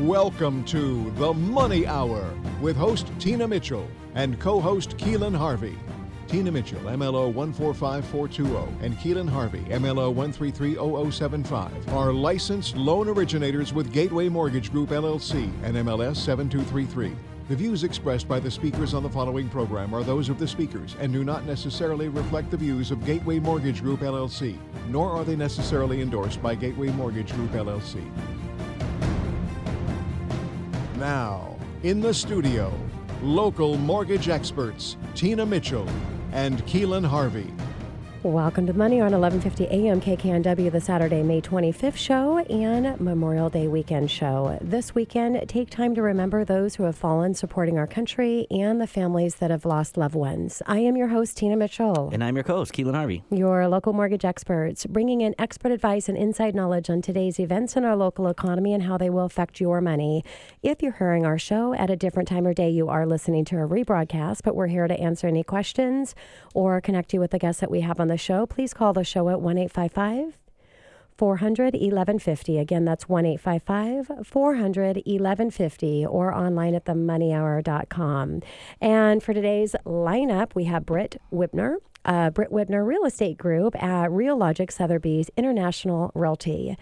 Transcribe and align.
Welcome 0.00 0.64
to 0.64 1.10
The 1.16 1.34
Money 1.34 1.86
Hour 1.86 2.32
with 2.62 2.74
host 2.74 3.12
Tina 3.18 3.46
Mitchell 3.46 3.86
and 4.14 4.40
co 4.40 4.58
host 4.58 4.96
Keelan 4.96 5.36
Harvey. 5.36 5.78
Tina 6.26 6.50
Mitchell, 6.50 6.80
MLO 6.80 7.30
145420, 7.34 8.86
and 8.86 8.96
Keelan 8.96 9.28
Harvey, 9.28 9.60
MLO 9.64 10.14
1330075, 10.14 11.92
are 11.92 12.14
licensed 12.14 12.78
loan 12.78 13.08
originators 13.08 13.74
with 13.74 13.92
Gateway 13.92 14.30
Mortgage 14.30 14.72
Group 14.72 14.88
LLC 14.88 15.52
and 15.64 15.76
MLS 15.76 16.16
7233. 16.16 17.14
The 17.50 17.56
views 17.56 17.84
expressed 17.84 18.26
by 18.26 18.40
the 18.40 18.50
speakers 18.50 18.94
on 18.94 19.02
the 19.02 19.10
following 19.10 19.50
program 19.50 19.92
are 19.92 20.02
those 20.02 20.30
of 20.30 20.38
the 20.38 20.48
speakers 20.48 20.96
and 20.98 21.12
do 21.12 21.24
not 21.24 21.44
necessarily 21.44 22.08
reflect 22.08 22.50
the 22.50 22.56
views 22.56 22.90
of 22.90 23.04
Gateway 23.04 23.38
Mortgage 23.38 23.82
Group 23.82 24.00
LLC, 24.00 24.56
nor 24.88 25.10
are 25.10 25.24
they 25.24 25.36
necessarily 25.36 26.00
endorsed 26.00 26.40
by 26.40 26.54
Gateway 26.54 26.88
Mortgage 26.88 27.34
Group 27.34 27.50
LLC. 27.50 28.02
Now, 31.00 31.56
in 31.82 32.02
the 32.02 32.12
studio, 32.12 32.70
local 33.22 33.78
mortgage 33.78 34.28
experts 34.28 34.98
Tina 35.14 35.46
Mitchell 35.46 35.88
and 36.32 36.62
Keelan 36.66 37.06
Harvey. 37.06 37.50
Welcome 38.22 38.66
to 38.66 38.74
Money 38.74 39.00
on 39.00 39.18
1150 39.18 39.64
AM 39.74 39.98
KKNW, 39.98 40.70
the 40.70 40.78
Saturday, 40.78 41.22
May 41.22 41.40
25th 41.40 41.96
show 41.96 42.36
and 42.36 43.00
Memorial 43.00 43.48
Day 43.48 43.66
weekend 43.66 44.10
show. 44.10 44.58
This 44.60 44.94
weekend, 44.94 45.48
take 45.48 45.70
time 45.70 45.94
to 45.94 46.02
remember 46.02 46.44
those 46.44 46.74
who 46.74 46.82
have 46.82 46.96
fallen 46.96 47.32
supporting 47.32 47.78
our 47.78 47.86
country 47.86 48.46
and 48.50 48.78
the 48.78 48.86
families 48.86 49.36
that 49.36 49.50
have 49.50 49.64
lost 49.64 49.96
loved 49.96 50.14
ones. 50.14 50.60
I 50.66 50.80
am 50.80 50.98
your 50.98 51.08
host, 51.08 51.38
Tina 51.38 51.56
Mitchell. 51.56 52.10
And 52.12 52.22
I'm 52.22 52.36
your 52.36 52.44
co-host, 52.44 52.74
Keelan 52.74 52.94
Harvey. 52.94 53.24
Your 53.30 53.66
local 53.68 53.94
mortgage 53.94 54.26
experts, 54.26 54.84
bringing 54.84 55.22
in 55.22 55.34
expert 55.38 55.72
advice 55.72 56.06
and 56.06 56.18
inside 56.18 56.54
knowledge 56.54 56.90
on 56.90 57.00
today's 57.00 57.40
events 57.40 57.74
in 57.74 57.86
our 57.86 57.96
local 57.96 58.28
economy 58.28 58.74
and 58.74 58.82
how 58.82 58.98
they 58.98 59.08
will 59.08 59.24
affect 59.24 59.62
your 59.62 59.80
money. 59.80 60.26
If 60.62 60.82
you're 60.82 60.92
hearing 60.92 61.24
our 61.24 61.38
show 61.38 61.72
at 61.72 61.88
a 61.88 61.96
different 61.96 62.28
time 62.28 62.46
or 62.46 62.52
day, 62.52 62.68
you 62.68 62.90
are 62.90 63.06
listening 63.06 63.46
to 63.46 63.56
a 63.56 63.66
rebroadcast, 63.66 64.42
but 64.44 64.54
we're 64.54 64.66
here 64.66 64.86
to 64.86 65.00
answer 65.00 65.26
any 65.26 65.42
questions 65.42 66.14
or 66.52 66.82
connect 66.82 67.14
you 67.14 67.20
with 67.20 67.30
the 67.30 67.38
guests 67.38 67.62
that 67.62 67.70
we 67.70 67.80
have 67.80 67.98
on 67.98 68.09
the 68.10 68.18
show, 68.18 68.44
please 68.44 68.74
call 68.74 68.92
the 68.92 69.04
show 69.04 69.28
at 69.30 69.40
1 69.40 69.56
855 69.56 70.36
400 71.16 71.74
1150. 71.74 72.58
Again, 72.58 72.84
that's 72.84 73.08
1 73.08 73.26
855 73.26 74.26
400 74.26 74.96
1150 74.96 76.06
or 76.06 76.34
online 76.34 76.74
at 76.74 76.86
themoneyhour.com. 76.86 78.40
And 78.80 79.22
for 79.22 79.34
today's 79.34 79.76
lineup, 79.84 80.54
we 80.54 80.64
have 80.64 80.86
Britt 80.86 81.20
Wibmer. 81.32 81.76
Uh, 82.06 82.30
Britt 82.30 82.50
Wibmer 82.50 82.86
Real 82.86 83.04
Estate 83.04 83.36
Group 83.36 83.76
at 83.82 84.08
Realogics 84.08 84.72
Sotheby's 84.72 85.30
International 85.36 86.10
Realty. 86.14 86.78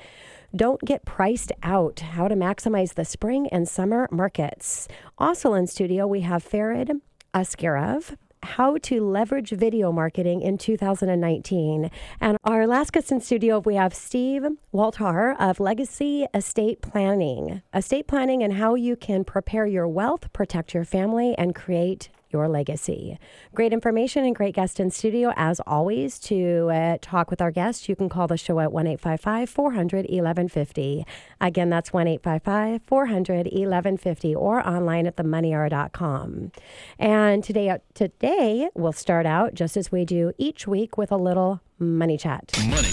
Don't 0.55 0.81
get 0.83 1.05
priced 1.05 1.51
out. 1.65 1.99
How 1.99 2.29
to 2.29 2.37
maximize 2.37 2.95
the 2.95 3.05
spring 3.05 3.49
and 3.49 3.69
summer 3.69 4.09
markets. 4.13 4.87
Also 5.19 5.55
in 5.55 5.67
studio, 5.67 6.07
we 6.07 6.21
have 6.21 6.45
Farid 6.45 6.93
Askerov 7.35 8.17
how 8.49 8.79
to 8.79 9.07
leverage 9.07 9.51
video 9.51 9.93
marketing 9.93 10.41
in 10.41 10.57
2019. 10.57 11.91
And 12.21 12.39
our 12.45 12.67
last 12.67 12.93
guest 12.93 13.13
in 13.13 13.21
studio, 13.21 13.59
we 13.61 13.75
have 13.75 13.95
Steve 13.95 14.47
Waltar 14.73 15.37
of 15.39 15.61
Legacy 15.61 16.27
Estate 16.33 16.81
Planning. 16.81 17.63
Estate 17.75 18.07
planning 18.07 18.43
and 18.43 18.55
how 18.55 18.75
you 18.75 18.97
can 18.97 19.23
prepare 19.23 19.67
your 19.67 19.87
wealth, 19.87 20.33
protect 20.33 20.73
your 20.73 20.85
family, 20.85 21.35
and 21.37 21.55
create 21.55 22.09
your 22.31 22.49
legacy. 22.49 23.19
Great 23.55 23.73
information 23.73 24.25
and 24.25 24.35
great 24.35 24.55
guest 24.55 24.81
in 24.81 24.91
studio. 24.91 25.33
As 25.37 25.61
always, 25.67 26.19
to 26.21 26.71
uh, 26.71 26.99
talk 27.01 27.31
with 27.31 27.41
our 27.41 27.51
guests, 27.51 27.89
you 27.89 27.97
can 27.97 28.09
call 28.09 28.27
the 28.27 28.37
show 28.37 28.61
at 28.61 28.73
1 28.73 28.87
855 28.87 29.51
400 29.51 29.97
1150. 30.05 31.05
Again, 31.41 31.71
that's 31.71 31.93
1 31.93 32.07
855 32.07 32.83
400 32.87 33.37
1150 33.47 34.35
or 34.35 34.67
online 34.67 35.07
at 35.07 35.17
themoneyhour.com. 35.17 36.53
And 36.99 37.45
today, 37.45 37.71
uh, 37.71 37.79
today, 37.95 38.69
we'll 38.75 38.93
start 38.93 39.27
out 39.27 39.55
just 39.55 39.77
as 39.77 39.93
we 39.93 40.05
do 40.05 40.33
each 40.39 40.67
week 40.67 40.97
with 40.97 41.13
a 41.13 41.17
little 41.17 41.61
money 41.79 42.19
chat. 42.19 42.53
Money. 42.69 42.89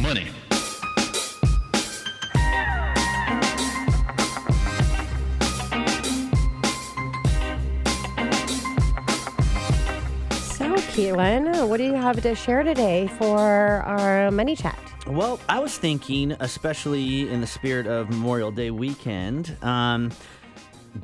Money. 0.00 0.43
Keelan, 10.94 11.68
what 11.68 11.78
do 11.78 11.82
you 11.82 11.94
have 11.94 12.22
to 12.22 12.36
share 12.36 12.62
today 12.62 13.08
for 13.18 13.40
our 13.40 14.30
money 14.30 14.54
chat? 14.54 14.78
Well, 15.08 15.40
I 15.48 15.58
was 15.58 15.76
thinking, 15.76 16.36
especially 16.38 17.28
in 17.28 17.40
the 17.40 17.48
spirit 17.48 17.88
of 17.88 18.10
Memorial 18.10 18.52
Day 18.52 18.70
weekend, 18.70 19.56
um, 19.60 20.12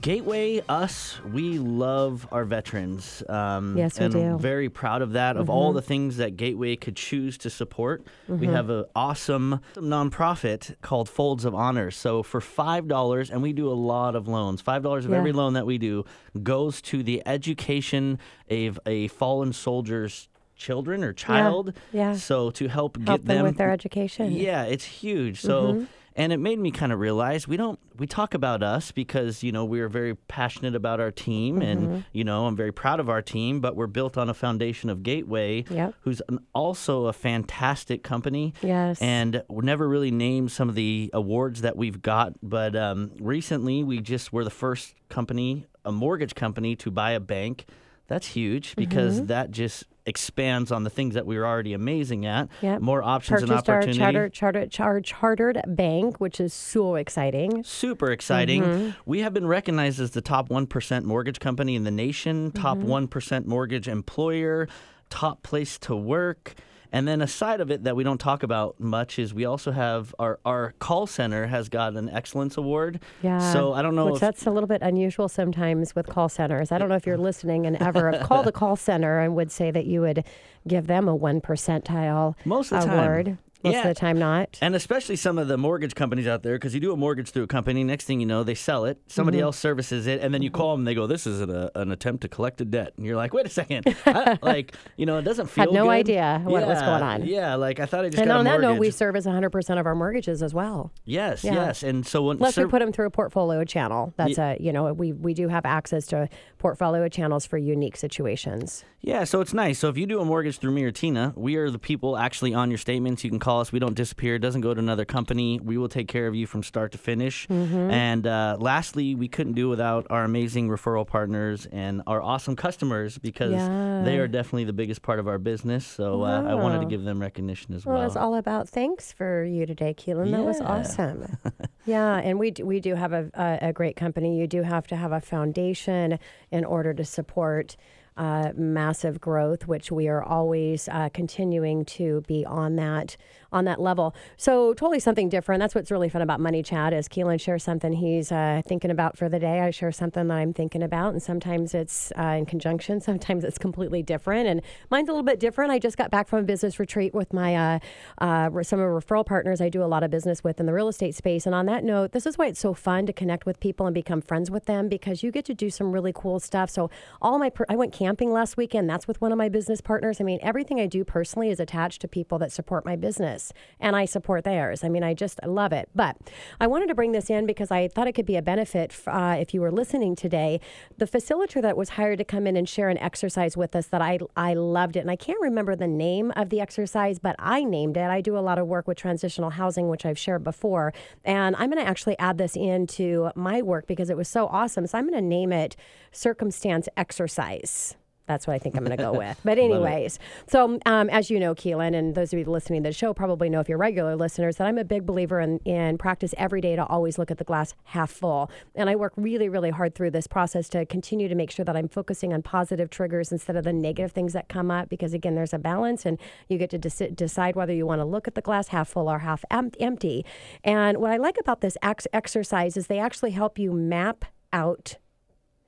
Gateway, 0.01 0.62
us, 0.69 1.21
we 1.33 1.59
love 1.59 2.27
our 2.31 2.45
veterans. 2.45 3.25
Um, 3.28 3.77
Yes, 3.77 3.99
we 3.99 4.05
and 4.05 4.15
do. 4.15 4.21
Mm-hmm. 4.21 4.39
Very 4.39 4.69
proud 4.69 5.03
of 5.03 5.12
that. 5.12 5.37
Of 5.37 5.51
all 5.51 5.73
the 5.73 5.83
things 5.83 6.17
that 6.19 6.37
Gateway 6.37 6.77
could 6.77 6.95
choose 6.97 7.37
to 7.39 7.51
support, 7.51 8.05
we 8.29 8.47
have 8.47 8.71
an 8.71 8.84
awesome 8.95 9.61
nonprofit 9.75 10.77
called 10.81 11.09
Folds 11.09 11.45
of 11.45 11.55
Honor. 11.56 11.91
So 11.91 12.23
for 12.23 12.41
five 12.41 12.87
dollars, 12.87 13.31
and 13.31 13.43
we 13.43 13.53
do 13.53 13.69
a 13.69 13.75
lot 13.75 14.15
of 14.15 14.29
loans. 14.29 14.61
Five 14.61 14.83
dollars 14.84 15.05
of 15.05 15.11
Yeah. 15.11 15.19
every 15.19 15.33
loan 15.33 15.55
that 15.55 15.67
we 15.67 15.77
do 15.77 16.05
goes 16.41 16.81
to 16.83 17.03
the 17.03 17.21
education 17.27 18.19
of 18.49 18.79
a 18.87 19.09
fallen 19.09 19.53
soldier's 19.53 20.29
children 20.56 21.03
or 21.03 21.12
child. 21.12 21.73
yeah. 21.93 22.11
yeah. 22.12 22.17
So 22.17 22.50
to 22.53 22.69
help, 22.69 22.97
Help 22.97 23.06
get 23.23 23.27
them 23.27 23.37
them 23.39 23.45
with 23.47 23.56
their 23.56 23.73
education. 23.73 24.31
yeah, 24.33 24.65
it's 24.65 24.84
huge. 24.84 25.41
So, 25.41 25.87
and 26.20 26.32
it 26.32 26.36
made 26.38 26.58
me 26.58 26.70
kind 26.70 26.92
of 26.92 26.98
realize 27.00 27.48
we 27.48 27.56
don't 27.56 27.78
we 27.98 28.06
talk 28.06 28.34
about 28.34 28.62
us 28.62 28.92
because 28.92 29.42
you 29.42 29.53
know 29.53 29.64
we 29.64 29.81
are 29.81 29.88
very 29.88 30.14
passionate 30.14 30.75
about 30.75 31.00
our 31.00 31.10
team, 31.10 31.62
and 31.62 32.04
you 32.12 32.25
know 32.25 32.47
I'm 32.47 32.56
very 32.56 32.72
proud 32.72 33.00
of 33.00 33.08
our 33.08 33.22
team. 33.22 33.60
But 33.60 33.75
we're 33.76 33.86
built 33.86 34.19
on 34.19 34.28
a 34.28 34.34
foundation 34.34 34.91
of 34.91 35.03
Gateway, 35.03 35.64
Yep. 35.70 35.94
who's 36.03 36.20
an, 36.28 36.38
also 36.54 37.06
a 37.06 37.12
fantastic 37.12 38.03
company. 38.03 38.53
Yes. 38.62 39.00
and 39.00 39.42
we 39.48 39.64
never 39.64 39.88
really 39.88 40.10
named 40.10 40.53
some 40.53 40.69
of 40.69 40.75
the 40.75 41.10
awards 41.12 41.62
that 41.62 41.76
we've 41.76 42.00
got, 42.03 42.34
but 42.42 42.76
um, 42.76 43.10
recently 43.19 43.82
we 43.84 44.00
just 44.00 44.32
were 44.32 44.44
the 44.44 44.50
first 44.50 44.94
company, 45.08 45.66
a 45.84 45.92
mortgage 45.92 46.34
company, 46.34 46.76
to 46.76 46.91
buy 46.91 47.12
a 47.12 47.20
bank. 47.20 47.64
That's 48.08 48.26
huge 48.26 48.76
because 48.76 49.16
Mm-hmm. 49.19 49.26
that 49.26 49.50
just 49.52 49.84
expands 50.10 50.71
on 50.71 50.84
the 50.84 50.91
things 50.91 51.15
that 51.15 51.25
we 51.25 51.38
were 51.38 51.47
already 51.47 51.72
amazing 51.72 52.26
at. 52.26 52.48
Yep. 52.60 52.82
More 52.82 53.03
options 53.03 53.41
and 53.41 53.48
Purchased 53.50 53.71
our 53.71 53.76
opportunity. 53.78 53.98
charter, 53.98 54.28
charter, 54.28 54.66
char, 54.66 55.00
chartered 55.00 55.62
bank, 55.66 56.21
which 56.21 56.38
is 56.38 56.53
so 56.53 56.97
exciting. 56.97 57.65
Super 57.65 58.10
exciting. 58.10 58.62
Mm-hmm. 58.62 58.91
We 59.06 59.20
have 59.20 59.32
been 59.32 59.47
recognized 59.47 59.99
as 60.00 60.10
the 60.10 60.20
top 60.20 60.50
1% 60.50 61.04
mortgage 61.04 61.41
company 61.41 61.75
in 61.76 61.84
the 61.84 61.91
nation, 61.91 62.50
top 62.53 62.76
Mm-hmm. 62.76 63.06
1% 63.09 63.47
mortgage 63.47 63.88
employer, 63.88 64.69
top 65.09 65.43
place 65.43 65.78
to 65.81 65.97
work. 65.97 66.54
And 66.93 67.06
then 67.06 67.21
a 67.21 67.27
side 67.27 67.61
of 67.61 67.71
it 67.71 67.84
that 67.84 67.97
we 67.97 68.05
don't 68.05 68.19
talk 68.19 68.43
about 68.43 68.81
much 68.81 69.19
is 69.19 69.33
we 69.33 69.45
also 69.45 69.71
have 69.71 70.15
our, 70.19 70.41
our 70.45 70.75
call 70.78 71.06
center 71.06 71.47
has 71.47 71.69
got 71.69 71.95
an 71.95 72.09
excellence 72.09 72.56
award. 72.56 73.01
Yeah. 73.23 73.53
So 73.53 73.73
I 73.73 73.83
don't 73.83 73.95
know 73.95 74.06
Which 74.06 74.15
if 74.15 74.21
that's 74.21 74.47
a 74.47 74.51
little 74.51 74.67
bit 74.67 74.83
unusual 74.83 75.29
sometimes 75.29 75.95
with 75.95 76.06
call 76.06 76.29
centers. 76.29 76.73
I 76.73 76.79
don't 76.79 76.89
know 76.89 76.97
if 76.97 77.06
you're 77.06 77.17
listening 77.17 77.67
and 77.67 77.77
ever 77.77 78.11
have 78.11 78.23
called 78.27 78.47
a 78.47 78.53
call 78.53 78.77
center 78.77 79.21
and 79.21 79.34
would 79.37 79.53
say 79.53 79.71
that 79.71 79.87
you 79.87 80.00
would 80.00 80.25
give 80.67 80.87
them 80.87 81.09
a 81.09 81.15
one 81.15 81.41
percentile 81.41 82.34
award. 82.34 82.47
Most 82.47 82.73
of 82.73 82.83
the 82.83 82.87
time. 82.87 83.39
Most 83.62 83.75
Yeah. 83.75 83.82
of 83.82 83.88
the 83.88 83.94
time, 83.94 84.19
not. 84.19 84.59
And 84.62 84.75
especially 84.75 85.16
some 85.16 85.38
of 85.38 85.48
the 85.48 85.59
mortgage 85.59 85.94
companies 85.94 86.26
out 86.26 86.43
there, 86.43 86.54
because 86.56 86.75
you 86.75 86.81
do 86.81 86.93
a 86.93 86.97
mortgage 86.97 87.31
through 87.31 87.43
a 87.44 87.47
company, 87.47 87.84
next 87.84 88.04
thing 88.04 88.21
you 88.21 88.26
know, 88.26 88.43
they 88.43 88.54
sell 88.54 88.84
it, 88.87 88.98
somebody 89.06 89.38
Mm-hmm. 89.38 89.44
else 89.44 89.59
services 89.59 90.06
it, 90.06 90.21
and 90.21 90.32
then 90.32 90.43
you 90.43 90.50
call 90.50 90.72
them 90.72 90.81
and 90.81 90.88
they 90.88 90.94
go, 90.94 91.06
This 91.06 91.26
is 91.26 91.41
an, 91.41 91.50
a, 91.50 91.70
an 91.75 91.93
attempt 91.93 92.22
to 92.22 92.28
collect 92.28 92.60
a 92.60 92.65
debt. 92.65 92.93
And 92.97 93.04
you're 93.06 93.16
like, 93.16 93.34
Wait 93.34 93.47
a 93.47 93.50
second. 93.50 93.84
I, 94.06 94.38
like, 94.43 94.75
you 94.97 95.06
know, 95.06 95.19
it 95.19 95.22
doesn't 95.22 95.47
feel 95.49 95.65
Had 95.65 95.72
no 95.75 95.84
good. 95.84 95.91
idea 95.91 96.41
what 96.44 96.66
was 96.66 96.81
going 96.81 97.03
on. 97.03 97.25
Yeah, 97.26 97.54
like 97.56 97.81
I 97.81 97.87
thought 97.87 98.04
I 98.04 98.09
just 98.09 98.22
and 98.22 98.32
on 98.32 98.44
that 98.47 98.60
note, 98.60 98.78
we 98.78 98.91
service 98.91 99.26
100% 99.26 99.78
of 99.81 99.87
our 99.87 99.94
mortgages 99.94 100.43
as 100.43 100.54
well. 100.54 100.93
yes, 101.05 101.44
Yeah. 101.44 101.55
yes. 101.55 101.82
And 101.82 102.06
so 102.06 102.23
when 102.23 102.37
Unless 102.38 102.56
we 102.56 102.64
put 102.67 102.79
them 102.81 102.93
through 102.93 103.06
a 103.06 103.11
portfolio 103.11 103.64
channel. 103.64 104.12
That's 104.17 104.38
a, 104.38 104.56
you 104.58 104.73
know, 104.73 104.93
we, 104.93 105.12
we 105.12 105.35
do 105.35 105.49
have 105.49 105.67
access 105.67 106.06
to 106.08 106.29
portfolio 106.58 107.08
channels 107.08 107.46
for 107.46 107.58
unique 107.58 107.96
situations. 107.96 108.85
Yeah, 109.02 109.25
so 109.25 109.40
it's 109.40 109.55
nice. 109.55 109.79
So 109.79 109.88
if 109.88 109.96
you 109.96 110.06
do 110.06 110.20
a 110.20 110.25
mortgage 110.25 110.58
through 110.58 110.73
me 110.73 110.85
or 110.85 110.90
Tina, 110.90 111.32
we 111.37 111.56
are 111.56 111.70
the 111.70 111.79
people 111.79 112.17
actually 112.19 112.52
on 112.55 112.70
your 112.70 112.76
statements. 112.79 113.25
You 113.25 113.31
can 113.31 113.38
call 113.38 113.50
us. 113.58 113.73
We 113.73 113.79
don't 113.81 113.94
disappear. 113.94 114.37
It 114.37 114.38
doesn't 114.38 114.61
go 114.61 114.73
to 114.73 114.79
another 114.79 115.05
company. 115.05 115.58
We 115.58 115.76
will 115.76 115.88
take 115.88 116.06
care 116.06 116.26
of 116.29 116.35
you 116.35 116.47
from 116.47 116.62
start 116.62 116.93
to 116.93 116.99
finish. 116.99 117.49
Mm-hmm. 117.49 117.91
And 117.91 118.26
uh, 118.26 118.56
lastly, 118.61 119.14
we 119.17 119.26
couldn't 119.29 119.55
do 119.55 119.69
without 119.69 120.06
our 120.11 120.23
amazing 120.25 120.69
referral 120.69 121.06
partners 121.06 121.67
and 121.73 122.02
our 122.06 122.23
awesome 122.23 122.55
customers 122.55 123.19
because 123.19 123.52
Yeah. 123.52 124.02
they 124.05 124.19
are 124.19 124.29
definitely 124.29 124.64
the 124.64 124.73
biggest 124.73 125.02
part 125.02 125.19
of 125.19 125.26
our 125.26 125.38
business. 125.38 125.87
So 125.87 126.23
uh, 126.23 126.43
I 126.43 126.55
wanted 126.55 126.81
to 126.81 126.87
give 126.87 127.02
them 127.05 127.20
recognition 127.20 127.75
as 127.75 127.85
Well, 127.85 127.97
well. 127.97 128.06
it's 128.06 128.17
all 128.17 128.37
about 128.37 128.69
thanks 128.69 129.12
for 129.12 129.43
you 129.44 129.67
today, 129.67 129.94
Keelan. 129.94 130.31
That 130.31 130.44
was 130.44 130.61
awesome. 130.61 131.37
yeah, 131.87 132.17
and 132.19 132.38
we 132.38 132.52
do, 132.52 132.64
we 132.64 132.79
do 132.81 132.94
have 132.94 133.12
a, 133.12 133.31
a, 133.35 133.69
a 133.69 133.73
great 133.73 133.97
company. 133.97 134.38
You 134.38 134.47
do 134.47 134.62
have 134.62 134.87
to 134.88 134.97
have 134.97 135.12
a 135.12 135.20
foundation 135.20 136.19
in 136.50 136.64
order 136.64 136.94
to 136.94 137.05
support 137.05 137.76
uh, 138.17 138.52
massive 138.55 139.20
growth, 139.20 139.67
which 139.67 139.91
we 139.91 140.06
are 140.08 140.23
always 140.23 140.88
uh, 140.88 141.08
continuing 141.14 141.85
to 141.87 142.20
be 142.26 142.44
on 142.44 142.76
that 142.76 143.17
on 143.52 143.64
that 143.64 143.81
level. 143.81 144.14
So 144.37 144.75
totally 144.75 145.00
something 145.00 145.29
different. 145.29 145.61
That's 145.61 145.75
what's 145.75 145.91
really 145.91 146.08
fun 146.08 146.23
about 146.23 146.41
Money 146.41 146.62
Chat 146.62 146.93
is 146.93 147.08
Keelan 147.08 147.41
shares 147.41 147.64
something 147.64 147.93
he's 147.93 148.31
uh, 148.31 148.62
thinking 148.67 148.91
about 148.91 149.17
for 149.17 149.29
the 149.29 149.38
day. 149.38 149.61
I 149.61 149.70
share 149.70 149.93
something 149.93 150.29
that 150.29 150.35
I'm 150.35 150.52
thinking 150.52 150.82
about, 150.82 151.12
and 151.12 151.23
sometimes 151.23 151.75
it's 151.75 152.12
uh, 152.19 152.37
in 152.38 152.47
conjunction. 152.47 153.00
Sometimes 153.11 153.44
it's 153.44 153.58
completely 153.58 154.02
different, 154.02 154.47
and 154.47 154.62
mine's 154.91 155.08
a 155.08 155.12
little 155.12 155.25
bit 155.25 155.41
different. 155.41 155.73
I 155.73 155.79
just 155.79 155.97
got 155.97 156.11
back 156.11 156.29
from 156.29 156.41
a 156.41 156.43
business 156.43 156.79
retreat 156.79 157.12
with 157.12 157.32
my 157.32 157.56
uh, 157.56 157.79
uh, 158.19 158.62
some 158.62 158.79
of 158.79 158.87
referral 158.87 159.26
partners 159.26 159.61
I 159.61 159.69
do 159.69 159.82
a 159.82 159.87
lot 159.87 160.02
of 160.02 160.11
business 160.11 160.44
with 160.44 160.61
in 160.61 160.67
the 160.67 160.73
real 160.73 160.88
estate 160.88 161.14
space. 161.14 161.47
And 161.47 161.55
on 161.55 161.67
that 161.67 161.82
note, 161.82 162.12
this 162.12 162.26
is 162.26 162.38
why 162.38 162.47
it's 162.47 162.61
so 162.61 162.75
fun 162.75 163.06
to 163.06 163.12
connect 163.12 163.47
with 163.47 163.58
people 163.58 163.87
and 163.87 163.94
become 163.94 164.20
friends 164.20 164.50
with 164.50 164.67
them 164.67 164.88
because 164.88 165.23
you 165.23 165.32
get 165.32 165.44
to 165.47 165.55
do 165.55 165.70
some 165.70 165.93
really 165.93 166.12
cool 166.14 166.38
stuff. 166.41 166.70
So 166.70 166.91
all 167.20 167.38
my 167.38 167.50
per- 167.50 167.67
I 167.69 167.76
went 167.76 167.93
camping 167.93 168.32
last 168.32 168.56
weekend. 168.56 168.88
That's 168.88 169.08
with 169.08 169.20
one 169.20 169.32
of 169.32 169.38
my 169.38 169.49
business 169.49 169.81
partners. 169.81 170.20
I 170.20 170.25
mean, 170.25 170.38
everything 170.43 170.79
I 170.79 170.87
do 170.87 171.05
personally 171.05 171.50
is 171.50 171.58
attached 171.58 172.00
to 172.02 172.08
people 172.08 172.38
that 172.38 172.52
support 172.52 172.85
my 172.85 172.97
business 172.97 173.39
and 173.78 173.96
I 173.96 174.04
support 174.04 174.44
theirs. 174.44 174.84
I 174.84 174.88
mean, 174.88 175.02
I 175.02 175.14
just 175.14 175.40
love 175.44 175.72
it. 175.72 175.88
But 175.94 176.16
I 176.60 176.66
wanted 176.66 176.88
to 176.88 176.94
bring 176.94 177.12
this 177.12 177.31
in 177.31 177.46
because 177.46 177.70
I 177.70 177.88
thought 177.88 178.06
it 178.06 178.12
could 178.12 178.26
be 178.26 178.37
a 178.37 178.42
benefit 178.42 178.96
uh, 179.06 179.37
if 179.38 179.54
you 179.54 179.60
were 179.60 179.72
listening 179.72 180.16
today. 180.16 180.60
The 180.98 181.06
facilitator 181.06 181.62
that 181.62 181.76
was 181.76 181.90
hired 181.90 182.19
to 182.19 182.25
come 182.25 182.46
in 182.46 182.56
and 182.56 182.69
share 182.69 182.88
an 182.88 182.98
exercise 182.98 183.56
with 183.56 183.75
us 183.75 183.87
that 183.88 184.02
I 184.02 184.19
I 184.37 184.54
loved 184.54 184.96
it, 184.96 185.00
and 185.00 185.10
I 185.10 185.16
can't 185.16 185.40
remember 185.40 185.75
the 185.76 185.87
name 185.87 186.32
of 186.37 186.50
the 186.50 186.60
exercise, 186.60 187.19
but 187.19 187.37
I 187.38 187.64
named 187.64 187.96
it. 187.96 188.10
I 188.10 188.20
do 188.20 188.37
a 188.37 188.40
lot 188.40 188.58
of 188.58 188.66
work 188.66 188.87
with 188.87 188.98
transitional 188.98 189.50
housing, 189.50 189.88
which 189.88 190.04
I've 190.04 190.19
shared 190.19 190.44
before, 190.44 190.92
and 191.25 191.56
I'm 191.56 191.70
going 191.70 191.82
to 191.82 191.88
actually 191.88 192.19
add 192.19 192.38
this 192.38 192.56
into 192.56 193.31
my 193.34 193.62
work 193.62 193.87
because 193.87 194.10
it 194.10 194.16
was 194.16 194.28
so 194.28 194.46
awesome. 194.48 194.87
So 194.87 194.98
I'm 194.98 195.08
going 195.08 195.22
to 195.22 195.28
name 195.28 195.52
it 195.52 195.76
circumstance 196.12 196.88
exercise. 196.96 197.96
That's 198.31 198.47
what 198.47 198.55
I 198.55 198.61
think 198.61 198.77
I'm 198.77 198.85
going 198.85 198.97
to 198.97 199.03
go 199.03 199.12
with. 199.19 199.41
But 199.44 199.59
anyways, 199.59 200.21
so 200.47 200.79
um, 200.87 201.11
as 201.11 201.31
you 201.31 201.41
know, 201.41 201.53
Keelan, 201.53 201.97
and 201.97 202.15
those 202.15 202.32
of 202.32 202.38
you 202.38 202.44
listening 202.44 202.85
to 202.85 202.91
the 202.91 202.93
show 202.93 203.12
probably 203.12 203.50
know 203.50 203.59
if 203.59 203.69
you're 203.69 203.77
regular 203.77 204.15
listeners 204.15 204.59
that 204.59 204.69
I'm 204.69 204.79
a 204.79 204.85
big 204.85 205.05
believer 205.05 205.41
in, 205.41 205.59
in 205.65 205.99
practice 205.99 206.32
every 206.38 206.61
day 206.61 206.77
to 206.77 206.87
always 206.87 207.19
look 207.19 207.32
at 207.32 207.38
the 207.38 207.44
glass 207.44 207.75
half 207.82 208.09
full. 208.09 208.49
And 208.77 208.88
I 208.88 208.94
work 208.94 209.15
really, 209.17 209.49
really 209.49 209.71
hard 209.71 209.97
through 209.97 210.12
this 210.12 210.29
process 210.29 210.69
to 210.69 210.87
continue 210.87 211.27
to 211.27 211.35
make 211.35 211.50
sure 211.50 211.65
that 211.65 211.77
I'm 211.77 211.88
focusing 211.88 212.32
on 212.32 212.43
positive 212.43 212.88
triggers 212.88 213.32
instead 213.32 213.56
of 213.56 213.65
the 213.65 213.73
negative 213.73 214.12
things 214.12 214.33
that 214.35 214.49
come 214.49 214.71
up. 214.71 214.88
Because 214.88 215.12
again, 215.12 215.35
there's 215.35 215.53
a 215.53 215.59
balance, 215.59 216.06
and 216.06 216.17
you 216.49 216.56
get 216.56 216.71
to 216.71 216.79
de- 216.79 217.11
decide 217.11 217.56
whether 217.56 217.73
you 217.73 217.85
want 217.85 217.99
to 217.99 218.05
look 218.05 218.29
at 218.29 218.37
the 218.37 218.43
glass 218.43 218.69
half 218.69 218.91
full 218.91 219.11
or 219.11 219.19
half 219.19 219.44
em- 219.50 219.73
empty. 219.81 220.25
And 220.62 220.99
what 220.99 221.11
I 221.11 221.17
like 221.17 221.37
about 221.41 221.62
this 221.62 221.76
ex- 221.83 222.06
exercise 222.12 222.76
is 222.76 222.87
they 222.87 223.00
actually 223.00 223.33
help 223.33 223.59
you 223.59 223.73
map 223.73 224.25
out 224.53 224.99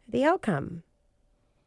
the 0.08 0.24
outcome 0.24 0.84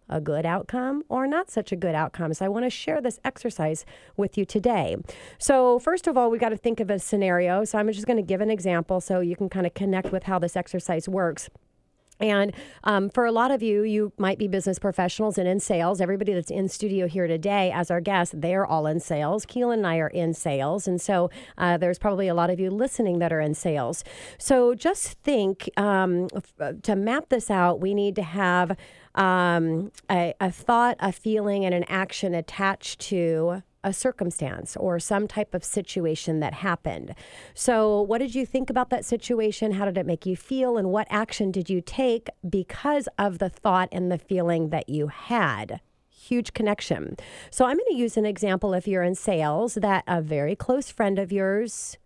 a 0.10 0.22
good 0.22 0.46
outcome 0.46 1.04
or 1.10 1.28
not 1.28 1.50
such 1.50 1.72
a 1.72 1.76
good 1.76 1.96
outcome. 1.96 2.34
So 2.34 2.46
I 2.46 2.50
want 2.50 2.66
to 2.66 2.70
share 2.70 3.02
this 3.02 3.20
exercise 3.24 3.86
with 4.18 4.38
you 4.38 4.46
today. 4.46 4.96
So, 5.38 5.80
first 5.80 6.08
of 6.08 6.18
all, 6.18 6.30
we 6.30 6.38
got 6.38 6.50
to 6.50 6.58
think 6.58 6.80
of 6.80 6.90
a 6.90 7.00
scenario. 7.00 7.64
So, 7.64 7.78
I'm 7.78 7.92
just 7.92 8.08
going 8.08 8.18
to 8.18 8.24
give 8.24 8.42
an 8.42 8.52
example 8.52 9.02
so 9.02 9.20
you 9.20 9.36
can 9.36 9.50
kind 9.50 9.66
of 9.66 9.74
connect 9.74 10.12
with 10.12 10.24
how 10.24 10.40
this 10.40 10.56
exercise 10.56 11.10
works. 11.10 11.50
And 12.20 12.54
um, 12.84 13.10
for 13.10 13.26
a 13.26 13.32
lot 13.32 13.52
of 13.52 13.62
you, 13.62 13.84
you 13.84 14.14
might 14.18 14.38
be 14.38 14.48
business 14.48 14.80
professionals 14.80 15.38
and 15.38 15.48
in 15.48 15.60
sales. 15.60 16.00
Everybody 16.00 16.34
that's 16.34 16.52
in 16.52 16.70
studio 16.70 17.08
here 17.08 17.28
today 17.28 17.72
as 17.74 17.92
our 17.92 18.00
guest, 18.00 18.40
they're 18.40 18.66
all 18.66 18.88
in 18.88 19.00
sales. 19.00 19.46
Keelan 19.46 19.74
and 19.74 19.88
I 19.88 19.98
are 19.98 20.08
in 20.08 20.34
sales. 20.34 20.88
And 20.88 21.02
so 21.02 21.30
uh, 21.58 21.78
there's 21.78 22.00
probably 22.00 22.28
a 22.28 22.34
lot 22.34 22.50
of 22.50 22.60
you 22.60 22.72
listening 22.72 23.20
that 23.20 23.34
are 23.34 23.42
in 23.42 23.54
sales. 23.54 24.04
So 24.38 24.76
just 24.76 25.20
think 25.24 25.70
um, 25.78 26.30
f- 26.34 26.82
to 26.84 26.96
map 26.96 27.30
this 27.30 27.52
out, 27.52 27.82
we 27.82 27.94
need 27.94 28.16
to 28.16 28.24
have 28.24 28.78
um, 29.16 29.92
a, 30.10 30.34
a 30.40 30.52
thought, 30.52 30.98
a 31.00 31.12
feeling, 31.12 31.66
and 31.66 31.74
an 31.74 31.86
action 31.88 32.36
attached 32.36 33.00
to 33.02 33.64
a 33.86 33.94
circumstance 33.94 34.76
or 34.76 35.00
some 35.00 35.28
type 35.28 35.54
of 35.54 35.64
situation 35.64 36.40
that 36.40 36.56
happened. 36.56 37.14
So, 37.54 38.02
what 38.02 38.18
did 38.18 38.34
you 38.34 38.46
think 38.46 38.70
about 38.70 38.90
that 38.90 39.06
situation? 39.06 39.74
How 39.74 39.86
did 39.86 39.98
it 39.98 40.08
make 40.08 40.26
you 40.26 40.36
feel? 40.36 40.78
And 40.78 40.90
what 40.90 41.08
action 41.10 41.52
did 41.52 41.70
you 41.70 41.82
take 41.82 42.30
because 42.48 43.08
of 43.18 43.38
the 43.38 43.48
thought 43.48 43.88
and 43.92 44.12
the 44.12 44.18
feeling 44.18 44.70
that 44.70 44.90
you 44.90 45.08
had? 45.08 45.80
Huge 46.10 46.54
connection. 46.54 47.16
So, 47.52 47.66
I'm 47.66 47.78
going 47.78 47.92
to 47.92 47.96
use 47.96 48.18
an 48.18 48.26
example 48.26 48.74
if 48.74 48.88
you're 48.88 49.04
in 49.04 49.16
sales 49.16 49.76
that 49.76 50.04
a 50.08 50.20
very 50.20 50.56
close 50.56 50.90
friend 50.90 51.20
of 51.20 51.32
yours 51.32 51.98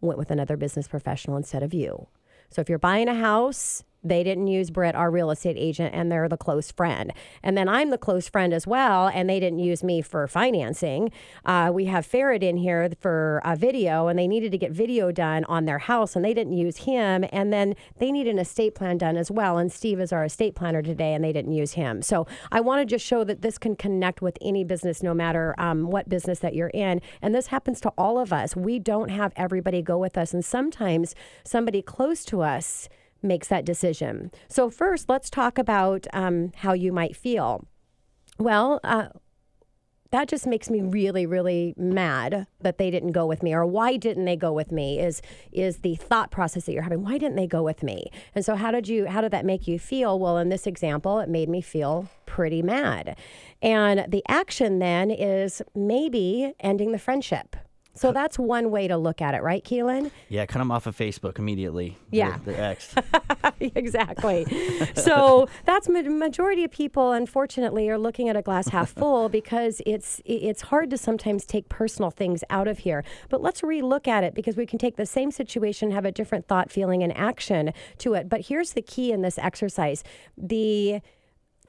went 0.00 0.18
with 0.18 0.30
another 0.30 0.56
business 0.56 0.88
professional 0.88 1.36
instead 1.36 1.62
of 1.62 1.74
you. 1.74 2.08
So, 2.48 2.62
if 2.62 2.70
you're 2.70 2.78
buying 2.78 3.08
a 3.08 3.14
house, 3.14 3.84
they 4.04 4.22
didn't 4.22 4.46
use 4.46 4.70
Britt, 4.70 4.94
our 4.94 5.10
real 5.10 5.30
estate 5.30 5.56
agent, 5.58 5.94
and 5.94 6.10
they're 6.10 6.28
the 6.28 6.36
close 6.36 6.70
friend. 6.70 7.12
And 7.42 7.56
then 7.56 7.68
I'm 7.68 7.90
the 7.90 7.98
close 7.98 8.28
friend 8.28 8.52
as 8.52 8.66
well, 8.66 9.08
and 9.08 9.28
they 9.28 9.40
didn't 9.40 9.58
use 9.58 9.82
me 9.82 10.02
for 10.02 10.26
financing. 10.26 11.10
Uh, 11.44 11.70
we 11.72 11.86
have 11.86 12.06
Farid 12.06 12.42
in 12.42 12.58
here 12.58 12.90
for 13.00 13.40
a 13.44 13.56
video, 13.56 14.06
and 14.06 14.18
they 14.18 14.28
needed 14.28 14.52
to 14.52 14.58
get 14.58 14.70
video 14.70 15.10
done 15.10 15.44
on 15.44 15.64
their 15.64 15.78
house, 15.78 16.14
and 16.14 16.24
they 16.24 16.34
didn't 16.34 16.52
use 16.52 16.78
him. 16.78 17.24
And 17.32 17.52
then 17.52 17.74
they 17.98 18.12
need 18.12 18.28
an 18.28 18.38
estate 18.38 18.74
plan 18.74 18.98
done 18.98 19.16
as 19.16 19.30
well. 19.30 19.58
And 19.58 19.72
Steve 19.72 20.00
is 20.00 20.12
our 20.12 20.24
estate 20.24 20.54
planner 20.54 20.82
today, 20.82 21.14
and 21.14 21.24
they 21.24 21.32
didn't 21.32 21.52
use 21.52 21.72
him. 21.72 22.02
So 22.02 22.26
I 22.52 22.60
want 22.60 22.80
to 22.80 22.86
just 22.86 23.04
show 23.04 23.24
that 23.24 23.42
this 23.42 23.58
can 23.58 23.74
connect 23.74 24.22
with 24.22 24.38
any 24.40 24.64
business, 24.64 25.02
no 25.02 25.12
matter 25.12 25.54
um, 25.58 25.90
what 25.90 26.08
business 26.08 26.38
that 26.40 26.54
you're 26.54 26.68
in. 26.68 27.00
And 27.20 27.34
this 27.34 27.48
happens 27.48 27.80
to 27.80 27.88
all 27.98 28.18
of 28.18 28.32
us. 28.32 28.54
We 28.54 28.78
don't 28.78 29.08
have 29.10 29.32
everybody 29.36 29.82
go 29.82 29.98
with 29.98 30.16
us. 30.16 30.32
And 30.32 30.44
sometimes 30.44 31.14
somebody 31.44 31.82
close 31.82 32.24
to 32.26 32.42
us 32.42 32.88
makes 33.22 33.48
that 33.48 33.64
decision. 33.64 34.30
So, 34.48 34.70
first, 34.70 35.08
let's 35.08 35.30
talk 35.30 35.58
about 35.58 36.06
um, 36.12 36.52
how 36.56 36.72
you 36.72 36.92
might 36.92 37.16
feel. 37.16 37.66
Well, 38.38 38.80
uh, 38.84 39.08
that 40.10 40.28
just 40.28 40.46
makes 40.46 40.70
me 40.70 40.80
really 40.80 41.26
really 41.26 41.74
mad 41.76 42.46
that 42.60 42.78
they 42.78 42.90
didn't 42.90 43.12
go 43.12 43.26
with 43.26 43.42
me 43.42 43.54
or 43.54 43.66
why 43.66 43.96
didn't 43.96 44.24
they 44.24 44.36
go 44.36 44.52
with 44.52 44.72
me 44.72 44.98
is 44.98 45.20
is 45.52 45.78
the 45.78 45.96
thought 45.96 46.30
process 46.30 46.64
that 46.64 46.72
you're 46.72 46.82
having. 46.82 47.02
Why 47.02 47.18
didn't 47.18 47.36
they 47.36 47.46
go 47.46 47.62
with 47.62 47.82
me? 47.82 48.10
And 48.34 48.44
so 48.44 48.54
how 48.54 48.70
did 48.70 48.88
you 48.88 49.06
how 49.06 49.20
did 49.20 49.32
that 49.32 49.44
make 49.44 49.68
you 49.68 49.78
feel? 49.78 50.18
Well 50.18 50.38
in 50.38 50.48
this 50.48 50.66
example 50.66 51.18
it 51.18 51.28
made 51.28 51.48
me 51.48 51.60
feel 51.60 52.08
pretty 52.26 52.62
mad. 52.62 53.18
And 53.60 54.06
the 54.08 54.22
action 54.28 54.78
then 54.78 55.10
is 55.10 55.62
maybe 55.74 56.54
ending 56.60 56.92
the 56.92 56.98
friendship 56.98 57.56
so 57.98 58.12
that's 58.12 58.38
one 58.38 58.70
way 58.70 58.88
to 58.88 58.96
look 58.96 59.20
at 59.20 59.34
it, 59.34 59.42
right, 59.42 59.64
Keelan? 59.64 60.10
Yeah, 60.28 60.46
cut 60.46 60.58
them 60.58 60.70
off 60.70 60.86
of 60.86 60.96
Facebook 60.96 61.38
immediately. 61.38 61.98
Yeah. 62.10 62.38
They're, 62.44 62.60
ex. 62.60 62.94
exactly. 63.60 64.46
so 64.94 65.48
that's 65.64 65.88
ma- 65.88 66.02
majority 66.02 66.64
of 66.64 66.70
people, 66.70 67.12
unfortunately, 67.12 67.88
are 67.88 67.98
looking 67.98 68.28
at 68.28 68.36
a 68.36 68.42
glass 68.42 68.68
half 68.68 68.90
full 68.98 69.28
because 69.28 69.82
it's 69.86 70.20
it's 70.24 70.62
hard 70.62 70.90
to 70.90 70.98
sometimes 70.98 71.44
take 71.44 71.68
personal 71.68 72.10
things 72.10 72.44
out 72.50 72.68
of 72.68 72.78
here. 72.78 73.04
But 73.28 73.42
let's 73.42 73.62
relook 73.62 74.06
at 74.06 74.24
it 74.24 74.34
because 74.34 74.56
we 74.56 74.66
can 74.66 74.78
take 74.78 74.96
the 74.96 75.06
same 75.06 75.30
situation, 75.30 75.90
have 75.90 76.04
a 76.04 76.12
different 76.12 76.46
thought, 76.46 76.70
feeling, 76.70 77.02
and 77.02 77.16
action 77.16 77.72
to 77.98 78.14
it. 78.14 78.28
But 78.28 78.42
here's 78.42 78.72
the 78.72 78.82
key 78.82 79.12
in 79.12 79.22
this 79.22 79.38
exercise: 79.38 80.04
the 80.36 81.00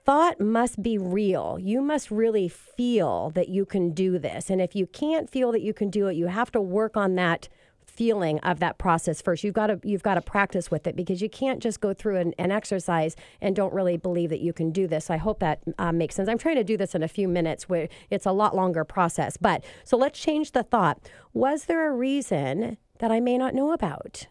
thought 0.10 0.42
must 0.42 0.82
be 0.82 0.98
real. 0.98 1.60
You 1.62 1.84
must 1.84 2.10
really 2.10 2.48
feel 2.50 3.30
that 3.36 3.48
you 3.48 3.64
can 3.64 3.92
do 3.92 4.18
this. 4.18 4.50
And 4.50 4.60
if 4.60 4.76
you 4.76 4.88
can't 4.88 5.30
feel 5.30 5.52
that 5.52 5.62
you 5.62 5.72
can 5.72 5.92
do 5.92 6.08
it, 6.08 6.16
you 6.16 6.26
have 6.26 6.52
to 6.54 6.60
work 6.60 6.98
on 6.98 7.14
that 7.14 7.48
feeling 7.86 8.40
of 8.40 8.60
that 8.60 8.80
process 8.80 9.22
first. 9.22 9.44
You've 9.44 9.54
got 9.54 9.68
to 9.68 9.80
you've 9.84 10.02
got 10.02 10.16
to 10.16 10.22
practice 10.22 10.72
with 10.72 10.88
it 10.88 10.96
because 10.96 11.22
you 11.22 11.30
can't 11.30 11.62
just 11.62 11.80
go 11.80 11.94
through 11.94 12.16
an, 12.18 12.34
an 12.40 12.50
exercise 12.50 13.16
and 13.40 13.56
don't 13.56 13.72
really 13.72 13.98
believe 13.98 14.32
that 14.32 14.40
you 14.40 14.52
can 14.52 14.72
do 14.72 14.88
this. 14.88 15.12
I 15.12 15.18
hope 15.18 15.42
that 15.42 15.62
uh, 15.78 15.92
makes 15.92 16.16
sense. 16.16 16.28
I'm 16.28 16.40
trying 16.40 16.56
to 16.56 16.64
do 16.64 16.76
this 16.76 16.96
in 16.96 17.04
a 17.04 17.08
few 17.08 17.28
minutes 17.28 17.70
where 17.70 17.88
it's 18.10 18.26
a 18.26 18.32
lot 18.32 18.56
longer 18.56 18.84
process. 18.84 19.38
But 19.38 19.64
so 19.84 19.96
let's 19.96 20.20
change 20.20 20.54
the 20.54 20.64
thought. 20.64 21.08
Was 21.34 21.66
there 21.66 21.88
a 21.88 21.96
reason 21.96 22.78
that 22.98 23.12
I 23.12 23.20
may 23.20 23.38
not 23.38 23.54
know 23.54 23.74
about? 23.74 24.26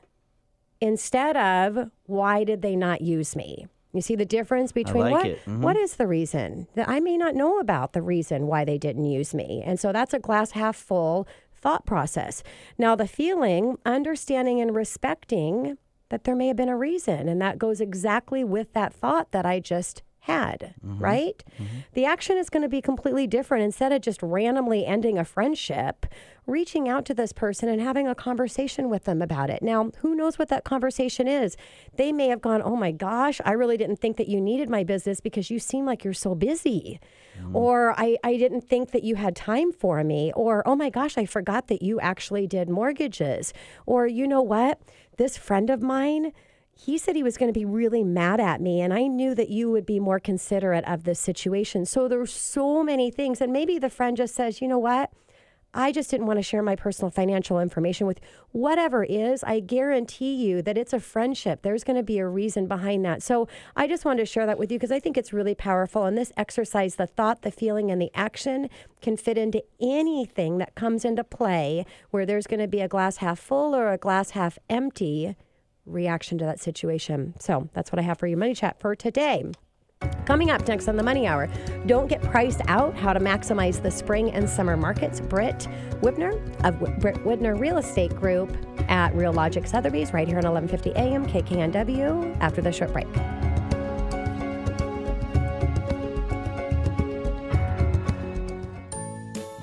Instead 0.81 1.37
of 1.37 1.93
why 2.07 2.43
did 2.43 2.63
they 2.63 2.75
not 2.75 3.01
use 3.01 3.37
me? 3.37 3.69
You 3.93 4.03
see 4.03 4.17
the 4.17 4.27
difference 4.27 4.73
between 4.73 5.05
like 5.05 5.13
what 5.13 5.27
it. 5.27 5.41
Mm-hmm. 5.41 5.63
what 5.63 5.77
is 5.77 5.97
the 5.97 6.07
reason 6.07 6.69
that 6.75 6.89
I 6.89 7.01
may 7.01 7.17
not 7.17 7.35
know 7.35 7.59
about 7.59 7.93
the 7.93 8.03
reason 8.03 8.47
why 8.47 8.65
they 8.65 8.79
didn't 8.79 9.07
use 9.07 9.35
me. 9.35 9.63
And 9.65 9.81
so 9.81 9.93
that's 9.93 10.13
a 10.13 10.19
glass 10.19 10.53
half 10.53 10.77
full 10.77 11.27
thought 11.55 11.87
process. 11.87 12.43
Now 12.77 12.95
the 12.95 13.09
feeling, 13.09 13.79
understanding 13.87 14.61
and 14.61 14.75
respecting 14.75 15.79
that 16.11 16.25
there 16.25 16.37
may 16.37 16.49
have 16.49 16.57
been 16.57 16.69
a 16.69 16.77
reason 16.77 17.29
and 17.29 17.41
that 17.41 17.59
goes 17.59 17.81
exactly 17.81 18.45
with 18.45 18.73
that 18.73 18.93
thought 18.93 19.33
that 19.33 19.45
I 19.45 19.61
just 19.61 20.03
had, 20.29 20.75
mm-hmm. 20.85 21.03
right? 21.03 21.43
Mm-hmm. 21.55 21.79
The 21.95 22.05
action 22.05 22.37
is 22.37 22.51
going 22.51 22.63
to 22.63 22.69
be 22.69 22.83
completely 22.83 23.27
different. 23.27 23.65
Instead 23.65 23.93
of 23.93 24.03
just 24.03 24.23
randomly 24.23 24.87
ending 24.87 25.19
a 25.19 25.25
friendship, 25.25 26.07
reaching 26.47 26.89
out 26.89 27.05
to 27.07 27.15
this 27.15 27.33
person 27.33 27.69
and 27.69 27.81
having 27.81 28.07
a 28.07 28.15
conversation 28.15 28.89
with 28.89 29.05
them 29.05 29.21
about 29.21 29.51
it. 29.51 29.63
Now, 29.63 29.91
who 29.99 30.15
knows 30.15 30.39
what 30.39 30.49
that 30.49 30.65
conversation 30.65 31.27
is? 31.27 31.57
They 31.97 32.13
may 32.13 32.29
have 32.29 32.41
gone, 32.41 32.63
Oh 32.63 32.77
my 32.77 32.93
gosh, 32.93 33.41
I 33.45 33.53
really 33.53 33.77
didn't 33.77 33.97
think 33.97 34.17
that 34.19 34.29
you 34.29 34.41
needed 34.41 34.69
my 34.69 34.85
business 34.85 35.21
because 35.21 35.51
you 35.51 35.59
seem 35.59 35.87
like 35.87 36.05
you're 36.05 36.15
so 36.15 36.35
busy. 36.35 37.01
Mm. 37.41 37.55
Or 37.55 37.99
I, 37.99 38.17
I 38.23 38.37
didn't 38.37 38.63
think 38.63 38.93
that 38.93 39.05
you 39.05 39.17
had 39.17 39.35
time 39.35 39.73
for 39.73 40.05
me. 40.05 40.33
Or, 40.35 40.67
Oh 40.67 40.77
my 40.77 40.91
gosh, 40.91 41.19
I 41.19 41.25
forgot 41.25 41.69
that 41.69 41.83
you 41.83 42.01
actually 42.01 42.47
did 42.47 42.69
mortgages. 42.69 43.53
Or, 43.87 44.07
you 44.07 44.27
know 44.27 44.43
what? 44.43 44.81
This 45.17 45.37
friend 45.37 45.71
of 45.71 45.83
mine, 45.83 46.33
he 46.79 46.97
said 46.97 47.17
he 47.17 47.23
was 47.23 47.37
going 47.37 47.53
to 47.53 47.59
be 47.59 47.65
really 47.65 48.05
mad 48.05 48.41
at 48.41 48.61
me 48.61 48.81
and 48.81 48.95
i 48.95 49.07
knew 49.07 49.35
that 49.35 49.49
you 49.49 49.71
would 49.71 49.87
be 49.87 50.01
more 50.01 50.21
considerate 50.21 50.85
of 50.87 51.05
this 51.05 51.19
situation 51.19 51.85
so 51.85 52.09
there's 52.09 52.33
so 52.33 52.83
many 52.83 53.11
things 53.11 53.41
and 53.41 53.53
maybe 53.53 53.79
the 53.79 53.91
friend 53.91 54.17
just 54.17 54.35
says 54.35 54.61
you 54.61 54.69
know 54.69 54.79
what 54.79 55.13
I 55.75 55.93
just 55.93 56.11
didn't 56.11 56.27
want 56.27 56.39
to 56.39 56.43
share 56.43 56.63
my 56.63 56.77
personal 56.77 57.11
financial 57.11 57.61
information 57.61 58.07
with 58.07 58.21
whatever 58.53 59.05
is. 59.05 59.45
I 59.45 59.61
guarantee 59.61 60.35
you 60.35 60.63
that 60.63 60.79
it's 60.79 60.95
a 60.95 61.01
friendship. 61.01 61.61
There's 61.63 61.85
going 61.85 61.99
to 61.99 62.03
be 62.03 62.19
a 62.19 62.27
reason 62.27 62.67
behind 62.67 63.05
that. 63.05 63.23
So 63.23 63.49
I 63.77 63.87
just 63.87 64.05
wanted 64.05 64.21
to 64.21 64.27
share 64.27 64.47
that 64.47 64.59
with 64.59 64.73
you 64.73 64.79
because 64.79 64.93
I 64.93 64.99
think 64.99 65.19
it's 65.19 65.33
really 65.33 65.55
powerful. 65.55 66.07
And 66.07 66.17
this 66.17 66.33
exercise, 66.37 66.97
the 66.97 67.07
thought, 67.07 67.43
the 67.43 67.51
feeling, 67.51 67.91
and 67.91 68.01
the 68.01 68.11
action 68.15 68.71
can 69.03 69.17
fit 69.17 69.37
into 69.37 69.63
anything 69.81 70.59
that 70.59 70.75
comes 70.75 71.05
into 71.05 71.23
play 71.23 71.85
where 72.11 72.25
there's 72.25 72.47
going 72.47 72.61
to 72.61 72.69
be 72.69 72.81
a 72.81 72.89
glass 72.89 73.19
half 73.19 73.39
full 73.39 73.77
or 73.77 73.93
a 73.93 73.99
glass 73.99 74.31
half 74.31 74.59
empty 74.71 75.37
reaction 75.89 76.39
to 76.39 76.45
that 76.45 76.61
situation. 76.61 77.35
So 77.39 77.69
that's 77.73 77.91
what 77.93 77.99
I 77.99 78.03
have 78.03 78.19
for 78.19 78.27
you, 78.27 78.37
Money 78.37 78.55
Chat, 78.55 78.81
for 78.81 78.95
today. 78.95 79.45
Coming 80.27 80.51
up 80.51 80.67
next 80.69 80.87
on 80.87 80.97
the 80.97 81.03
Money 81.03 81.27
Hour, 81.27 81.49
don't 81.87 82.07
get 82.07 82.23
priced 82.23 82.61
out. 82.69 82.95
How 82.97 83.13
to 83.13 83.19
maximize 83.19 83.83
the 83.83 83.91
spring 83.91 84.31
and 84.31 84.49
summer 84.49 84.77
markets. 84.77 85.21
Britt 85.21 85.67
Wibmer 86.03 86.35
of 86.65 86.79
Britt 87.01 87.17
Wibmer 87.25 87.59
Real 87.59 87.79
Estate 87.79 88.15
Group 88.15 88.57
at 88.89 89.13
Realogics 89.15 89.69
Sotheby's, 89.69 90.13
right 90.13 90.29
here 90.29 90.39
on 90.39 90.45
11:50 90.45 90.93
a.m. 90.93 91.27
KKNW. 91.27 92.37
After 92.41 92.63
the 92.63 92.71
short 92.71 92.93
break. 92.93 93.09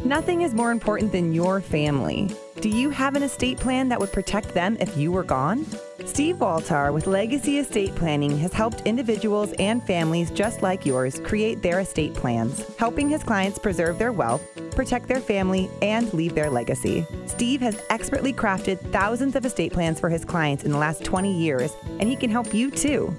Nothing 0.03 0.41
is 0.41 0.53
more 0.53 0.71
important 0.71 1.11
than 1.11 1.33
your 1.33 1.61
family. 1.61 2.29
Do 2.61 2.69
you 2.69 2.89
have 2.89 3.15
an 3.15 3.23
estate 3.23 3.57
plan 3.59 3.89
that 3.89 3.99
would 3.99 4.11
protect 4.11 4.53
them 4.53 4.77
if 4.79 4.95
you 4.97 5.11
were 5.11 5.23
gone? 5.23 5.65
Steve 6.05 6.37
Waltar 6.37 6.93
with 6.93 7.07
Legacy 7.07 7.57
Estate 7.57 7.93
Planning 7.95 8.37
has 8.37 8.53
helped 8.53 8.81
individuals 8.81 9.53
and 9.53 9.83
families 9.85 10.29
just 10.29 10.61
like 10.61 10.85
yours 10.85 11.19
create 11.19 11.61
their 11.61 11.79
estate 11.79 12.13
plans, 12.13 12.63
helping 12.77 13.09
his 13.09 13.23
clients 13.23 13.57
preserve 13.57 13.97
their 13.97 14.11
wealth, 14.11 14.41
protect 14.71 15.07
their 15.07 15.19
family, 15.19 15.69
and 15.81 16.13
leave 16.13 16.35
their 16.35 16.49
legacy. 16.49 17.05
Steve 17.25 17.59
has 17.59 17.81
expertly 17.89 18.31
crafted 18.31 18.79
thousands 18.91 19.35
of 19.35 19.45
estate 19.45 19.73
plans 19.73 19.99
for 19.99 20.09
his 20.09 20.23
clients 20.23 20.63
in 20.63 20.71
the 20.71 20.77
last 20.77 21.03
20 21.03 21.33
years, 21.33 21.73
and 21.99 22.07
he 22.07 22.15
can 22.15 22.29
help 22.29 22.53
you 22.53 22.69
too. 22.69 23.13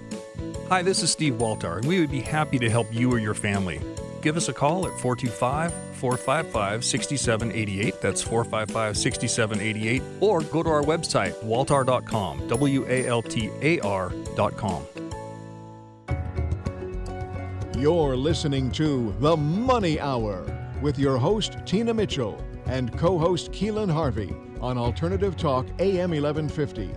Hi, 0.68 0.80
this 0.80 1.02
is 1.02 1.10
Steve 1.10 1.34
Waltar, 1.34 1.78
and 1.78 1.86
we 1.86 2.00
would 2.00 2.10
be 2.10 2.20
happy 2.20 2.58
to 2.58 2.70
help 2.70 2.92
you 2.94 3.12
or 3.12 3.18
your 3.18 3.34
family. 3.34 3.80
Give 4.26 4.36
us 4.36 4.48
a 4.48 4.52
call 4.52 4.88
at 4.88 4.98
425 4.98 5.72
455 5.98 6.84
6788. 6.84 8.00
That's 8.00 8.20
455 8.20 8.96
6788. 8.96 10.02
Or 10.18 10.40
go 10.40 10.64
to 10.64 10.68
our 10.68 10.82
website, 10.82 11.32
waltar.com, 11.44 12.48
W 12.48 12.84
A 12.88 13.06
L 13.06 13.22
T 13.22 13.50
A 13.62 13.78
R.com. 13.82 14.82
You're 17.78 18.16
listening 18.16 18.72
to 18.72 19.14
The 19.20 19.36
Money 19.36 20.00
Hour 20.00 20.44
with 20.82 20.98
your 20.98 21.18
host, 21.18 21.58
Tina 21.64 21.94
Mitchell, 21.94 22.44
and 22.66 22.98
co 22.98 23.20
host 23.20 23.52
Keelan 23.52 23.92
Harvey 23.92 24.34
on 24.60 24.76
Alternative 24.76 25.36
Talk 25.36 25.66
AM 25.78 26.10
1150. 26.10 26.90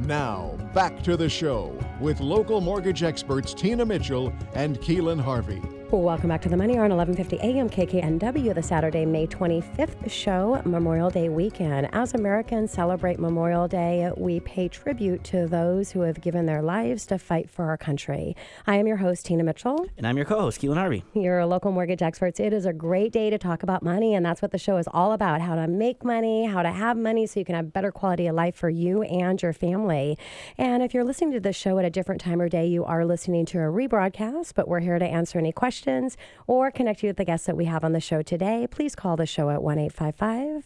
Now, 0.00 0.54
back 0.74 1.02
to 1.04 1.16
the 1.16 1.30
show 1.30 1.74
with 1.98 2.20
local 2.20 2.60
mortgage 2.60 3.02
experts 3.02 3.54
Tina 3.54 3.86
Mitchell 3.86 4.34
and 4.54 4.78
Keelan 4.80 5.18
Harvey. 5.18 5.62
Welcome 5.94 6.28
back 6.28 6.42
to 6.42 6.48
the 6.48 6.56
Money 6.56 6.76
Hour 6.76 6.86
on 6.86 6.96
1150 6.96 7.38
AM 7.46 7.70
KKNW, 7.70 8.52
the 8.52 8.62
Saturday, 8.64 9.06
May 9.06 9.28
25th 9.28 10.10
show, 10.10 10.60
Memorial 10.64 11.08
Day 11.08 11.28
weekend. 11.28 11.88
As 11.92 12.14
Americans 12.14 12.72
celebrate 12.72 13.20
Memorial 13.20 13.68
Day, 13.68 14.10
we 14.16 14.40
pay 14.40 14.66
tribute 14.66 15.22
to 15.24 15.46
those 15.46 15.92
who 15.92 16.00
have 16.00 16.20
given 16.20 16.46
their 16.46 16.62
lives 16.62 17.06
to 17.06 17.18
fight 17.18 17.48
for 17.48 17.66
our 17.66 17.76
country. 17.76 18.34
I 18.66 18.74
am 18.74 18.88
your 18.88 18.96
host, 18.96 19.26
Tina 19.26 19.44
Mitchell. 19.44 19.86
And 19.96 20.04
I'm 20.04 20.16
your 20.16 20.26
co 20.26 20.40
host, 20.40 20.60
Keelan 20.60 20.74
Harvey. 20.74 21.04
You're 21.14 21.46
local 21.46 21.70
mortgage 21.70 22.02
experts. 22.02 22.40
It 22.40 22.52
is 22.52 22.66
a 22.66 22.72
great 22.72 23.12
day 23.12 23.30
to 23.30 23.38
talk 23.38 23.62
about 23.62 23.84
money, 23.84 24.16
and 24.16 24.26
that's 24.26 24.42
what 24.42 24.50
the 24.50 24.58
show 24.58 24.78
is 24.78 24.88
all 24.92 25.12
about 25.12 25.42
how 25.42 25.54
to 25.54 25.68
make 25.68 26.04
money, 26.04 26.46
how 26.46 26.62
to 26.62 26.72
have 26.72 26.96
money 26.96 27.24
so 27.28 27.38
you 27.38 27.46
can 27.46 27.54
have 27.54 27.72
better 27.72 27.92
quality 27.92 28.26
of 28.26 28.34
life 28.34 28.56
for 28.56 28.68
you 28.68 29.04
and 29.04 29.40
your 29.40 29.52
family. 29.52 30.18
And 30.58 30.82
if 30.82 30.92
you're 30.92 31.04
listening 31.04 31.34
to 31.34 31.40
the 31.40 31.52
show 31.52 31.78
at 31.78 31.84
a 31.84 31.90
different 31.90 32.20
time 32.20 32.40
or 32.40 32.48
day, 32.48 32.66
you 32.66 32.84
are 32.84 33.06
listening 33.06 33.46
to 33.46 33.58
a 33.58 33.70
rebroadcast, 33.70 34.54
but 34.56 34.66
we're 34.66 34.80
here 34.80 34.98
to 34.98 35.06
answer 35.06 35.38
any 35.38 35.52
questions 35.52 35.83
questions 35.84 36.16
or 36.46 36.70
connect 36.70 37.02
you 37.02 37.08
with 37.08 37.16
the 37.16 37.24
guests 37.24 37.46
that 37.46 37.56
we 37.56 37.66
have 37.66 37.84
on 37.84 37.92
the 37.92 38.00
show 38.00 38.22
today, 38.22 38.66
please 38.70 38.94
call 38.94 39.16
the 39.16 39.26
show 39.26 39.50
at 39.50 39.62
1 39.62 39.78
855 39.78 40.64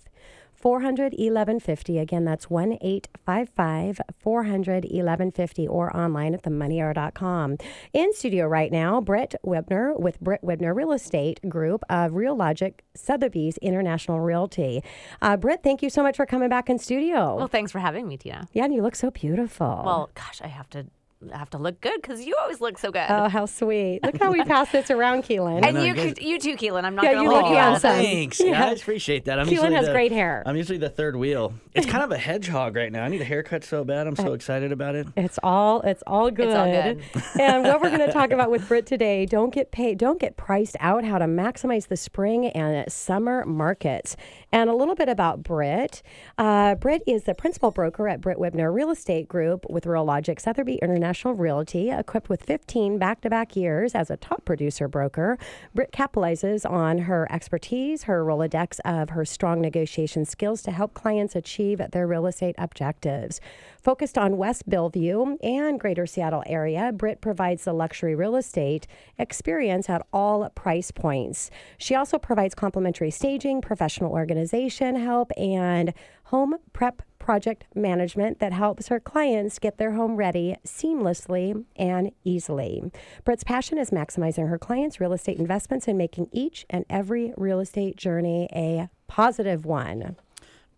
400 0.54 1.12
1150. 1.12 1.98
Again, 1.98 2.25
that's 2.25 2.50
1 2.50 2.78
855 2.80 4.00
400 4.18 4.84
1150 4.84 5.68
or 5.68 5.96
online 5.96 6.34
at 6.34 6.42
themoneyhour.com. 6.42 7.58
In 7.92 8.12
studio 8.12 8.46
right 8.46 8.72
now, 8.72 9.00
Britt 9.00 9.37
Wibmer 9.44 9.98
with 9.98 10.20
Britt 10.20 10.42
Wibmer 10.42 10.75
Real 10.75 10.92
Estate 10.92 11.40
Group 11.48 11.84
of 11.88 12.12
Realogics 12.12 12.80
Sotheby's 12.94 13.56
International 13.58 14.18
Realty. 14.18 14.82
Uh, 15.22 15.37
Britt, 15.37 15.62
thank 15.62 15.80
you 15.80 15.90
so 15.90 16.02
much 16.02 16.16
for 16.16 16.26
coming 16.26 16.48
back 16.48 16.68
in 16.68 16.78
studio. 16.78 17.37
Well, 17.37 17.46
thanks 17.46 17.70
for 17.70 17.78
having 17.78 18.08
me, 18.08 18.16
Tina. 18.16 18.48
Yeah, 18.52 18.64
and 18.64 18.75
you 18.75 18.82
look 18.82 18.96
so 18.96 19.10
beautiful. 19.10 19.82
Well, 19.84 20.10
gosh, 20.14 20.40
I 20.42 20.48
have 20.48 20.68
to 20.70 20.87
have 21.34 21.50
to 21.50 21.58
look 21.58 21.80
good 21.80 22.00
because 22.00 22.25
you 22.25 22.37
always 22.40 22.60
look 22.60 22.78
so 22.78 22.92
good. 22.92 23.06
Oh, 23.08 23.28
how 23.28 23.46
sweet! 23.46 24.00
Look 24.04 24.18
how 24.18 24.30
we 24.30 24.42
pass 24.44 24.70
this 24.70 24.90
around, 24.90 25.25
Keelan. 25.25 25.66
and 25.66 25.76
you, 25.82 25.94
you, 26.04 26.14
you 26.34 26.38
too, 26.38 26.54
Keelan. 26.56 26.84
I'm 26.84 26.94
not 26.94 27.04
Yeah, 27.04 27.14
gonna 27.14 27.22
you 27.25 27.28
lie. 27.32 27.34
look 27.38 27.44
to 27.46 27.50
you. 27.50 27.56
handsome. 27.56 27.90
Thanks, 27.96 28.40
Yeah. 28.40 28.52
guys. 28.70 28.80
Appreciate 28.82 29.25
that. 29.25 29.38
I'm 29.40 29.46
Keelan 29.46 29.50
usually 29.50 29.75
has 29.75 29.87
the- 29.87 29.92
great 29.92 30.12
hair. 30.12 30.42
I'm 30.46 30.56
usually 30.56 30.78
the 30.78 30.88
third 30.90 31.16
wheel. 31.16 31.54
It's 31.75 31.87
kind 31.90 32.04
of 32.04 32.12
a 32.12 32.18
hedgehog 32.18 32.76
right 32.76 32.92
now. 32.92 33.02
I 33.04 33.08
need 33.08 33.20
a 33.20 33.25
haircut 33.25 33.64
so 33.64 33.82
bad. 33.84 34.06
I'm 34.06 34.14
Uh, 34.18 34.22
so 34.22 34.32
excited 34.32 34.70
about 34.70 34.94
it. 34.94 35.08
It's 35.16 35.38
all 35.42 35.80
it's 35.82 36.02
all 36.06 36.30
good. 36.30 36.48
It's 36.48 36.56
all 36.56 36.70
good. 36.70 37.02
and 37.40 37.64
what 37.64 37.80
we're 37.80 37.88
going 37.90 38.06
to 38.06 38.12
talk 38.12 38.30
about 38.30 38.50
with 38.50 38.68
Britt 38.68 38.87
today, 38.87 39.26
don't 39.26 39.52
get 39.52 39.72
paid, 39.72 39.98
don't 39.98 40.20
get 40.20 40.37
priced 40.37 40.76
out. 40.78 41.04
How 41.04 41.18
to 41.18 41.26
maximize 41.26 41.88
the 41.88 41.96
spring 41.96 42.46
and 42.46 42.90
summer 42.92 43.44
markets, 43.44 44.16
and 44.52 44.70
a 44.70 44.75
little 44.75 44.94
bit 44.94 45.08
about 45.08 45.42
Britt. 45.42 46.02
Uh, 46.37 46.76
Britt 46.76 47.02
is 47.06 47.25
the 47.25 47.34
principal 47.34 47.70
broker 47.72 48.08
at 48.08 48.20
Britt 48.20 48.38
Wibmer 48.38 48.72
Real 48.72 48.90
Estate 48.90 49.26
Group 49.28 49.66
with 49.68 49.84
Realogics 49.84 50.42
Sotheby 50.42 50.76
International 50.76 51.07
Realty, 51.34 51.90
equipped 51.90 52.28
with 52.28 52.42
15 52.42 52.98
back-to-back 52.98 53.56
years 53.56 53.94
as 53.94 54.10
a 54.10 54.16
top 54.16 54.44
producer 54.44 54.88
broker. 54.88 55.38
Britt 55.74 55.90
capitalizes 55.90 56.68
on 56.68 56.98
her 56.98 57.26
expertise, 57.30 58.04
her 58.04 58.24
Rolodex 58.24 58.78
of 58.84 59.10
her 59.10 59.24
strong 59.24 59.60
negotiation 59.60 60.24
skills 60.24 60.62
to 60.62 60.70
help 60.70 60.94
clients 60.94 61.34
achieve 61.34 61.80
their 61.92 62.06
real 62.06 62.26
estate 62.26 62.54
objectives. 62.58 63.40
Focused 63.82 64.18
on 64.18 64.36
West 64.36 64.68
Bellevue 64.68 65.36
and 65.42 65.80
Greater 65.80 66.06
Seattle 66.06 66.42
area, 66.46 66.92
Britt 66.92 67.20
provides 67.20 67.64
the 67.64 67.72
luxury 67.72 68.14
real 68.14 68.36
estate 68.36 68.86
experience 69.18 69.88
at 69.88 70.06
all 70.12 70.48
price 70.50 70.90
points. 70.90 71.50
She 71.78 71.94
also 71.94 72.18
provides 72.18 72.54
complimentary 72.54 73.10
staging, 73.10 73.60
professional 73.60 74.12
organization 74.12 74.96
help, 74.96 75.32
and 75.38 75.94
home 76.24 76.56
prep 76.72 77.02
project 77.28 77.66
management 77.75 78.38
that 78.38 78.54
helps 78.54 78.88
her 78.88 78.99
clients 78.99 79.58
get 79.58 79.76
their 79.76 79.92
home 79.92 80.16
ready 80.16 80.56
seamlessly 80.64 81.62
and 81.76 82.11
easily. 82.25 82.82
Britt's 83.23 83.44
passion 83.44 83.76
is 83.76 83.90
maximizing 83.90 84.49
her 84.49 84.56
clients' 84.56 84.99
real 84.99 85.12
estate 85.12 85.37
investments 85.38 85.87
and 85.87 85.99
making 85.99 86.30
each 86.32 86.64
and 86.70 86.87
every 86.88 87.35
real 87.37 87.61
estate 87.61 87.97
journey 87.97 88.49
a 88.54 88.88
positive 89.08 89.66
one. 89.66 90.16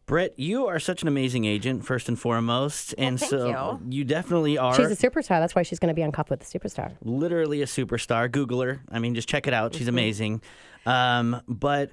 Britt, 0.07 0.35
you 0.37 0.67
are 0.67 0.81
such 0.81 1.03
an 1.03 1.07
amazing 1.07 1.45
agent, 1.45 1.85
first 1.87 2.09
and 2.09 2.19
foremost. 2.19 2.97
and 2.99 3.21
thank 3.21 3.31
so 3.31 3.81
you 3.89 4.03
definitely 4.03 4.59
are 4.59 4.75
She's 4.75 4.91
a 4.91 4.97
superstar. 4.97 5.39
That's 5.39 5.55
why 5.55 5.63
she's 5.63 5.79
going 5.79 5.91
to 5.91 5.95
be 5.95 6.03
on 6.03 6.11
Cup 6.11 6.31
with 6.31 6.41
the 6.41 6.59
Superstar. 6.59 6.97
literally 7.05 7.63
a 7.63 7.67
superstar. 7.67 8.29
Google 8.29 8.61
her. 8.63 8.81
I 8.91 8.99
mean, 8.99 9.15
just 9.15 9.29
check 9.29 9.47
it 9.47 9.55
out. 9.55 9.77
She's 9.77 9.87
amazing. 9.87 10.43
Um, 10.85 11.43
but 11.47 11.93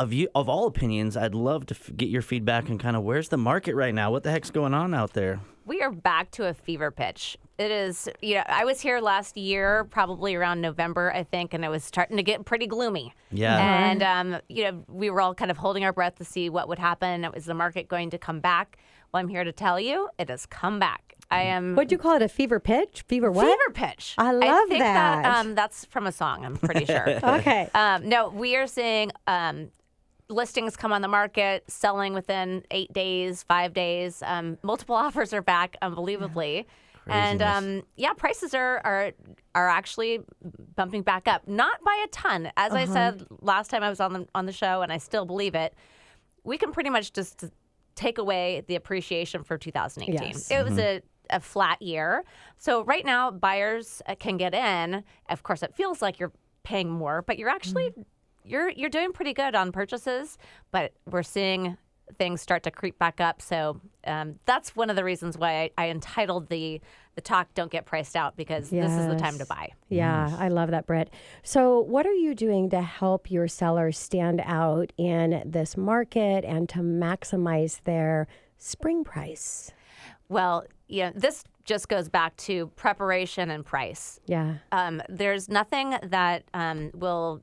of 0.00 0.12
you, 0.12 0.28
of 0.34 0.48
all 0.48 0.66
opinions, 0.66 1.16
I'd 1.16 1.34
love 1.34 1.66
to 1.66 1.74
f- 1.74 1.90
get 1.96 2.08
your 2.08 2.22
feedback 2.22 2.68
and 2.68 2.80
kind 2.80 2.96
of 2.96 3.02
where's 3.02 3.28
the 3.28 3.36
market 3.36 3.74
right 3.74 3.94
now? 3.94 4.10
What 4.10 4.22
the 4.22 4.30
heck's 4.30 4.50
going 4.50 4.74
on 4.74 4.94
out 4.94 5.12
there? 5.12 5.40
We 5.66 5.82
are 5.82 5.90
back 5.92 6.30
to 6.32 6.46
a 6.48 6.54
fever 6.54 6.90
pitch. 6.90 7.36
It 7.58 7.70
is, 7.70 8.08
you 8.22 8.36
know, 8.36 8.42
I 8.46 8.64
was 8.64 8.80
here 8.80 8.98
last 9.00 9.36
year, 9.36 9.84
probably 9.84 10.34
around 10.34 10.62
November, 10.62 11.12
I 11.14 11.22
think, 11.22 11.52
and 11.54 11.64
it 11.64 11.68
was 11.68 11.84
starting 11.84 12.16
to 12.16 12.22
get 12.22 12.44
pretty 12.44 12.66
gloomy. 12.66 13.12
Yeah. 13.30 13.58
And, 13.90 14.02
um, 14.02 14.40
you 14.48 14.64
know, 14.64 14.84
we 14.88 15.10
were 15.10 15.20
all 15.20 15.34
kind 15.34 15.50
of 15.50 15.58
holding 15.58 15.84
our 15.84 15.92
breath 15.92 16.16
to 16.16 16.24
see 16.24 16.48
what 16.48 16.66
would 16.68 16.78
happen. 16.78 17.28
Was 17.34 17.44
the 17.44 17.54
market 17.54 17.86
going 17.86 18.10
to 18.10 18.18
come 18.18 18.40
back? 18.40 18.78
Well, 19.12 19.20
I'm 19.20 19.28
here 19.28 19.44
to 19.44 19.52
tell 19.52 19.78
you 19.78 20.08
it 20.18 20.30
has 20.30 20.46
come 20.46 20.78
back. 20.78 21.14
I 21.30 21.42
am. 21.42 21.76
What 21.76 21.88
do 21.88 21.94
you 21.94 21.98
call 21.98 22.16
it? 22.16 22.22
A 22.22 22.28
fever 22.28 22.58
pitch? 22.58 23.04
Fever 23.06 23.30
what? 23.30 23.46
Fever 23.46 23.72
pitch. 23.72 24.14
I 24.18 24.32
love 24.32 24.68
think 24.68 24.80
that. 24.80 25.24
um, 25.24 25.54
that's 25.54 25.84
from 25.84 26.06
a 26.08 26.12
song, 26.12 26.44
I'm 26.44 26.56
pretty 26.56 26.86
sure. 26.86 27.06
Okay. 27.22 27.68
Um, 27.74 28.08
no, 28.08 28.28
we 28.30 28.56
are 28.56 28.66
seeing 28.66 29.12
um, 29.28 29.68
listings 30.30 30.76
come 30.76 30.92
on 30.92 31.02
the 31.02 31.08
market, 31.08 31.64
selling 31.70 32.14
within 32.14 32.64
eight 32.70 32.92
days, 32.92 33.42
five 33.42 33.74
days. 33.74 34.22
Um, 34.24 34.58
multiple 34.62 34.94
offers 35.06 35.32
are 35.32 35.42
back, 35.42 35.76
unbelievably. 35.82 36.66
And 37.06 37.42
um, 37.42 37.82
yeah, 37.96 38.12
prices 38.12 38.54
are, 38.54 38.80
are 38.84 39.12
are 39.54 39.68
actually 39.68 40.20
bumping 40.76 41.02
back 41.02 41.26
up, 41.26 41.48
not 41.48 41.82
by 41.82 42.04
a 42.04 42.08
ton. 42.08 42.52
As 42.56 42.72
I 42.72 42.84
said 42.84 43.26
last 43.40 43.68
time 43.68 43.82
I 43.82 43.88
was 43.88 43.98
on 43.98 44.12
the 44.12 44.28
on 44.34 44.46
the 44.46 44.52
show, 44.52 44.82
and 44.82 44.92
I 44.92 44.98
still 44.98 45.24
believe 45.24 45.56
it. 45.56 45.74
We 46.44 46.56
can 46.56 46.72
pretty 46.72 46.90
much 46.90 47.12
just 47.12 47.44
take 47.96 48.18
away 48.18 48.62
the 48.68 48.76
appreciation 48.76 49.42
for 49.42 49.58
2018. 49.58 50.28
Yes. 50.28 50.50
It 50.50 50.64
was 50.64 50.78
a 50.78 51.02
a 51.30 51.40
flat 51.40 51.80
year. 51.80 52.24
So 52.58 52.84
right 52.84 53.04
now, 53.04 53.30
buyers 53.30 54.02
uh, 54.06 54.14
can 54.16 54.36
get 54.36 54.54
in. 54.54 55.02
Of 55.28 55.42
course, 55.42 55.62
it 55.62 55.74
feels 55.74 56.02
like 56.02 56.18
you're 56.18 56.32
paying 56.62 56.90
more, 56.90 57.22
but 57.22 57.38
you're 57.38 57.48
actually 57.48 57.92
you're 58.44 58.70
you're 58.70 58.90
doing 58.90 59.12
pretty 59.12 59.32
good 59.32 59.54
on 59.54 59.72
purchases. 59.72 60.38
But 60.70 60.92
we're 61.06 61.22
seeing 61.22 61.76
things 62.18 62.40
start 62.40 62.62
to 62.64 62.70
creep 62.70 62.98
back 62.98 63.20
up. 63.20 63.40
So 63.40 63.80
um, 64.06 64.38
that's 64.44 64.74
one 64.74 64.90
of 64.90 64.96
the 64.96 65.04
reasons 65.04 65.38
why 65.38 65.62
I, 65.62 65.70
I 65.78 65.90
entitled 65.90 66.48
the 66.48 66.80
the 67.14 67.20
talk 67.20 67.52
"Don't 67.54 67.70
Get 67.70 67.86
Priced 67.86 68.16
Out" 68.16 68.36
because 68.36 68.70
this 68.70 68.92
is 68.92 69.06
the 69.06 69.16
time 69.16 69.38
to 69.38 69.46
buy. 69.46 69.70
Yeah, 69.88 70.34
I 70.38 70.48
love 70.48 70.70
that, 70.70 70.86
Britt. 70.86 71.10
So, 71.42 71.80
what 71.80 72.06
are 72.06 72.14
you 72.14 72.34
doing 72.34 72.70
to 72.70 72.80
help 72.80 73.30
your 73.30 73.48
sellers 73.48 73.98
stand 73.98 74.40
out 74.44 74.92
in 74.96 75.42
this 75.44 75.76
market 75.76 76.44
and 76.44 76.68
to 76.70 76.78
maximize 76.78 77.82
their 77.82 78.28
spring 78.58 79.02
price? 79.04 79.72
Well, 80.28 80.64
yeah, 80.86 81.10
this 81.14 81.44
just 81.64 81.88
goes 81.88 82.08
back 82.08 82.36
to 82.36 82.68
preparation 82.76 83.50
and 83.50 83.64
price. 83.64 84.20
Yeah. 84.26 84.56
Um, 84.72 85.02
there's 85.08 85.48
nothing 85.48 85.96
that 86.02 86.44
um, 86.54 86.90
will 86.94 87.42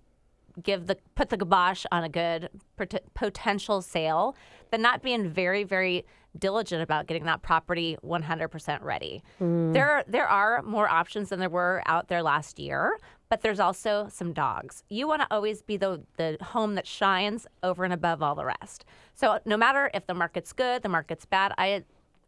give 0.63 0.87
the 0.87 0.97
put 1.15 1.29
the 1.29 1.37
kibosh 1.37 1.85
on 1.91 2.03
a 2.03 2.09
good 2.09 2.49
pot- 2.77 3.01
potential 3.13 3.81
sale 3.81 4.35
than 4.71 4.81
not 4.81 5.01
being 5.01 5.29
very 5.29 5.63
very 5.63 6.05
diligent 6.37 6.81
about 6.81 7.07
getting 7.07 7.25
that 7.25 7.41
property 7.41 7.97
100% 8.03 8.83
ready. 8.83 9.23
Hmm. 9.39 9.71
There 9.71 10.03
there 10.07 10.27
are 10.27 10.61
more 10.61 10.87
options 10.87 11.29
than 11.29 11.39
there 11.39 11.49
were 11.49 11.81
out 11.85 12.07
there 12.07 12.21
last 12.21 12.59
year, 12.59 12.97
but 13.29 13.41
there's 13.41 13.59
also 13.59 14.07
some 14.11 14.33
dogs. 14.33 14.83
You 14.89 15.07
want 15.07 15.21
to 15.21 15.27
always 15.31 15.61
be 15.61 15.77
the 15.77 16.01
the 16.17 16.37
home 16.41 16.75
that 16.75 16.87
shines 16.87 17.47
over 17.63 17.83
and 17.83 17.93
above 17.93 18.21
all 18.21 18.35
the 18.35 18.45
rest. 18.45 18.85
So 19.13 19.39
no 19.45 19.57
matter 19.57 19.89
if 19.93 20.05
the 20.07 20.13
market's 20.13 20.53
good, 20.53 20.83
the 20.83 20.89
market's 20.89 21.25
bad, 21.25 21.53
I 21.57 21.83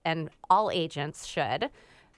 and 0.06 0.30
all 0.50 0.72
agents 0.72 1.26
should 1.26 1.70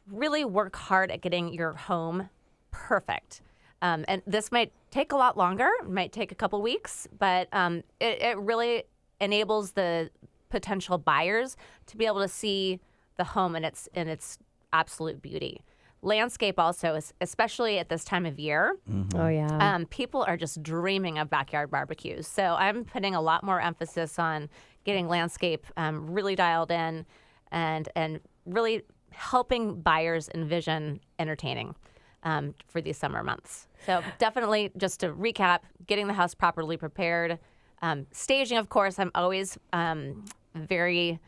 really 0.08 0.46
work 0.46 0.76
hard 0.76 1.12
at 1.12 1.22
getting 1.22 1.54
your 1.54 1.74
home 1.74 2.30
perfect. 2.72 3.42
Um, 3.82 4.06
and 4.08 4.22
this 4.28 4.52
might 4.52 4.72
take 4.92 5.12
a 5.12 5.16
lot 5.18 5.38
longer, 5.38 5.70
it 5.82 5.90
might 5.90 6.12
take 6.12 6.32
a 6.32 6.36
couple 6.36 6.62
weeks, 6.62 7.08
but 7.18 7.48
um, 7.52 7.78
it, 8.00 8.22
it 8.22 8.38
really 8.38 8.84
enables 9.20 9.72
the 9.72 10.10
potential 10.50 10.98
buyers 10.98 11.58
to 11.88 11.98
be 11.98 12.06
able 12.06 12.22
to 12.22 12.28
see 12.28 12.80
the 13.18 13.24
home 13.24 13.56
in 13.56 13.64
its 13.64 13.88
in 13.94 14.08
its 14.08 14.38
absolute 14.74 15.22
beauty. 15.22 15.62
Landscape 16.04 16.58
also, 16.60 16.96
is, 16.96 17.14
especially 17.22 17.78
at 17.78 17.90
this 17.90 18.04
time 18.04 18.26
of 18.26 18.40
year, 18.40 18.76
Oh, 19.14 19.28
yeah. 19.28 19.76
um, 19.76 19.86
people 19.86 20.24
are 20.24 20.36
just 20.36 20.64
dreaming 20.64 21.20
of 21.20 21.30
backyard 21.30 21.70
barbecues. 21.70 22.28
So 22.28 22.44
I'm 22.58 22.86
putting 22.86 23.14
a 23.14 23.22
lot 23.22 23.44
more 23.44 23.62
emphasis 23.62 24.18
on 24.18 24.50
getting 24.84 25.08
landscape 25.08 25.64
um, 25.78 26.10
really 26.10 26.36
dialed 26.36 26.72
in, 26.72 27.06
and 27.52 27.88
and 27.96 28.20
really 28.46 28.82
helping 29.12 29.82
buyers 29.82 30.30
envision 30.34 31.00
entertaining 31.20 31.76
um, 32.24 32.54
for 32.68 32.82
these 32.82 32.98
summer 32.98 33.24
months. 33.24 33.68
So 33.86 34.04
definitely, 34.20 34.72
just 34.78 35.00
to 35.02 35.10
recap, 35.10 35.60
getting 35.88 36.08
the 36.08 36.14
house 36.14 36.34
properly 36.36 36.78
prepared, 36.78 37.40
um, 37.82 38.06
staging. 38.12 38.58
Of 38.58 38.70
course, 38.70 39.00
I'm 39.00 39.12
always 39.16 39.58
um, 39.74 40.26
very 40.56 41.20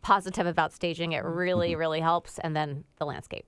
positive 0.00 0.46
about 0.46 0.72
staging. 0.72 1.12
It 1.12 1.24
really, 1.24 1.74
really 1.74 2.00
helps, 2.00 2.38
and 2.38 2.56
then 2.56 2.84
the 2.98 3.04
landscape. 3.04 3.46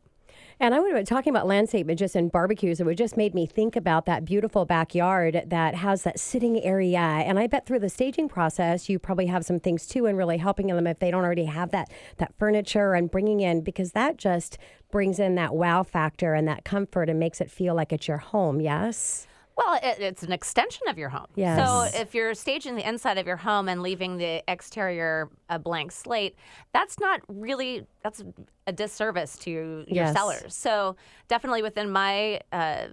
And 0.62 0.75
I 0.75 0.79
would 0.79 0.95
have 0.95 1.07
talking 1.07 1.31
about 1.31 1.47
landscape, 1.47 1.87
but 1.87 1.97
just 1.97 2.14
in 2.14 2.29
barbecues, 2.29 2.81
it 2.81 2.85
would 2.85 2.99
just 2.99 3.17
made 3.17 3.35
me 3.35 3.47
think 3.47 3.76
about 3.76 4.05
that 4.05 4.26
beautiful 4.26 4.67
backyard 4.67 5.45
that 5.47 5.75
has 5.76 6.02
that 6.02 6.21
sitting 6.21 6.62
area. 6.62 6.99
And 6.99 7.38
I 7.38 7.47
bet 7.47 7.64
through 7.64 7.79
the 7.79 7.88
staging 7.88 8.29
process, 8.29 8.87
you 8.87 8.99
probably 8.99 9.25
have 9.26 9.47
some 9.47 9.59
things 9.59 9.87
too, 9.87 10.05
and 10.05 10.19
really 10.19 10.37
helping 10.37 10.67
them 10.67 10.87
if 10.87 10.99
they 10.99 11.11
don't 11.11 11.25
already 11.25 11.47
have 11.47 11.71
that 11.71 11.90
that 12.19 12.35
furniture 12.38 12.93
and 12.93 13.11
bringing 13.11 13.40
in 13.40 13.62
because 13.62 13.93
that 13.93 14.19
just 14.19 14.59
brings 14.90 15.19
in 15.19 15.35
that 15.37 15.55
wow 15.55 15.83
factor 15.83 16.35
and 16.35 16.47
that 16.47 16.62
comfort 16.62 17.09
and 17.09 17.19
makes 17.19 17.40
it 17.40 17.50
feel 17.50 17.75
like 17.75 17.90
it's 17.90 18.07
your 18.07 18.19
home. 18.19 18.61
Yes. 18.61 19.26
Well, 19.57 19.78
it, 19.83 20.00
it's 20.00 20.23
an 20.23 20.33
extension 20.33 20.88
of 20.88 20.97
your 20.97 21.09
home. 21.11 21.26
Yes. 21.35 21.59
So 21.92 22.00
if 22.00 22.14
you're 22.14 22.35
staging 22.35 22.76
the 22.76 22.88
inside 22.88 23.19
of 23.19 23.26
your 23.26 23.37
home 23.37 23.69
and 23.69 23.83
leaving 23.83 24.16
the 24.16 24.42
exterior 24.49 25.28
a 25.49 25.59
blank 25.59 25.92
slate, 25.92 26.35
that's 26.73 26.99
not 26.99 27.21
really 27.28 27.87
that's 28.02 28.23
a 28.66 28.73
disservice 28.73 29.37
to 29.38 29.50
your 29.50 29.85
Yes. 29.88 30.14
sellers. 30.14 30.54
So 30.54 30.97
definitely 31.28 31.62
within 31.62 31.91
my 31.91 32.41
uh, 32.52 32.86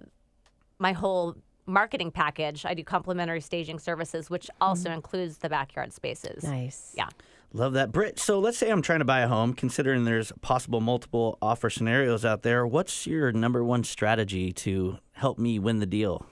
my 0.78 0.92
whole 0.92 1.36
marketing 1.66 2.10
package, 2.10 2.64
I 2.64 2.74
do 2.74 2.82
complimentary 2.84 3.40
staging 3.40 3.78
services, 3.78 4.30
which 4.30 4.50
also 4.60 4.90
includes 4.90 5.38
the 5.38 5.48
backyard 5.48 5.92
spaces. 5.92 6.44
Nice. 6.44 6.92
Yeah. 6.96 7.08
Love 7.54 7.72
that, 7.74 7.92
Britt. 7.92 8.18
So 8.18 8.38
let's 8.40 8.58
say 8.58 8.68
I'm 8.70 8.82
trying 8.82 8.98
to 8.98 9.04
buy 9.06 9.20
a 9.20 9.28
home, 9.28 9.54
considering 9.54 10.04
there's 10.04 10.32
possible 10.42 10.80
multiple 10.80 11.38
offer 11.40 11.70
scenarios 11.70 12.24
out 12.24 12.42
there. 12.42 12.66
What's 12.66 13.06
your 13.06 13.32
number 13.32 13.64
one 13.64 13.84
strategy 13.84 14.52
to 14.52 14.98
help 15.12 15.38
me 15.38 15.58
win 15.58 15.78
the 15.78 15.86
deal? 15.86 16.26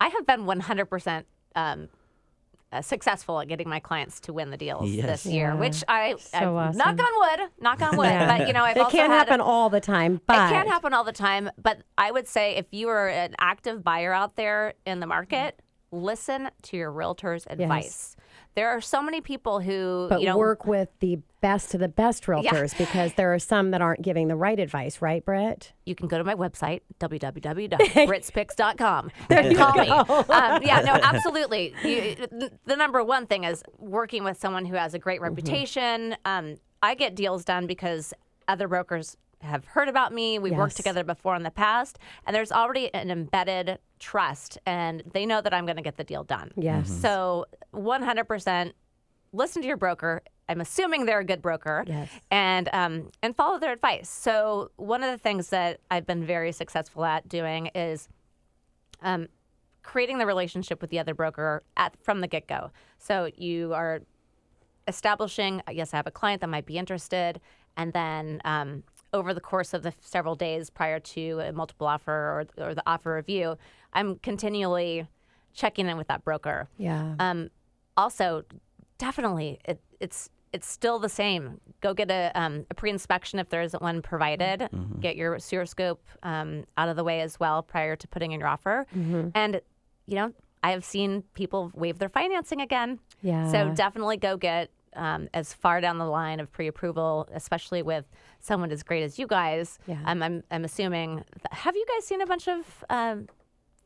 I 0.00 0.08
have 0.08 0.26
been 0.26 0.40
100% 0.46 1.24
um, 1.56 1.88
uh, 2.72 2.80
successful 2.82 3.40
at 3.40 3.48
getting 3.48 3.68
my 3.68 3.80
clients 3.80 4.20
to 4.20 4.32
win 4.32 4.50
the 4.50 4.56
deals 4.56 4.88
Yes. 4.90 5.06
this 5.24 5.26
year, 5.32 5.48
Yeah. 5.48 5.54
which 5.54 5.84
I, 5.88 6.14
So 6.18 6.38
I 6.38 6.68
awesome. 6.68 6.78
knock 6.78 7.00
on 7.00 7.38
wood, 7.38 7.50
knock 7.60 7.82
on 7.82 7.96
wood. 7.96 8.06
Yeah. 8.06 8.38
But 8.38 8.46
you 8.46 8.52
know, 8.52 8.64
I've 8.64 8.76
it 8.76 8.80
also 8.80 8.96
can't 8.96 9.10
had 9.12 9.18
happen 9.28 9.40
all 9.40 9.68
the 9.70 9.80
time, 9.80 10.20
but 10.26 10.36
It 10.36 10.52
can't 10.54 10.68
happen 10.68 10.94
all 10.94 11.04
the 11.04 11.12
time, 11.12 11.50
but 11.60 11.78
I 11.98 12.10
would 12.12 12.28
say 12.28 12.56
if 12.56 12.66
you 12.70 12.88
are 12.88 13.08
an 13.08 13.34
active 13.40 13.82
buyer 13.82 14.12
out 14.12 14.36
there 14.36 14.74
in 14.86 15.00
the 15.00 15.06
market, 15.06 15.60
listen 15.90 16.48
to 16.62 16.76
your 16.76 16.92
realtor's 16.92 17.44
advice. 17.50 18.14
There 18.54 18.68
are 18.68 18.80
so 18.80 19.02
many 19.02 19.20
people 19.20 19.60
who 19.60 20.06
But 20.08 20.20
you 20.20 20.26
know 20.26 20.36
work 20.36 20.66
with 20.66 20.88
the 21.00 21.18
best 21.40 21.74
of 21.74 21.80
the 21.80 21.88
best 21.88 22.24
realtors 22.24 22.76
because 22.76 23.14
there 23.14 23.32
are 23.32 23.38
some 23.38 23.70
that 23.70 23.80
aren't 23.80 24.02
giving 24.02 24.28
the 24.28 24.36
right 24.36 24.58
advice, 24.58 25.00
right, 25.00 25.24
Britt? 25.24 25.72
you 25.86 25.94
can 25.94 26.08
go 26.08 26.18
to 26.18 26.24
my 26.24 26.34
website 26.34 26.80
www.britspicks.com 27.00 29.10
and 29.30 29.56
call 29.56 29.74
me. 29.74 29.88
Um, 29.88 30.62
yeah, 30.62 30.80
no, 30.80 30.94
absolutely. 30.94 31.74
You, 31.82 32.16
the 32.66 32.76
number 32.76 33.02
one 33.02 33.26
thing 33.26 33.44
is 33.44 33.62
working 33.78 34.24
with 34.24 34.38
someone 34.38 34.64
who 34.64 34.74
has 34.74 34.94
a 34.94 34.98
great 34.98 35.20
reputation. 35.20 36.16
Um, 36.24 36.56
I 36.82 36.94
get 36.94 37.14
deals 37.14 37.44
done 37.44 37.66
because 37.66 38.14
other 38.48 38.68
brokers 38.68 39.16
have 39.42 39.64
heard 39.64 39.88
about 39.88 40.12
me. 40.12 40.38
We've 40.38 40.56
worked 40.56 40.76
together 40.76 41.04
before 41.04 41.34
in 41.34 41.42
the 41.42 41.50
past, 41.50 41.98
and 42.26 42.36
there's 42.36 42.52
already 42.52 42.92
an 42.92 43.10
embedded 43.10 43.78
trust, 44.00 44.58
and 44.66 45.02
they 45.12 45.24
know 45.26 45.40
that 45.40 45.54
I'm 45.54 45.66
going 45.66 45.76
to 45.76 45.82
get 45.82 45.96
the 45.96 46.04
deal 46.04 46.24
done. 46.24 46.50
Yes. 46.56 46.90
So 46.90 47.46
100% 47.74 48.72
listen 49.32 49.62
to 49.62 49.68
your 49.68 49.76
broker. 49.76 50.22
I'm 50.48 50.60
assuming 50.60 51.04
they're 51.06 51.20
a 51.20 51.24
good 51.24 51.40
broker, 51.42 51.84
Yes. 51.86 52.08
and 52.32 52.68
um, 52.72 53.10
and 53.22 53.36
follow 53.36 53.60
their 53.60 53.72
advice. 53.72 54.08
So 54.08 54.72
one 54.76 55.04
of 55.04 55.10
the 55.12 55.18
things 55.18 55.50
that 55.50 55.78
I've 55.92 56.06
been 56.06 56.24
very 56.24 56.50
successful 56.50 57.04
at 57.04 57.28
doing 57.28 57.66
is 57.76 58.08
um, 59.02 59.28
creating 59.84 60.18
the 60.18 60.26
relationship 60.26 60.80
with 60.80 60.90
the 60.90 60.98
other 60.98 61.14
broker 61.14 61.62
at 61.76 61.94
from 62.02 62.20
the 62.20 62.26
get 62.26 62.48
go. 62.48 62.72
So 62.98 63.30
you 63.36 63.72
are 63.74 64.00
establishing. 64.88 65.62
Yes, 65.70 65.94
I 65.94 65.98
have 65.98 66.08
a 66.08 66.10
client 66.10 66.40
that 66.40 66.48
might 66.48 66.66
be 66.66 66.78
interested, 66.78 67.40
and 67.76 67.92
then 67.92 68.40
um, 68.44 68.82
over 69.12 69.32
the 69.32 69.40
course 69.40 69.72
of 69.72 69.84
the 69.84 69.92
several 70.00 70.34
days 70.34 70.68
prior 70.68 70.98
to 71.00 71.40
a 71.40 71.52
multiple 71.52 71.86
offer 71.86 72.12
or, 72.58 72.64
or 72.66 72.74
the 72.74 72.82
offer 72.86 73.14
review, 73.14 73.56
I'm 73.92 74.16
continually 74.16 75.06
checking 75.54 75.88
in 75.88 75.96
with 75.96 76.08
that 76.08 76.24
broker. 76.24 76.68
Yeah. 76.78 77.14
Um, 77.18 77.50
also, 77.96 78.44
definitely, 78.98 79.58
it, 79.64 79.80
it's 80.00 80.30
it's 80.52 80.68
still 80.68 80.98
the 80.98 81.08
same. 81.08 81.60
Go 81.80 81.94
get 81.94 82.10
a, 82.10 82.32
um, 82.34 82.66
a 82.70 82.74
pre-inspection 82.74 83.38
if 83.38 83.48
there 83.50 83.62
isn't 83.62 83.80
one 83.80 84.02
provided. 84.02 84.68
Get 84.98 85.14
your 85.16 85.38
sewer 85.38 85.64
scope 85.64 86.02
um, 86.24 86.64
out 86.76 86.88
of 86.88 86.96
the 86.96 87.04
way 87.04 87.20
as 87.20 87.38
well 87.38 87.62
prior 87.62 87.94
to 87.94 88.08
putting 88.08 88.32
in 88.32 88.40
your 88.40 88.48
offer. 88.48 88.84
And 89.34 89.60
you 90.06 90.16
know, 90.16 90.32
I 90.62 90.72
have 90.72 90.84
seen 90.84 91.22
people 91.34 91.70
waive 91.74 91.98
their 91.98 92.08
financing 92.08 92.60
again. 92.60 92.98
Yeah. 93.22 93.50
So 93.50 93.72
definitely 93.74 94.16
go 94.16 94.36
get 94.36 94.70
um, 94.96 95.28
as 95.32 95.54
far 95.54 95.80
down 95.80 95.98
the 95.98 96.04
line 96.06 96.40
of 96.40 96.50
pre-approval, 96.50 97.28
especially 97.32 97.82
with 97.82 98.06
someone 98.40 98.72
as 98.72 98.82
great 98.82 99.04
as 99.04 99.20
you 99.20 99.28
guys. 99.28 99.78
Yeah. 99.86 100.00
Um, 100.04 100.20
I'm 100.20 100.42
I'm 100.50 100.64
assuming. 100.64 101.22
Have 101.52 101.76
you 101.76 101.86
guys 101.94 102.04
seen 102.06 102.22
a 102.22 102.26
bunch 102.26 102.48
of 102.48 102.84
um, 102.90 103.28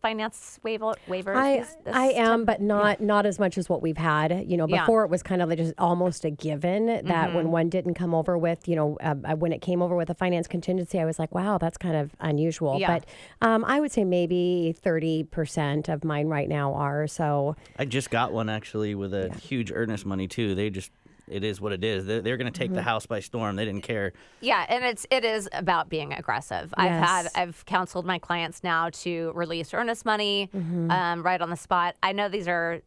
finance 0.05 0.61
waiver 0.63 0.93
waivers? 1.09 1.35
I 1.35 1.59
this- 1.61 1.77
this 1.83 1.95
I 1.95 2.07
am, 2.09 2.27
time? 2.27 2.45
but 2.45 2.61
not 2.61 3.01
not 3.01 3.25
as 3.25 3.39
much 3.39 3.57
as 3.57 3.71
what 3.71 3.81
we've 3.81 3.97
had. 3.97 4.45
You 4.51 4.59
know, 4.59 4.67
Yeah. 4.69 4.81
before 4.83 5.03
it 5.05 5.11
was 5.11 5.23
kind 5.23 5.41
of 5.41 5.49
like 5.49 5.57
just 5.57 5.73
almost 5.79 6.27
a 6.27 6.31
given 6.31 6.87
that 6.87 7.05
Mm-hmm. 7.05 7.35
when 7.37 7.51
one 7.51 7.69
didn't 7.71 7.95
come 7.95 8.15
over 8.15 8.37
with, 8.37 8.69
you 8.69 8.77
know, 8.77 8.99
uh, 9.03 9.15
uh, 9.25 9.35
when 9.37 9.51
it 9.53 9.63
came 9.63 9.81
over 9.81 9.97
with 9.97 10.11
a 10.11 10.15
finance 10.15 10.47
contingency, 10.47 11.01
I 11.01 11.07
was 11.07 11.19
like, 11.19 11.35
wow, 11.35 11.57
that's 11.57 11.79
kind 11.79 11.97
of 11.97 12.15
unusual. 12.21 12.79
Yeah. 12.79 12.99
But 12.99 13.07
um, 13.41 13.65
I 13.65 13.81
would 13.81 13.93
say 13.93 14.05
maybe 14.05 14.75
thirty 14.79 15.23
percent 15.25 15.89
of 15.89 16.05
mine 16.05 16.29
right 16.29 16.49
now 16.51 16.75
are. 16.75 17.07
So 17.07 17.57
I 17.79 17.87
just 17.87 18.11
got 18.11 18.33
one 18.35 18.51
actually 18.51 18.95
with 18.95 19.15
a 19.15 19.33
huge 19.41 19.73
earnest 19.75 20.05
money 20.05 20.29
too. 20.29 20.55
They 20.55 20.69
just, 20.69 20.91
it 21.29 21.45
is 21.45 21.61
what 21.61 21.73
it 21.73 21.83
is. 21.85 22.07
They're, 22.07 22.21
they're 22.21 22.37
going 22.37 22.53
to 22.53 22.59
take 22.59 22.73
the 22.73 22.83
house 22.83 23.07
by 23.07 23.21
storm. 23.21 23.57
They 23.57 23.65
didn't 23.65 23.83
care. 23.83 24.13
Yeah, 24.41 24.65
and 24.69 24.85
it's 24.85 25.07
it 25.11 25.25
is 25.25 25.49
about 25.53 25.89
being 25.89 26.13
aggressive. 26.13 26.73
Yes. 26.77 26.87
I've 26.87 26.93
had 27.09 27.29
I've 27.35 27.65
counseled 27.67 28.07
my 28.07 28.19
clients 28.19 28.63
now 28.63 28.91
to 28.91 29.33
release 29.35 29.73
earnest 29.75 30.05
money 30.05 30.51
Mm-hmm. 30.55 30.91
um, 30.91 31.23
right 31.23 31.41
on 31.41 31.51
the 31.51 31.57
spot. 31.57 31.97
I 32.03 32.13
know 32.13 32.29
these 32.29 32.49
are 32.49 32.81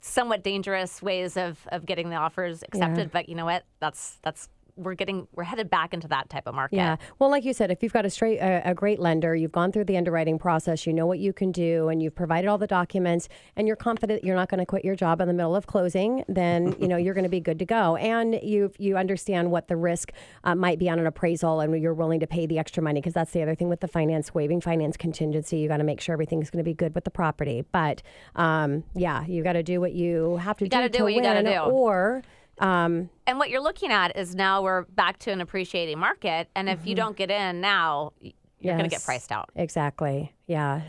somewhat 0.00 0.42
dangerous 0.42 1.00
ways 1.02 1.36
of 1.36 1.58
of 1.72 1.86
getting 1.86 2.10
the 2.10 2.16
offers 2.16 2.62
accepted, 2.62 3.10
but 3.10 3.28
you 3.28 3.34
know 3.34 3.44
what? 3.46 3.64
That's 3.80 4.18
that's 4.22 4.48
we're 4.76 4.94
getting 4.94 5.28
we're 5.32 5.44
headed 5.44 5.70
back 5.70 5.94
into 5.94 6.08
that 6.08 6.28
type 6.28 6.46
of 6.46 6.54
market. 6.54 6.76
Yeah. 6.76 6.96
Well, 7.18 7.30
like 7.30 7.44
you 7.44 7.52
said, 7.52 7.70
if 7.70 7.82
you've 7.82 7.92
got 7.92 8.04
a 8.04 8.10
straight 8.10 8.38
a, 8.38 8.70
a, 8.70 8.74
great 8.74 8.98
lender, 8.98 9.34
you've 9.34 9.52
gone 9.52 9.70
through 9.70 9.84
the 9.84 9.96
underwriting 9.96 10.38
process, 10.38 10.86
you 10.86 10.92
know 10.92 11.06
what 11.06 11.20
you 11.20 11.32
can 11.32 11.52
do, 11.52 11.88
and 11.88 12.02
you've 12.02 12.14
provided 12.14 12.48
all 12.48 12.58
the 12.58 12.66
documents, 12.66 13.28
and 13.56 13.66
you're 13.66 13.76
confident 13.76 14.24
you're 14.24 14.34
not 14.34 14.48
going 14.48 14.58
to 14.58 14.66
quit 14.66 14.84
your 14.84 14.96
job 14.96 15.20
in 15.20 15.28
the 15.28 15.34
middle 15.34 15.54
of 15.54 15.66
closing, 15.66 16.24
then 16.28 16.74
you 16.80 16.88
know 16.88 16.96
you're 16.96 17.14
going 17.14 17.24
to 17.24 17.30
be 17.30 17.40
good 17.40 17.58
to 17.60 17.64
go. 17.64 17.96
And 17.96 18.40
you 18.42 18.72
you 18.78 18.96
understand 18.96 19.50
what 19.50 19.68
the 19.68 19.76
risk 19.76 20.12
uh, 20.42 20.54
might 20.54 20.78
be 20.78 20.90
on 20.90 20.98
an 20.98 21.06
appraisal, 21.06 21.60
and 21.60 21.80
you're 21.80 21.94
willing 21.94 22.20
to 22.20 22.26
pay 22.26 22.46
the 22.46 22.58
extra 22.58 22.82
money 22.82 23.00
because 23.00 23.14
that's 23.14 23.30
the 23.30 23.42
other 23.42 23.54
thing 23.54 23.68
with 23.68 23.80
the 23.80 23.88
finance 23.88 24.34
waiving 24.34 24.60
finance 24.60 24.96
contingency. 24.96 25.58
You 25.58 25.68
got 25.68 25.76
to 25.78 25.84
make 25.84 26.00
sure 26.00 26.12
everything's 26.12 26.50
going 26.50 26.64
to 26.64 26.68
be 26.68 26.74
good 26.74 26.94
with 26.94 27.04
the 27.04 27.10
property. 27.10 27.64
But 27.70 28.02
um, 28.34 28.82
yeah, 28.94 29.24
you 29.26 29.44
got 29.44 29.52
to 29.52 29.62
do 29.62 29.80
what 29.80 29.92
you 29.92 30.36
have 30.38 30.56
to 30.58 30.64
you 30.64 30.70
do 30.70 30.80
to 30.80 30.88
do 30.88 31.04
what 31.04 31.14
win, 31.14 31.16
you 31.16 31.22
got 31.22 31.34
to 31.34 31.42
do, 31.42 31.58
or 31.58 32.22
um, 32.58 33.10
and 33.26 33.38
what 33.38 33.50
you're 33.50 33.62
looking 33.62 33.90
at 33.90 34.16
is 34.16 34.34
now 34.34 34.62
we're 34.62 34.82
back 34.82 35.18
to 35.20 35.30
an 35.30 35.40
appreciating 35.40 35.98
market, 35.98 36.48
and 36.54 36.68
if 36.68 36.80
mm-hmm. 36.80 36.88
you 36.88 36.94
don't 36.94 37.16
get 37.16 37.30
in 37.30 37.60
now, 37.60 38.12
you're 38.20 38.72
yes, 38.72 38.78
going 38.78 38.88
to 38.88 38.96
get 38.96 39.04
priced 39.04 39.30
out. 39.30 39.50
Exactly. 39.54 40.32
Yeah. 40.46 40.82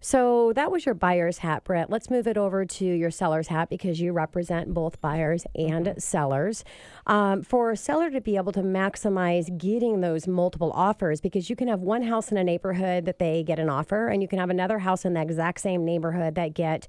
So 0.00 0.52
that 0.54 0.70
was 0.70 0.86
your 0.86 0.94
buyer's 0.94 1.38
hat, 1.38 1.64
Brett. 1.64 1.90
Let's 1.90 2.08
move 2.08 2.28
it 2.28 2.36
over 2.36 2.64
to 2.64 2.84
your 2.84 3.10
seller's 3.10 3.48
hat 3.48 3.68
because 3.68 4.00
you 4.00 4.12
represent 4.12 4.72
both 4.72 5.00
buyers 5.00 5.44
and 5.56 5.86
mm-hmm. 5.86 5.98
sellers. 5.98 6.64
Um, 7.06 7.42
for 7.42 7.72
a 7.72 7.76
seller 7.76 8.10
to 8.10 8.20
be 8.20 8.36
able 8.36 8.52
to 8.52 8.62
maximize 8.62 9.56
getting 9.58 10.02
those 10.02 10.28
multiple 10.28 10.70
offers, 10.72 11.20
because 11.20 11.50
you 11.50 11.56
can 11.56 11.66
have 11.66 11.80
one 11.80 12.02
house 12.02 12.30
in 12.30 12.36
a 12.36 12.44
neighborhood 12.44 13.06
that 13.06 13.18
they 13.18 13.42
get 13.42 13.58
an 13.58 13.68
offer, 13.68 14.08
and 14.08 14.22
you 14.22 14.28
can 14.28 14.38
have 14.38 14.50
another 14.50 14.78
house 14.78 15.04
in 15.04 15.14
the 15.14 15.20
exact 15.20 15.60
same 15.60 15.84
neighborhood 15.84 16.36
that 16.36 16.54
get 16.54 16.86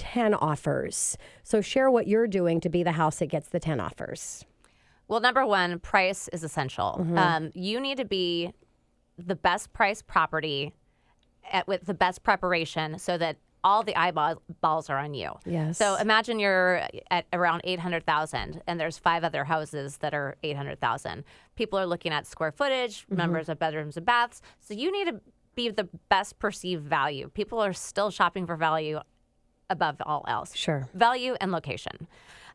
10 0.00 0.32
offers. 0.32 1.18
So 1.42 1.60
share 1.60 1.90
what 1.90 2.08
you're 2.08 2.26
doing 2.26 2.58
to 2.62 2.70
be 2.70 2.82
the 2.82 2.92
house 2.92 3.18
that 3.18 3.26
gets 3.26 3.50
the 3.50 3.60
10 3.60 3.80
offers. 3.80 4.46
Well, 5.08 5.20
number 5.20 5.44
one, 5.44 5.78
price 5.78 6.26
is 6.32 6.42
essential. 6.42 6.96
Mm-hmm. 7.00 7.18
Um, 7.18 7.50
you 7.52 7.78
need 7.80 7.98
to 7.98 8.06
be 8.06 8.54
the 9.18 9.36
best 9.36 9.74
price 9.74 10.00
property 10.00 10.72
at, 11.52 11.68
with 11.68 11.84
the 11.84 11.92
best 11.92 12.22
preparation 12.22 12.98
so 12.98 13.18
that 13.18 13.36
all 13.62 13.82
the 13.82 13.94
eyeballs 13.94 14.88
are 14.88 14.96
on 14.96 15.12
you. 15.12 15.32
Yes. 15.44 15.76
So 15.76 15.96
imagine 15.96 16.38
you're 16.38 16.80
at 17.10 17.26
around 17.34 17.60
800,000 17.64 18.62
and 18.66 18.80
there's 18.80 18.96
five 18.96 19.22
other 19.22 19.44
houses 19.44 19.98
that 19.98 20.14
are 20.14 20.36
800,000. 20.42 21.24
People 21.56 21.78
are 21.78 21.86
looking 21.86 22.10
at 22.10 22.26
square 22.26 22.52
footage, 22.52 23.02
mm-hmm. 23.02 23.16
numbers 23.16 23.50
of 23.50 23.58
bedrooms 23.58 23.98
and 23.98 24.06
baths. 24.06 24.40
So 24.60 24.72
you 24.72 24.90
need 24.90 25.12
to 25.12 25.20
be 25.54 25.68
the 25.68 25.88
best 26.08 26.38
perceived 26.38 26.86
value. 26.86 27.28
People 27.34 27.58
are 27.58 27.74
still 27.74 28.10
shopping 28.10 28.46
for 28.46 28.56
value 28.56 29.00
above 29.70 29.96
all 30.04 30.24
else. 30.28 30.54
Sure. 30.54 30.88
Value 30.92 31.36
and 31.40 31.50
location. 31.52 32.06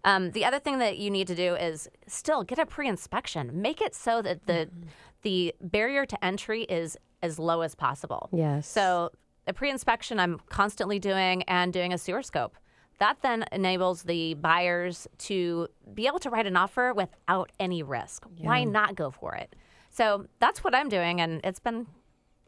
Um, 0.03 0.31
the 0.31 0.45
other 0.45 0.59
thing 0.59 0.77
that 0.79 0.99
you 0.99 1.09
need 1.09 1.25
to 1.27 1.35
do 1.35 1.55
is 1.55 1.89
still 2.05 2.43
get 2.43 2.59
a 2.59 2.65
pre-inspection. 2.65 3.59
Make 3.59 3.81
it 3.81 3.95
so 3.95 4.21
that 4.21 4.45
the 4.45 4.67
mm-hmm. 4.67 4.89
the 5.23 5.55
barrier 5.59 6.05
to 6.05 6.23
entry 6.23 6.63
is 6.63 6.95
as 7.23 7.39
low 7.39 7.61
as 7.61 7.73
possible. 7.73 8.29
Yes. 8.31 8.67
So 8.67 9.11
a 9.47 9.53
pre-inspection 9.53 10.19
I'm 10.19 10.39
constantly 10.49 10.99
doing 10.99 11.41
and 11.43 11.73
doing 11.73 11.91
a 11.91 11.97
sewer 11.97 12.21
scope. 12.21 12.55
That 12.99 13.17
then 13.21 13.45
enables 13.51 14.03
the 14.03 14.35
buyers 14.35 15.07
to 15.19 15.67
be 15.93 16.07
able 16.07 16.19
to 16.19 16.29
write 16.29 16.47
an 16.47 16.55
offer 16.55 16.93
without 16.93 17.51
any 17.59 17.83
risk. 17.83 18.25
Yeah. 18.37 18.45
Why 18.45 18.63
not 18.63 18.95
go 18.95 19.09
for 19.09 19.35
it? 19.35 19.55
So 19.89 20.27
that's 20.39 20.63
what 20.63 20.75
I'm 20.75 20.89
doing, 20.89 21.19
and 21.19 21.41
it's 21.43 21.59
been 21.59 21.87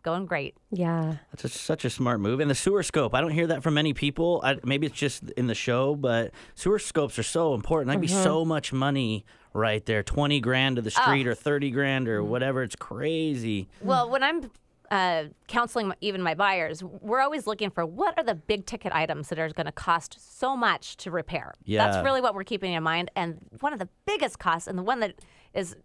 going 0.03 0.25
great. 0.25 0.55
Yeah. 0.71 1.17
That's 1.31 1.45
a, 1.45 1.49
such 1.49 1.85
a 1.85 1.89
smart 1.89 2.19
move. 2.19 2.39
And 2.39 2.49
the 2.49 2.55
sewer 2.55 2.83
scope, 2.83 3.13
I 3.13 3.21
don't 3.21 3.31
hear 3.31 3.47
that 3.47 3.63
from 3.63 3.73
many 3.73 3.93
people. 3.93 4.41
I, 4.43 4.57
maybe 4.63 4.87
it's 4.87 4.95
just 4.97 5.29
in 5.31 5.47
the 5.47 5.55
show, 5.55 5.95
but 5.95 6.31
sewer 6.55 6.79
scopes 6.79 7.19
are 7.19 7.23
so 7.23 7.53
important. 7.53 7.87
That'd 7.87 8.03
mm-hmm. 8.03 8.17
be 8.17 8.23
so 8.23 8.45
much 8.45 8.71
money 8.73 9.25
right 9.53 9.85
there 9.85 10.03
20 10.03 10.39
grand 10.39 10.75
to 10.75 10.81
the 10.81 10.91
street 10.91 11.27
oh. 11.27 11.31
or 11.31 11.35
30 11.35 11.71
grand 11.71 12.07
or 12.07 12.23
whatever. 12.23 12.63
It's 12.63 12.75
crazy. 12.75 13.67
Well, 13.81 14.09
when 14.09 14.23
I'm 14.23 14.51
uh, 14.91 15.25
counseling 15.47 15.93
even 16.01 16.21
my 16.21 16.35
buyers, 16.35 16.83
we're 16.83 17.21
always 17.21 17.47
looking 17.47 17.69
for 17.69 17.85
what 17.85 18.17
are 18.17 18.23
the 18.23 18.35
big 18.35 18.65
ticket 18.65 18.93
items 18.93 19.29
that 19.29 19.39
are 19.39 19.49
going 19.49 19.65
to 19.65 19.71
cost 19.71 20.37
so 20.37 20.55
much 20.55 20.95
to 20.97 21.11
repair. 21.11 21.53
Yeah. 21.65 21.85
That's 21.85 22.05
really 22.05 22.21
what 22.21 22.35
we're 22.35 22.43
keeping 22.43 22.73
in 22.73 22.83
mind. 22.83 23.11
And 23.15 23.39
one 23.59 23.73
of 23.73 23.79
the 23.79 23.89
biggest 24.05 24.39
costs, 24.39 24.67
and 24.67 24.77
the 24.77 24.83
one 24.83 24.99
that 25.01 25.15
is 25.53 25.75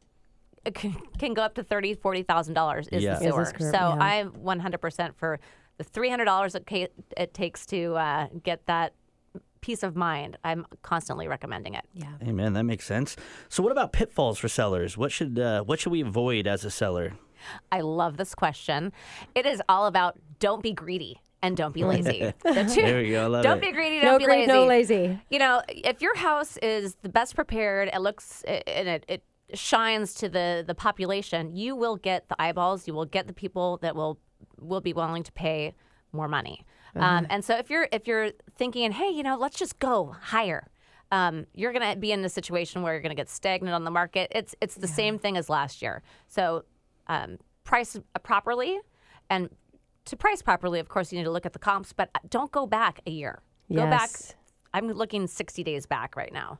can, 0.75 0.97
can 1.19 1.35
go 1.35 1.43
up 1.43 1.55
to 1.55 1.63
thirty, 1.63 1.95
forty 1.95 2.23
thousand 2.23 2.55
dollars 2.55 2.89
is 2.89 3.03
yeah. 3.03 3.15
the 3.15 3.25
sewer. 3.25 3.43
Is 3.43 3.51
so 3.51 3.73
yeah. 3.73 3.97
I'm 3.99 4.29
one 4.29 4.61
hundred 4.61 4.81
percent 4.81 5.17
for 5.17 5.41
the 5.79 5.85
three 5.85 6.11
hundred 6.11 6.27
dollars 6.27 6.55
it, 6.55 6.93
it 7.17 7.35
takes 7.35 7.67
to 7.67 7.95
uh, 7.95 8.29
get 8.43 8.67
that 8.67 8.95
peace 9.61 9.83
of 9.83 9.97
mind. 9.97 10.37
I'm 10.45 10.67
constantly 10.83 11.29
recommending 11.29 11.75
it. 11.75 11.85
Yeah. 11.95 12.13
Amen. 12.23 12.53
That 12.53 12.65
makes 12.65 12.85
sense. 12.85 13.17
So, 13.49 13.63
what 13.63 13.73
about 13.73 13.93
pitfalls 13.93 14.39
for 14.39 14.49
sellers? 14.49 14.99
What 14.99 15.11
should 15.11 15.39
uh, 15.39 15.63
what 15.63 15.81
should 15.81 15.93
we 15.93 16.03
avoid 16.03 16.47
as 16.47 16.65
a 16.65 16.71
seller? 16.71 17.15
I 17.73 17.81
love 17.81 18.19
this 18.19 18.35
question. 18.35 18.93
It 19.35 19.47
is 19.47 19.63
all 19.69 19.87
about 19.87 20.19
don't 20.39 20.63
be 20.63 20.73
greedy 20.73 21.21
and 21.43 21.57
don't 21.57 21.75
be 21.75 21.85
lazy. 21.85 22.33
The 22.43 22.71
two, 22.75 22.83
there 22.83 23.03
we 23.03 23.11
go. 23.11 23.29
Love 23.29 23.43
don't 23.43 23.59
it. 23.59 23.63
be 23.63 23.73
greedy. 23.73 24.01
Don't 24.01 24.13
no 24.13 24.19
be 24.19 24.25
greed, 24.25 24.49
lazy. 24.49 24.53
No 24.53 24.67
lazy. 24.67 25.21
You 25.31 25.39
know, 25.39 25.63
if 25.69 26.03
your 26.03 26.17
house 26.17 26.57
is 26.59 26.97
the 27.03 27.09
best 27.09 27.35
prepared, 27.35 27.91
it 27.93 28.01
looks 28.01 28.43
and 28.47 28.89
it, 28.89 29.05
it 29.09 29.23
shines 29.55 30.15
to 30.15 30.29
the 30.29 30.65
the 30.67 30.75
population, 30.75 31.55
you 31.55 31.77
will 31.77 31.97
get 31.97 32.29
the 32.29 32.41
eyeballs. 32.41 32.87
You 32.87 32.95
will 32.95 33.07
get 33.07 33.27
the 33.27 33.33
people 33.33 33.79
that 33.79 33.95
will 33.95 34.19
will 34.61 34.81
be 34.81 34.93
willing 34.93 35.23
to 35.23 35.33
pay 35.33 35.75
more 36.13 36.29
money. 36.29 36.65
Um, 36.95 37.03
uh-huh. 37.03 37.17
Um, 37.17 37.27
and 37.31 37.45
so 37.45 37.57
if 37.57 37.71
you're 37.71 37.89
if 37.93 38.07
you're 38.07 38.33
thinking, 38.57 38.93
hey, 38.93 39.11
you 39.11 39.23
know, 39.23 39.37
let's 39.37 39.59
just 39.59 39.79
go 39.79 40.15
higher. 40.21 40.69
Um, 41.11 41.47
you're 41.55 41.75
going 41.75 41.93
to 41.93 41.99
be 41.99 42.11
in 42.11 42.25
a 42.25 42.29
situation 42.31 42.81
where 42.81 42.95
you're 42.95 43.03
going 43.03 43.15
to 43.15 43.21
get 43.21 43.29
stagnant 43.29 43.75
on 43.75 43.85
the 43.85 43.91
market. 43.91 44.33
It's 44.35 44.55
it's 44.61 44.77
the 44.77 44.87
yeah. 44.87 44.95
same 44.95 45.19
thing 45.19 45.37
as 45.37 45.51
last 45.51 45.83
year. 45.83 46.03
So 46.29 46.65
um, 47.07 47.39
price 47.65 47.99
properly, 48.23 48.79
and 49.29 49.51
to 50.07 50.17
price 50.17 50.41
properly, 50.41 50.81
of 50.81 50.89
course, 50.89 51.13
you 51.13 51.19
need 51.19 51.25
to 51.25 51.31
look 51.31 51.47
at 51.47 51.53
the 51.53 51.59
comps, 51.59 51.93
but 51.93 52.11
don't 52.31 52.51
go 52.51 52.67
back 52.67 53.01
a 53.07 53.11
year. 53.11 53.43
Go 53.73 53.87
back. 53.87 54.11
I'm 54.75 54.91
looking 54.91 55.27
60 55.27 55.63
days 55.65 55.87
back 55.87 56.17
right 56.17 56.33
now 56.33 56.59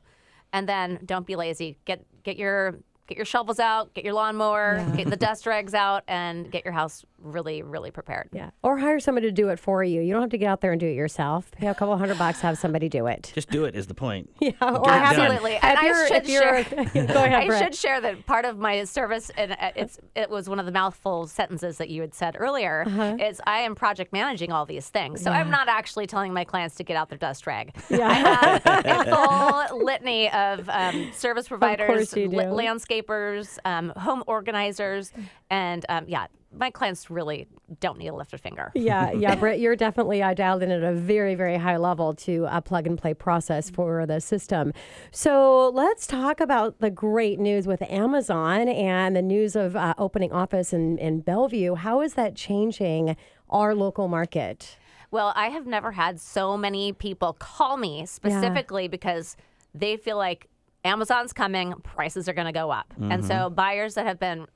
and 0.53 0.69
then 0.69 0.99
don't 1.05 1.25
be 1.25 1.35
lazy. 1.35 1.77
Get 1.85 2.05
get 2.23 2.37
your 2.37 2.79
get 3.07 3.17
your 3.17 3.25
shovels 3.25 3.59
out, 3.59 3.93
get 3.93 4.05
your 4.05 4.13
lawnmower, 4.13 4.77
yeah. 4.77 4.95
get 4.95 5.09
the 5.09 5.17
dust 5.17 5.45
rags 5.45 5.73
out, 5.73 6.03
and 6.07 6.49
get 6.51 6.63
your 6.63 6.73
house 6.73 7.03
really, 7.23 7.61
really 7.63 7.91
prepared. 7.91 8.29
Yeah. 8.31 8.51
Or 8.61 8.77
hire 8.77 8.99
somebody 8.99 9.27
to 9.27 9.31
do 9.31 9.49
it 9.49 9.59
for 9.59 9.83
you. 9.83 10.01
You 10.01 10.13
don't 10.13 10.21
have 10.21 10.31
to 10.31 10.37
get 10.37 10.47
out 10.47 10.61
there 10.61 10.71
and 10.71 10.79
do 10.79 10.87
it 10.87 10.95
yourself. 10.95 11.51
Pay 11.51 11.67
a 11.67 11.75
couple 11.75 11.97
hundred 11.97 12.17
bucks, 12.17 12.41
have 12.41 12.57
somebody 12.57 12.89
do 12.89 13.07
it. 13.07 13.31
Just 13.33 13.49
do 13.49 13.65
it 13.65 13.75
is 13.75 13.87
the 13.87 13.93
point. 13.93 14.29
Yeah. 14.43 14.51
Or 14.61 14.89
absolutely. 14.89 15.55
And 15.55 15.79
I 15.79 16.07
should 16.07 16.27
share. 16.27 16.63
go 16.65 17.23
ahead, 17.23 17.49
I 17.49 17.59
should 17.59 17.73
share 17.73 18.01
that 18.01 18.25
part 18.25 18.43
of 18.43 18.57
my 18.57 18.83
service, 18.83 19.31
and 19.37 19.55
it's 19.77 19.99
it 20.15 20.29
was 20.29 20.49
one 20.49 20.59
of 20.59 20.65
the 20.65 20.71
mouthful 20.71 21.27
sentences 21.27 21.77
that 21.77 21.89
you 21.89 22.01
had 22.01 22.13
said 22.13 22.35
earlier. 22.37 22.83
Uh-huh. 22.85 23.15
Is 23.21 23.39
I 23.47 23.59
am 23.59 23.73
project 23.73 24.11
managing 24.11 24.51
all 24.51 24.65
these 24.65 24.89
things, 24.89 25.21
so 25.21 25.31
yeah. 25.31 25.39
I'm 25.39 25.49
not 25.49 25.69
actually 25.69 26.07
telling 26.07 26.33
my 26.33 26.43
clients 26.43 26.75
to 26.75 26.83
get 26.83 26.97
out 26.97 27.07
their 27.07 27.17
dust 27.17 27.47
rag. 27.47 27.73
Yeah. 27.89 28.09
I 28.09 28.13
have 28.13 28.65
a 29.07 29.69
full 29.69 29.85
litany 29.85 30.29
of 30.31 30.67
um, 30.67 31.13
service 31.13 31.47
providers, 31.47 32.13
landscapers, 32.13 33.57
um, 33.63 33.93
home 33.95 34.25
organizers, 34.27 35.13
and 35.49 35.85
um, 35.87 36.03
yeah 36.07 36.27
my 36.55 36.69
clients 36.69 37.09
really 37.09 37.47
don't 37.79 37.97
need 37.97 38.07
to 38.07 38.15
lift 38.15 38.33
a 38.33 38.37
finger. 38.37 38.71
Yeah, 38.75 39.11
yeah, 39.11 39.35
Britt, 39.39 39.59
you're 39.59 39.75
definitely 39.75 40.21
uh, 40.21 40.33
dialed 40.33 40.63
in 40.63 40.71
at 40.71 40.83
a 40.83 40.93
very, 40.93 41.35
very 41.35 41.57
high 41.57 41.77
level 41.77 42.13
to 42.15 42.47
a 42.49 42.61
plug 42.61 42.87
and 42.87 42.97
play 42.97 43.13
process 43.13 43.69
for 43.69 44.05
the 44.05 44.21
system. 44.21 44.73
So 45.11 45.69
let's 45.73 46.07
talk 46.07 46.39
about 46.39 46.79
the 46.79 46.89
great 46.89 47.39
news 47.39 47.67
with 47.67 47.81
Amazon 47.83 48.67
and 48.67 49.15
the 49.15 49.21
news 49.21 49.55
of 49.55 49.75
uh, 49.75 49.93
opening 49.97 50.31
office 50.31 50.73
in, 50.73 50.97
in 50.97 51.21
Bellevue. 51.21 51.75
How 51.75 52.01
is 52.01 52.13
that 52.13 52.35
changing 52.35 53.15
our 53.49 53.75
local 53.75 54.07
market? 54.07 54.77
Well, 55.11 55.31
I 55.35 55.49
have 55.49 55.67
never 55.67 55.91
had 55.91 56.19
so 56.19 56.57
many 56.57 56.91
people 56.91 57.33
call 57.33 57.77
me 57.77 58.05
specifically 58.05 58.83
yeah. 58.83 58.89
because 58.89 59.37
they 59.75 59.97
feel 59.97 60.17
like 60.17 60.49
Amazon's 60.83 61.33
coming, 61.33 61.73
prices 61.83 62.27
are 62.27 62.33
going 62.33 62.47
to 62.47 62.51
go 62.53 62.71
up. 62.71 62.93
Mm-hmm. 62.93 63.11
And 63.11 63.25
so 63.25 63.49
buyers 63.49 63.93
that 63.95 64.05
have 64.05 64.19
been 64.19 64.47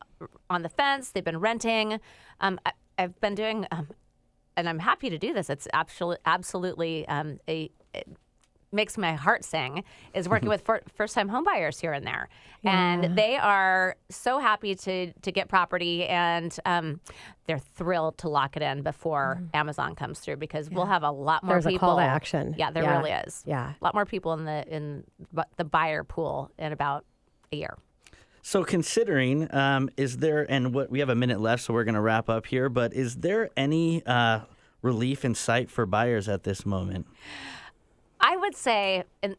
on 0.50 0.62
the 0.62 0.70
fence, 0.70 1.12
they've 1.12 1.24
been 1.24 1.40
renting. 1.40 2.00
Um, 2.42 2.60
I, 2.66 2.72
have 2.98 3.20
been 3.22 3.36
doing, 3.36 3.66
um, 3.72 3.88
and 4.56 4.68
I'm 4.68 4.80
happy 4.80 5.10
to 5.10 5.18
do 5.18 5.34
this. 5.34 5.50
It's 5.50 5.68
absolutely, 5.74 6.18
absolutely 6.26 7.08
um, 7.08 7.40
a, 7.48 7.70
makes 8.78 8.98
my 8.98 9.13
heart 9.13 9.44
sing 9.44 9.84
is 10.13 10.30
working 10.30 10.48
with 10.54 10.63
first 10.96 11.13
time 11.13 11.30
homebuyers 11.30 11.82
here 11.82 11.92
and 11.92 12.08
there. 12.08 12.30
Yeah. 12.62 12.94
And 12.94 13.18
they 13.18 13.36
are 13.36 13.98
so 14.10 14.40
happy 14.40 14.74
to 14.76 15.12
to 15.12 15.32
get 15.34 15.50
property 15.50 16.06
and 16.06 16.58
um, 16.66 17.02
they're 17.46 17.60
thrilled 17.60 18.18
to 18.20 18.30
lock 18.30 18.56
it 18.56 18.63
in 18.63 18.84
before 18.84 19.40
mm. 19.42 19.50
Amazon 19.54 19.96
comes 19.96 20.20
through 20.20 20.38
because 20.38 20.70
yeah. 20.70 20.76
we'll 20.76 20.86
have 20.86 21.04
a 21.04 21.12
lot 21.12 21.44
more 21.44 21.56
There's 21.56 21.66
people. 21.66 21.90
a 21.90 21.92
call 21.92 21.98
to 21.98 22.04
action. 22.04 22.56
Yeah, 22.58 22.72
there 22.72 22.84
yeah. 22.84 22.98
really 22.98 23.12
is. 23.12 23.44
Yeah. 23.46 23.74
A 23.80 23.84
lot 23.84 23.94
more 23.94 24.06
people 24.06 24.32
in 24.34 24.46
the 24.46 24.66
in 24.74 25.04
the 25.58 25.66
buyer 25.66 26.06
pool 26.06 26.52
in 26.58 26.72
about 26.72 27.04
a 27.52 27.58
year. 27.58 27.78
So, 28.48 28.63
considering, 28.63 29.54
um, 29.54 29.90
is 29.98 30.20
there, 30.20 30.50
and 30.50 30.74
what 30.74 30.90
we 30.90 31.00
have 31.00 31.10
a 31.10 31.16
minute 31.16 31.42
left, 31.42 31.63
so 31.63 31.74
we're 31.74 31.84
going 31.84 31.96
to 31.96 32.02
wrap 32.02 32.30
up 32.30 32.46
here, 32.46 32.70
but 32.70 32.94
is 32.94 33.18
there 33.18 33.50
any 33.58 34.06
uh, 34.06 34.40
relief 34.82 35.26
in 35.26 35.36
sight 35.36 35.70
for 35.70 35.86
buyers 35.86 36.30
at 36.30 36.44
this 36.44 36.66
moment? 36.66 37.08
I 38.19 38.38
would 38.38 38.56
say, 38.56 39.03
and 39.21 39.36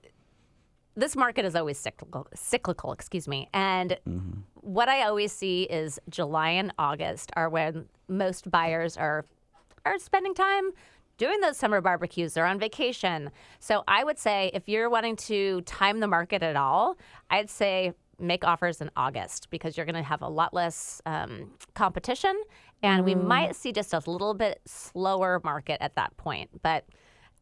this 0.97 1.15
market 1.15 1.45
is 1.45 1.55
always 1.55 1.79
cyclical, 1.79 2.27
cyclical, 2.35 2.93
excuse 2.93 3.29
me. 3.29 3.49
And 3.55 3.99
mm-hmm. 4.09 4.41
what 4.55 4.89
I 4.89 5.03
always 5.03 5.33
see 5.33 5.63
is 5.63 6.01
July 6.09 6.51
and 6.51 6.73
August 6.79 7.31
are 7.37 7.49
when 7.49 7.87
most 8.09 8.51
buyers 8.51 8.97
are 8.97 9.25
are 9.87 9.99
spending 9.99 10.35
time 10.35 10.73
doing 11.19 11.41
those 11.41 11.57
summer 11.57 11.81
barbecues. 11.81 12.35
They're 12.35 12.47
on 12.47 12.59
vacation. 12.59 13.31
So 13.59 13.85
I 13.89 14.05
would 14.05 14.19
say 14.19 14.51
if 14.55 14.69
you're 14.69 14.91
wanting 14.91 15.17
to 15.17 15.61
time 15.63 16.01
the 16.01 16.07
market 16.07 16.43
at 16.43 16.57
all, 16.57 16.97
I'd 17.31 17.49
say 17.49 17.93
make 18.19 18.45
offers 18.45 18.81
in 18.81 18.91
August 18.97 19.49
because 19.51 19.77
you're 19.77 19.87
going 19.87 19.95
to 19.95 20.03
have 20.03 20.23
a 20.23 20.29
lot 20.29 20.53
less 20.53 21.01
um, 21.07 21.53
competition, 21.75 22.37
and 22.83 23.03
mm. 23.03 23.07
we 23.07 23.15
might 23.15 23.55
see 23.55 23.73
just 23.73 23.95
a 23.95 24.03
little 24.07 24.35
bit 24.35 24.61
slower 24.65 25.41
market 25.45 25.79
at 25.81 25.95
that 25.95 26.17
point. 26.17 26.51
But 26.63 26.85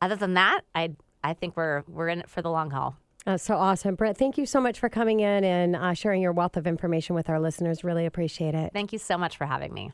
other 0.03 0.17
than 0.17 0.35
that, 0.35 0.63
I 0.75 0.91
I 1.27 1.35
think 1.35 1.57
we're 1.57 1.83
we're 1.89 2.09
in 2.09 2.21
it 2.21 2.31
for 2.31 2.43
the 2.43 2.51
long 2.51 2.71
haul. 2.71 2.97
That's 3.27 3.43
so 3.43 3.57
awesome. 3.57 3.97
Brett, 3.97 4.17
thank 4.17 4.39
you 4.39 4.47
so 4.47 4.61
much 4.61 4.79
for 4.79 4.89
coming 4.89 5.19
in 5.19 5.43
and 5.43 5.75
uh, 5.75 5.95
sharing 5.95 6.23
your 6.23 6.31
wealth 6.31 6.57
of 6.57 6.65
information 6.65 7.17
with 7.17 7.29
our 7.29 7.41
listeners. 7.41 7.83
Really 7.83 8.07
appreciate 8.07 8.55
it. 8.55 8.71
Thank 8.73 8.93
you 8.93 9.01
so 9.01 9.19
much 9.19 9.37
for 9.37 9.47
having 9.47 9.75
me. 9.75 9.91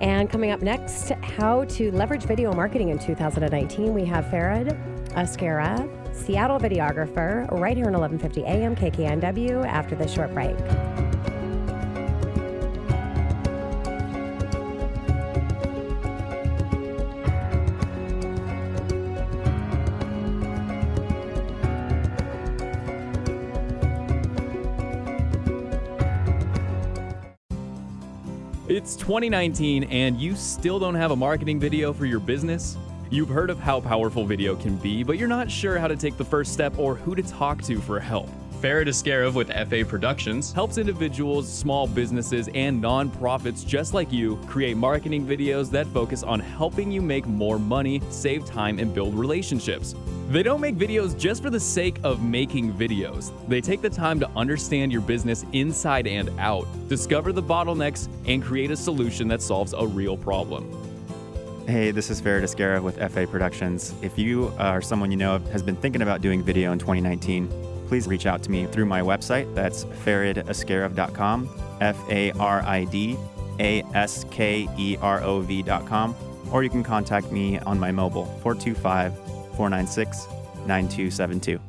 And 0.00 0.28
coming 0.28 0.50
up 0.50 0.62
next, 0.62 1.10
how 1.10 1.64
to 1.66 1.92
leverage 1.92 2.24
video 2.24 2.52
marketing 2.52 2.88
in 2.88 2.98
2019, 2.98 3.94
we 3.94 4.04
have 4.06 4.28
Farid 4.30 4.70
Askerov, 5.10 5.88
Seattle 6.12 6.58
videographer, 6.58 7.48
right 7.52 7.76
here 7.76 7.86
on 7.86 7.92
1150 7.92 8.44
AM 8.44 8.74
KKNW 8.74 9.64
after 9.64 9.94
this 9.94 10.12
short 10.12 10.34
break. 10.34 10.56
It's 28.74 28.96
2019 28.96 29.84
and 29.84 30.18
you 30.18 30.34
still 30.34 30.78
don't 30.78 30.94
have 30.94 31.10
a 31.10 31.16
marketing 31.16 31.60
video 31.60 31.92
for 31.92 32.06
your 32.06 32.20
business? 32.20 32.78
You've 33.10 33.28
heard 33.28 33.50
of 33.50 33.60
how 33.60 33.82
powerful 33.82 34.24
video 34.24 34.56
can 34.56 34.76
be, 34.76 35.02
but 35.02 35.18
you're 35.18 35.28
not 35.28 35.50
sure 35.50 35.78
how 35.78 35.88
to 35.88 35.94
take 35.94 36.16
the 36.16 36.24
first 36.24 36.54
step 36.54 36.78
or 36.78 36.94
who 36.94 37.14
to 37.14 37.22
talk 37.22 37.60
to 37.64 37.78
for 37.82 38.00
help. 38.00 38.30
Farid 38.62 38.86
Askerov 38.86 39.34
with 39.34 39.48
FA 39.68 39.84
Productions 39.84 40.52
helps 40.52 40.78
individuals, 40.78 41.52
small 41.52 41.88
businesses, 41.88 42.48
and 42.54 42.80
nonprofits 42.80 43.66
just 43.66 43.92
like 43.92 44.12
you 44.12 44.36
create 44.46 44.76
marketing 44.76 45.26
videos 45.26 45.68
that 45.72 45.84
focus 45.88 46.22
on 46.22 46.38
helping 46.38 46.92
you 46.92 47.02
make 47.02 47.26
more 47.26 47.58
money, 47.58 48.00
save 48.08 48.44
time, 48.44 48.78
and 48.78 48.94
build 48.94 49.16
relationships. 49.16 49.96
They 50.28 50.44
don't 50.44 50.60
make 50.60 50.76
videos 50.76 51.18
just 51.18 51.42
for 51.42 51.50
the 51.50 51.58
sake 51.58 51.98
of 52.04 52.22
making 52.22 52.72
videos. 52.74 53.32
They 53.48 53.60
take 53.60 53.82
the 53.82 53.90
time 53.90 54.20
to 54.20 54.30
understand 54.36 54.92
your 54.92 55.00
business 55.00 55.44
inside 55.52 56.06
and 56.06 56.30
out, 56.38 56.68
discover 56.88 57.32
the 57.32 57.42
bottlenecks, 57.42 58.08
and 58.28 58.44
create 58.44 58.70
a 58.70 58.76
solution 58.76 59.26
that 59.26 59.42
solves 59.42 59.72
a 59.72 59.84
real 59.84 60.16
problem. 60.16 60.70
Hey, 61.66 61.90
this 61.90 62.10
is 62.10 62.20
Farid 62.20 62.44
Askerov 62.44 62.82
with 62.84 62.96
FA 63.12 63.26
Productions. 63.26 63.92
If 64.02 64.16
you 64.16 64.52
are 64.56 64.80
someone 64.80 65.10
you 65.10 65.16
know 65.16 65.38
has 65.50 65.64
been 65.64 65.76
thinking 65.76 66.02
about 66.02 66.20
doing 66.20 66.44
video 66.44 66.70
in 66.70 66.78
2019, 66.78 67.71
please 67.92 68.08
reach 68.08 68.24
out 68.24 68.42
to 68.42 68.50
me 68.50 68.64
through 68.64 68.86
my 68.86 69.02
website. 69.02 69.54
That's 69.54 69.84
faridaskerov.com, 69.84 71.50
F 71.82 71.98
A 72.08 72.32
R 72.32 72.62
I 72.62 72.84
D 72.84 73.18
A 73.60 73.82
S 73.92 74.24
K 74.30 74.66
E 74.78 74.96
R 75.02 75.20
O 75.22 75.40
V.com, 75.40 76.16
or 76.50 76.64
you 76.64 76.70
can 76.70 76.82
contact 76.82 77.30
me 77.30 77.58
on 77.58 77.78
my 77.78 77.92
mobile, 77.92 78.24
425 78.42 79.14
496 79.58 80.26
9272. 80.66 81.60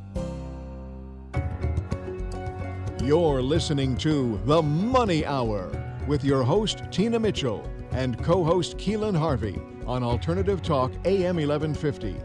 You're 3.05 3.41
listening 3.41 3.97
to 3.97 4.39
The 4.45 4.61
Money 4.61 5.25
Hour 5.25 5.69
with 6.07 6.23
your 6.23 6.43
host, 6.43 6.83
Tina 6.89 7.19
Mitchell, 7.19 7.69
and 7.91 8.17
co 8.23 8.45
host 8.45 8.77
Keelan 8.77 9.17
Harvey 9.17 9.59
on 9.85 10.03
Alternative 10.03 10.61
Talk 10.61 10.93
AM 11.03 11.35
1150. 11.35 12.15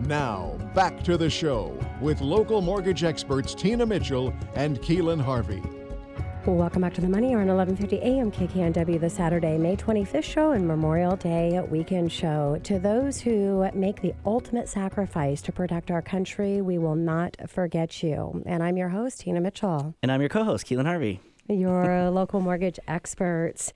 Now, 0.00 0.56
back 0.74 1.02
to 1.04 1.16
the 1.16 1.30
show 1.30 1.78
with 2.00 2.20
local 2.20 2.60
mortgage 2.60 3.02
experts 3.02 3.54
Tina 3.54 3.86
Mitchell 3.86 4.32
and 4.54 4.78
Keelan 4.80 5.20
Harvey. 5.20 5.62
Welcome 6.44 6.82
back 6.82 6.94
to 6.94 7.00
the 7.00 7.08
Money 7.08 7.34
Hour 7.34 7.40
on 7.40 7.48
11:50 7.48 7.98
a.m. 8.02 8.30
KKNW, 8.30 9.00
the 9.00 9.10
Saturday, 9.10 9.58
May 9.58 9.74
25th 9.74 10.22
show 10.22 10.52
and 10.52 10.68
Memorial 10.68 11.16
Day 11.16 11.60
weekend 11.70 12.12
show. 12.12 12.60
To 12.62 12.78
those 12.78 13.20
who 13.20 13.68
make 13.74 14.00
the 14.00 14.14
ultimate 14.24 14.68
sacrifice 14.68 15.42
to 15.42 15.50
protect 15.50 15.90
our 15.90 16.02
country, 16.02 16.60
we 16.60 16.78
will 16.78 16.94
not 16.94 17.36
forget 17.48 18.00
you. 18.00 18.44
And 18.46 18.62
I'm 18.62 18.76
your 18.76 18.90
host, 18.90 19.22
Tina 19.22 19.40
Mitchell. 19.40 19.96
And 20.02 20.12
I'm 20.12 20.20
your 20.20 20.28
co-host, 20.28 20.66
Keelan 20.66 20.86
Harvey. 20.86 21.20
Your 21.48 22.10
local 22.10 22.40
mortgage 22.40 22.78
experts. 22.86 23.72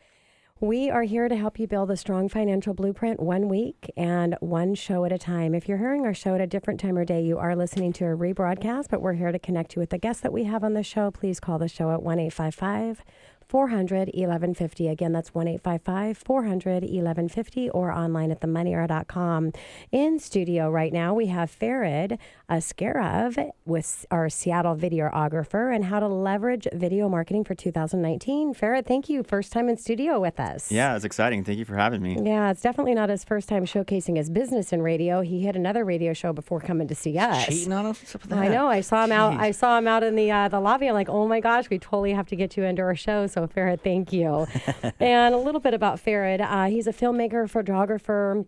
We 0.63 0.91
are 0.91 1.05
here 1.05 1.27
to 1.27 1.37
help 1.37 1.59
you 1.59 1.67
build 1.67 1.91
a 1.91 1.97
strong 1.97 2.29
financial 2.29 2.75
blueprint 2.75 3.19
one 3.19 3.49
week 3.49 3.91
and 3.97 4.37
one 4.41 4.75
show 4.75 5.07
at 5.07 5.13
a 5.13 5.17
time. 5.17 5.55
If 5.55 5.67
you're 5.67 5.79
hearing 5.79 6.05
our 6.05 6.13
show 6.13 6.35
at 6.35 6.43
a 6.43 6.47
different 6.47 6.79
time 6.81 6.99
or 6.99 7.05
day, 7.07 7.23
you 7.23 7.39
are 7.39 7.57
listening 7.57 7.95
to 7.95 8.05
a 8.05 8.09
rebroadcast, 8.09 8.89
but 8.91 9.01
we're 9.01 9.15
here 9.15 9.33
to 9.33 9.39
connect 9.39 9.75
you 9.75 9.81
with 9.81 9.89
the 9.89 9.97
guests 9.97 10.21
that 10.21 10.35
we 10.35 10.45
have 10.45 10.63
on 10.63 10.75
the 10.75 10.83
show. 10.83 11.11
Please 11.11 11.41
call 11.41 11.59
the 11.59 11.67
show 11.67 11.91
at 11.93 12.03
1 12.03 12.19
855 12.19 13.03
400 13.51 14.11
1150. 14.15 14.87
Again, 14.87 15.11
that's 15.11 15.35
1 15.35 15.49
855 15.49 16.19
400 16.19 16.85
1150 16.85 17.69
or 17.71 17.91
online 17.91 18.31
at 18.31 18.41
themoneyhour.com. 18.41 19.51
In 19.91 20.21
studio 20.21 20.71
right 20.71 20.93
now, 20.93 21.15
we 21.15 21.27
have 21.27 21.51
Farid 21.51 22.17
Askerov 22.49 23.51
with 23.67 24.07
our 24.13 24.29
Seattle 24.29 24.77
videographer 24.77 25.75
and 25.75 25.87
how 25.87 25.99
to 25.99 26.07
leverage 26.07 26.69
video 26.73 27.09
marketing 27.09 27.43
for 27.43 27.57
2019. 27.57 28.55
Farid, 28.55 28.87
thank 28.87 29.09
you. 29.09 29.25
First 29.25 29.53
time 29.53 29.69
in 29.69 29.77
studio 29.77 30.21
with 30.21 30.39
us. 30.39 30.71
Yeah, 30.71 30.95
it's 30.95 31.05
exciting. 31.05 31.43
Thank 31.43 31.59
you 31.59 31.65
for 31.65 31.75
having 31.75 32.03
me. 32.03 32.19
Yeah, 32.23 32.53
it's 32.53 32.61
definitely 32.61 32.95
not 32.95 33.09
his 33.09 33.25
first 33.25 33.49
time 33.49 33.65
showcasing 33.65 34.17
his 34.17 34.31
business 34.31 34.73
in 34.73 34.81
radio. 34.81 35.23
He 35.23 35.43
had 35.43 35.57
another 35.57 35.85
radio 35.85 36.13
show 36.13 36.33
before 36.33 36.61
coming 36.61 36.87
to 36.87 36.95
see 36.95 37.19
us. 37.19 37.47
Cheating 37.47 37.73
on 37.73 37.87
us? 37.87 38.17
I 38.31 38.47
know. 38.47 38.69
I 38.69 38.81
saw 38.81 39.03
him 39.03 39.11
Jeez. 39.11 39.15
out. 39.15 39.41
I 39.41 39.51
saw 39.51 39.77
him 39.77 39.89
out 39.89 40.05
in 40.05 40.15
the 40.15 40.31
uh, 40.31 40.47
the 40.47 40.61
lobby. 40.61 40.87
I'm 40.87 40.95
like, 40.95 41.09
oh 41.09 41.27
my 41.27 41.41
gosh, 41.41 41.69
we 41.69 41.81
totally 41.81 42.13
have 42.13 42.29
to 42.29 42.37
get 42.37 42.57
you 42.57 42.63
into 42.63 42.83
our 42.83 42.95
show. 42.95 43.27
So 43.27 43.40
so, 43.41 43.47
Farid, 43.47 43.83
thank 43.83 44.13
you. 44.13 44.47
and 45.01 45.35
a 45.35 45.39
little 45.39 45.61
bit 45.61 45.73
about 45.73 45.99
Farid. 45.99 46.43
Uh, 46.43 46.67
he's 46.67 46.87
a 46.87 46.93
filmmaker, 46.93 47.49
photographer, 47.49 48.45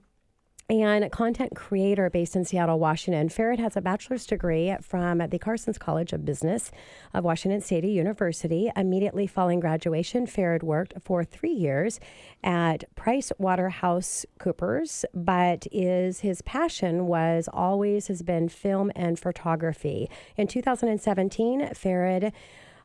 and 0.69 1.11
content 1.11 1.55
creator 1.57 2.11
based 2.11 2.37
in 2.37 2.45
Seattle, 2.45 2.79
Washington. 2.79 3.29
Farid 3.31 3.59
has 3.59 3.77
a 3.77 3.81
bachelor's 3.81 4.27
degree 4.27 4.77
from 4.83 5.19
the 5.31 5.39
Carson's 5.39 5.79
College 5.79 6.13
of 6.13 6.25
Business 6.25 6.71
of 7.15 7.25
Washington 7.25 7.61
State 7.63 7.85
University. 7.85 8.71
Immediately 8.77 9.27
following 9.27 9.61
graduation, 9.61 10.27
Farid 10.27 10.63
worked 10.63 10.95
for 11.03 11.25
three 11.25 11.53
years 11.53 11.99
at 12.45 12.85
Price 12.95 13.33
Waterhouse 13.39 14.27
Coopers, 14.39 15.05
but 15.15 15.67
is 15.73 16.21
his 16.21 16.43
passion 16.43 17.07
was 17.07 17.49
always 17.53 18.09
has 18.09 18.23
been 18.23 18.49
film 18.49 18.93
and 18.95 19.19
photography. 19.19 20.11
In 20.37 20.47
2017, 20.47 21.73
Farid 21.75 22.33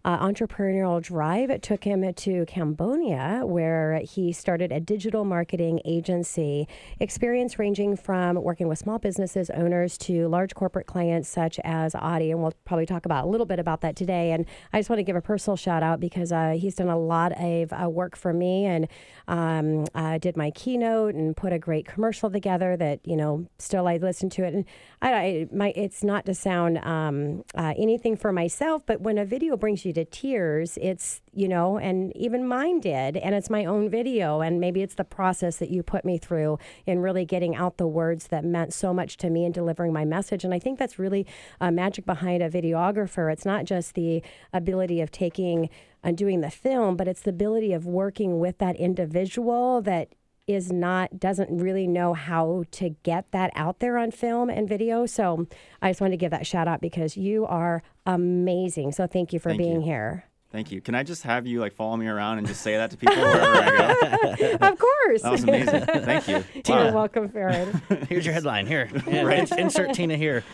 uh, 0.08 0.26
entrepreneurial 0.26 1.02
drive 1.02 1.60
took 1.60 1.84
him 1.84 2.13
to 2.13 2.46
Cambodia, 2.46 3.41
where 3.43 4.00
he 4.06 4.32
started 4.32 4.72
a 4.72 4.80
digital 4.80 5.26
marketing 5.26 5.82
agency. 5.84 6.65
Experience 7.02 7.60
ranging 7.60 7.98
from 7.98 8.41
working 8.41 8.70
with 8.70 8.80
small 8.80 9.00
businesses 9.00 9.50
owners 9.50 9.98
to 9.98 10.30
large 10.30 10.56
corporate 10.56 10.88
clients 10.88 11.28
such 11.28 11.60
as 11.65 11.93
Audi, 11.93 12.32
and 12.32 12.41
we'll 12.41 12.54
probably 12.63 12.86
talk 12.86 13.06
about 13.06 13.26
a 13.26 13.28
little 13.28 13.46
bit 13.46 13.60
about 13.60 13.82
that 13.82 13.98
today. 13.98 14.32
And 14.32 14.46
I 14.72 14.80
just 14.80 14.89
want 14.89 15.00
to 15.00 15.04
give 15.04 15.17
a 15.17 15.22
personal 15.22 15.58
shout 15.58 15.84
out 15.84 16.00
because 16.00 16.32
uh, 16.32 16.56
he's 16.58 16.76
done 16.76 16.88
a 16.88 16.98
lot 16.98 17.34
of 17.34 17.74
uh, 17.74 17.89
work 17.89 18.15
for 18.15 18.32
me 18.32 18.63
and 18.63 18.88
um, 19.28 19.84
did 20.20 20.38
my 20.38 20.52
keynote 20.52 21.15
and 21.15 21.36
put 21.36 21.52
a 21.52 21.60
great 21.60 21.86
commercial 21.86 22.32
together 22.32 22.78
that 22.78 23.06
you 23.06 23.17
know 23.17 23.46
still 23.60 23.89
I 23.89 23.98
listen 23.98 24.30
to 24.30 24.46
it. 24.46 24.54
And 24.54 24.63
I, 25.02 25.12
I 25.12 25.48
my 25.52 25.74
it's 25.76 26.02
not 26.02 26.26
to 26.28 26.34
sound 26.34 26.78
um, 26.78 27.43
uh, 27.56 27.74
anything 27.78 28.15
for 28.15 28.32
myself, 28.32 28.84
but 28.86 29.02
when 29.02 29.17
a 29.17 29.26
video 29.26 29.58
brings 29.58 29.84
you 29.84 29.96
to 29.97 30.05
tears. 30.05 30.77
It's, 30.81 31.21
you 31.33 31.47
know, 31.47 31.77
and 31.77 32.15
even 32.15 32.47
mine 32.47 32.79
did. 32.79 33.17
And 33.17 33.36
it's 33.36 33.49
my 33.49 33.65
own 33.65 33.89
video. 33.89 34.41
And 34.41 34.60
maybe 34.60 34.81
it's 34.81 34.95
the 34.95 35.03
process 35.03 35.57
that 35.57 35.69
you 35.69 35.83
put 35.83 36.05
me 36.05 36.17
through 36.17 36.57
in 36.86 36.99
really 36.99 37.25
getting 37.25 37.55
out 37.55 37.77
the 37.77 37.88
words 37.88 38.27
that 38.27 38.45
meant 38.45 38.73
so 38.73 38.93
much 38.93 39.17
to 39.17 39.29
me 39.29 39.45
and 39.45 39.53
delivering 39.53 39.93
my 39.93 40.05
message. 40.05 40.43
And 40.43 40.53
I 40.53 40.60
think 40.60 40.79
that's 40.79 40.97
really 40.97 41.27
a 41.60 41.71
magic 41.71 42.05
behind 42.05 42.41
a 42.41 42.49
videographer. 42.49 43.31
It's 43.31 43.45
not 43.45 43.65
just 43.65 43.93
the 43.93 44.23
ability 44.53 45.01
of 45.01 45.12
taking 45.12 45.69
and 46.03 46.17
doing 46.17 46.41
the 46.41 46.49
film, 46.49 46.95
but 46.95 47.07
it's 47.07 47.21
the 47.21 47.31
ability 47.31 47.73
of 47.73 47.86
working 47.86 48.39
with 48.39 48.60
that 48.60 48.75
individual 48.77 49.81
that 49.81 50.10
is 50.47 50.71
not 50.71 51.19
doesn't 51.19 51.55
really 51.55 51.88
know 51.88 52.13
how 52.13 52.63
to 52.71 52.89
get 53.03 53.31
that 53.31 53.51
out 53.55 53.79
there 53.79 53.97
on 53.97 54.12
film 54.12 54.49
and 54.49 54.67
video. 54.67 55.05
So 55.05 55.47
I 55.81 55.89
just 55.89 56.01
wanted 56.01 56.12
to 56.12 56.17
give 56.17 56.31
that 56.31 56.47
shout 56.47 56.67
out 56.67 56.81
because 56.81 57.17
you 57.17 57.45
are 57.45 57.83
amazing. 58.05 58.93
So 58.93 59.05
thank 59.05 59.33
you 59.33 59.39
for 59.39 59.49
thank 59.49 59.60
being 59.60 59.81
you. 59.81 59.88
here. 59.88 60.23
Thank 60.49 60.71
you. 60.71 60.79
Can 60.79 60.95
I 60.95 61.03
just 61.03 61.23
have 61.23 61.45
you 61.45 61.60
like 61.60 61.73
follow 61.73 61.97
me 61.97 62.07
around 62.07 62.38
and 62.38 62.47
just 62.47 62.62
say 62.62 62.77
that 62.77 62.91
to 62.91 62.97
people 62.97 63.17
wherever 63.17 63.45
I 63.45 64.36
go? 64.38 64.57
of 64.62 64.79
course. 64.79 65.21
That 65.21 65.31
was 65.33 65.43
amazing. 65.43 65.81
Thank 65.81 66.27
you. 66.29 66.43
You're 66.73 66.93
welcome, 66.93 67.27
Farid. 67.27 67.75
Here's 68.10 68.25
your 68.25 68.33
headline. 68.33 68.65
Here, 68.65 68.89
yeah, 69.05 69.23
right. 69.23 69.51
insert 69.51 69.93
Tina 69.93 70.15
here. 70.15 70.45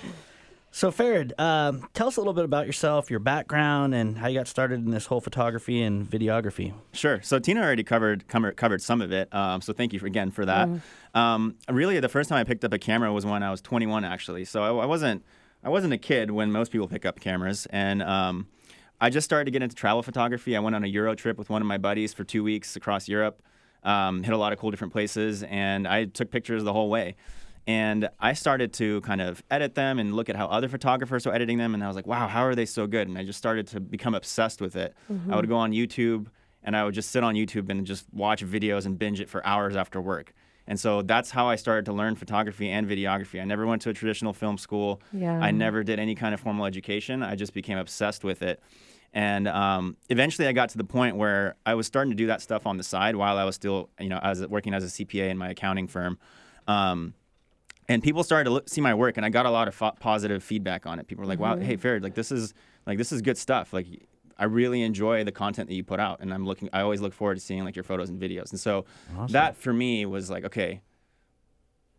So, 0.75 0.89
Farid, 0.89 1.33
um, 1.37 1.87
tell 1.93 2.07
us 2.07 2.17
a 2.17 2.19
little 2.19 2.33
bit 2.33 2.45
about 2.45 2.65
yourself, 2.65 3.11
your 3.11 3.19
background, 3.19 3.93
and 3.93 4.17
how 4.17 4.27
you 4.27 4.39
got 4.39 4.47
started 4.47 4.83
in 4.83 4.89
this 4.89 5.05
whole 5.05 5.21
photography 5.21 5.83
and 5.83 6.03
videography. 6.09 6.73
Sure. 6.93 7.21
So 7.21 7.37
Tina 7.37 7.61
already 7.61 7.83
covered 7.83 8.27
covered, 8.27 8.81
some 8.81 8.99
of 8.99 9.11
it. 9.11 9.31
Um, 9.31 9.61
so 9.61 9.71
thank 9.71 9.93
you 9.93 9.99
for, 9.99 10.07
again 10.07 10.31
for 10.31 10.45
that. 10.45 10.67
Um, 11.13 11.57
really, 11.69 11.99
the 11.99 12.09
first 12.09 12.27
time 12.27 12.39
I 12.39 12.43
picked 12.43 12.65
up 12.65 12.73
a 12.73 12.79
camera 12.79 13.13
was 13.13 13.23
when 13.23 13.43
I 13.43 13.51
was 13.51 13.61
21, 13.61 14.03
actually. 14.03 14.45
So 14.45 14.63
I, 14.63 14.83
I 14.83 14.85
wasn't 14.87 15.23
I 15.63 15.69
wasn't 15.69 15.93
a 15.93 15.97
kid 15.99 16.31
when 16.31 16.51
most 16.51 16.71
people 16.71 16.87
pick 16.87 17.05
up 17.05 17.19
cameras, 17.19 17.67
and 17.69 18.01
um, 18.01 18.47
I 18.99 19.11
just 19.11 19.25
started 19.25 19.45
to 19.45 19.51
get 19.51 19.61
into 19.61 19.75
travel 19.75 20.01
photography. 20.01 20.57
I 20.57 20.59
went 20.59 20.75
on 20.75 20.83
a 20.83 20.87
Euro 20.87 21.13
trip 21.13 21.37
with 21.37 21.51
one 21.51 21.61
of 21.61 21.67
my 21.67 21.77
buddies 21.77 22.15
for 22.15 22.23
two 22.23 22.43
weeks 22.43 22.75
across 22.75 23.07
Europe. 23.07 23.43
Um, 23.83 24.23
hit 24.23 24.33
a 24.33 24.37
lot 24.37 24.53
of 24.53 24.57
cool 24.57 24.71
different 24.71 24.91
places, 24.91 25.43
and 25.43 25.87
I 25.87 26.05
took 26.05 26.31
pictures 26.31 26.63
the 26.63 26.73
whole 26.73 26.89
way. 26.89 27.15
And 27.65 28.09
I 28.19 28.33
started 28.33 28.73
to 28.73 28.99
kind 29.01 29.21
of 29.21 29.41
edit 29.49 29.75
them 29.75 29.97
and 29.97 30.13
look 30.13 30.29
at 30.29 30.35
how 30.35 30.47
other 30.47 30.67
photographers 30.67 31.25
were 31.25 31.33
editing 31.33 31.57
them. 31.57 31.73
And 31.73 31.83
I 31.83 31.87
was 31.87 31.95
like, 31.95 32.07
wow, 32.07 32.27
how 32.27 32.43
are 32.43 32.55
they 32.55 32.65
so 32.65 32.87
good? 32.87 33.07
And 33.07 33.17
I 33.17 33.23
just 33.23 33.39
started 33.39 33.67
to 33.67 33.79
become 33.79 34.15
obsessed 34.15 34.59
with 34.59 34.75
it. 34.75 34.93
I 35.31 35.35
would 35.35 35.47
go 35.47 35.55
on 35.55 35.71
YouTube 35.71 36.27
and 36.61 36.75
I 36.75 36.83
would 36.83 36.93
just 36.93 37.11
sit 37.11 37.23
on 37.23 37.35
YouTube 37.35 37.69
and 37.69 37.85
just 37.85 38.05
watch 38.13 38.45
videos 38.45 38.85
and 38.85 38.99
binge 38.99 39.19
it 39.21 39.29
for 39.29 39.45
hours 39.45 39.75
after 39.75 40.01
work. 40.01 40.33
And 40.67 40.79
so 40.79 41.01
that's 41.01 41.31
how 41.31 41.47
I 41.47 41.55
started 41.55 41.85
to 41.85 41.93
learn 41.93 42.15
photography 42.15 42.69
and 42.69 42.87
videography. 42.87 43.41
I 43.41 43.45
never 43.45 43.65
went 43.65 43.81
to 43.83 43.89
a 43.89 43.93
traditional 43.93 44.33
film 44.33 44.57
school. 44.57 45.01
Yeah. 45.11 45.37
I 45.37 45.51
never 45.51 45.83
did 45.83 45.99
any 45.99 46.15
kind 46.15 46.33
of 46.33 46.39
formal 46.39 46.65
education. 46.65 47.21
I 47.21 47.35
just 47.35 47.53
became 47.53 47.77
obsessed 47.77 48.23
with 48.23 48.41
it. 48.41 48.61
And 49.13 49.47
um, 49.47 49.97
eventually, 50.09 50.47
I 50.47 50.53
got 50.53 50.69
to 50.69 50.77
the 50.77 50.83
point 50.83 51.17
where 51.17 51.55
I 51.65 51.75
was 51.75 51.85
starting 51.85 52.11
to 52.11 52.15
do 52.15 52.27
that 52.27 52.41
stuff 52.41 52.65
on 52.65 52.77
the 52.77 52.83
side 52.83 53.15
while 53.15 53.37
I 53.37 53.43
was 53.43 53.55
still, 53.55 53.89
you 53.99 54.09
know, 54.09 54.19
as 54.23 54.45
working 54.47 54.73
as 54.73 54.83
a 54.83 55.05
CPA 55.05 55.29
in 55.29 55.37
my 55.37 55.49
accounting 55.49 55.87
firm. 55.87 56.17
Um, 56.67 57.13
and 57.87 58.01
people 58.01 58.23
started 58.23 58.45
to 58.45 58.49
look, 58.51 58.69
see 58.69 58.81
my 58.81 58.93
work 58.93 59.17
and 59.17 59.25
i 59.25 59.29
got 59.29 59.45
a 59.45 59.49
lot 59.51 59.67
of 59.67 59.75
fo- 59.75 59.95
positive 59.99 60.43
feedback 60.43 60.85
on 60.85 60.99
it. 60.99 61.07
People 61.07 61.23
were 61.23 61.27
like 61.27 61.39
wow 61.39 61.57
hey 61.57 61.75
Farid, 61.75 62.03
like 62.03 62.15
this 62.15 62.31
is 62.31 62.53
like 62.85 62.97
this 62.97 63.11
is 63.11 63.21
good 63.21 63.37
stuff. 63.37 63.73
Like 63.73 63.87
i 64.37 64.45
really 64.45 64.81
enjoy 64.81 65.23
the 65.23 65.31
content 65.31 65.69
that 65.69 65.75
you 65.75 65.83
put 65.83 65.99
out 65.99 66.19
and 66.19 66.33
i'm 66.33 66.43
looking 66.43 66.67
i 66.73 66.81
always 66.81 66.99
look 67.01 67.13
forward 67.13 67.35
to 67.35 67.39
seeing 67.39 67.63
like 67.63 67.75
your 67.75 67.83
photos 67.83 68.09
and 68.09 68.19
videos. 68.19 68.49
And 68.49 68.59
so 68.59 68.85
that 69.29 69.55
for 69.55 69.71
me 69.71 70.05
was 70.05 70.29
like 70.29 70.43
okay 70.45 70.81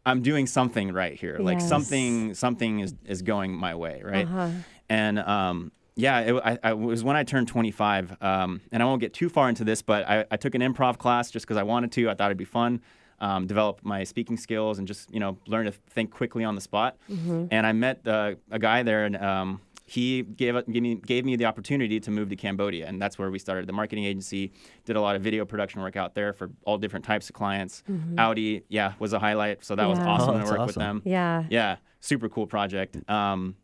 i'm 0.05 0.20
doing 0.20 0.47
something 0.47 0.92
right 0.92 1.14
here. 1.14 1.38
Like 1.38 1.61
something 1.61 2.35
something 2.35 2.81
is 2.81 2.94
is 3.05 3.23
going 3.23 3.55
my 3.55 3.75
way 3.75 4.03
right? 4.05 4.27
Uh-huh. 4.27 4.51
and 4.88 5.18
um 5.20 5.73
yeah, 5.97 6.20
it, 6.20 6.35
I, 6.44 6.59
I 6.62 6.70
it 6.70 6.79
was 6.79 7.05
when 7.05 7.14
I 7.14 7.23
turned 7.23 7.47
25, 7.47 8.16
um, 8.20 8.61
and 8.73 8.83
I 8.83 8.87
won't 8.87 9.01
get 9.01 9.14
too 9.14 9.29
far 9.29 9.49
into 9.49 9.62
this, 9.62 9.81
but 9.81 10.05
I, 10.09 10.25
I 10.31 10.37
took 10.37 10.57
an 10.57 10.61
improv 10.61 10.99
class 10.99 11.31
just 11.31 11.47
because 11.47 11.57
I 11.57 11.62
wanted 11.62 11.92
to. 11.92 12.11
I 12.11 12.14
thought 12.14 12.27
it'd 12.27 12.37
be 12.37 12.44
fun, 12.44 12.81
um, 13.20 13.46
develop 13.46 13.81
my 13.83 14.05
speaking 14.05 14.37
skills, 14.37 14.79
and 14.79 14.87
just 14.88 15.12
you 15.12 15.20
know 15.20 15.38
learn 15.46 15.66
to 15.66 15.72
think 15.72 16.11
quickly 16.11 16.44
on 16.44 16.55
the 16.55 16.61
spot. 16.61 16.96
And 17.09 17.66
I 17.66 17.72
met 17.72 18.07
uh, 18.07 18.35
a 18.50 18.59
guy 18.59 18.83
there, 18.83 19.05
and 19.05 19.16
um, 19.16 19.61
he 19.87 20.22
gave, 20.22 20.55
gave 20.72 20.83
me 20.83 20.94
gave 20.96 21.24
me 21.24 21.37
the 21.37 21.44
opportunity 21.44 22.00
to 22.00 22.11
move 22.11 22.29
to 22.31 22.37
Cambodia, 22.37 22.87
and 22.87 23.00
that's 23.00 23.18
where 23.18 23.31
we 23.31 23.38
started 23.38 23.66
the 23.66 23.72
marketing 23.72 24.05
agency. 24.05 24.53
Did 24.85 24.96
a 24.96 25.00
lot 25.00 25.14
of 25.16 25.22
video 25.22 25.44
production 25.44 25.83
work 25.83 25.96
out 25.96 26.14
there 26.14 26.33
for 26.33 26.50
all 26.64 26.79
different 26.79 27.05
types 27.05 27.29
of 27.29 27.35
clients. 27.35 27.83
Audi, 28.18 28.62
yeah, 28.68 28.94
was 28.98 29.12
a 29.12 29.18
highlight, 29.18 29.64
so 29.64 29.74
that 29.77 29.87
was 29.87 29.98
awesome 29.98 30.31
Oh, 30.31 30.33
to 30.33 30.38
that's 30.38 30.50
work 30.50 30.66
with 30.66 30.74
them. 30.77 31.03
Yeah. 31.05 31.44
Yeah, 31.50 31.77
super 32.00 32.29
cool 32.29 32.46
project. 32.46 32.98
Um, 33.11 33.57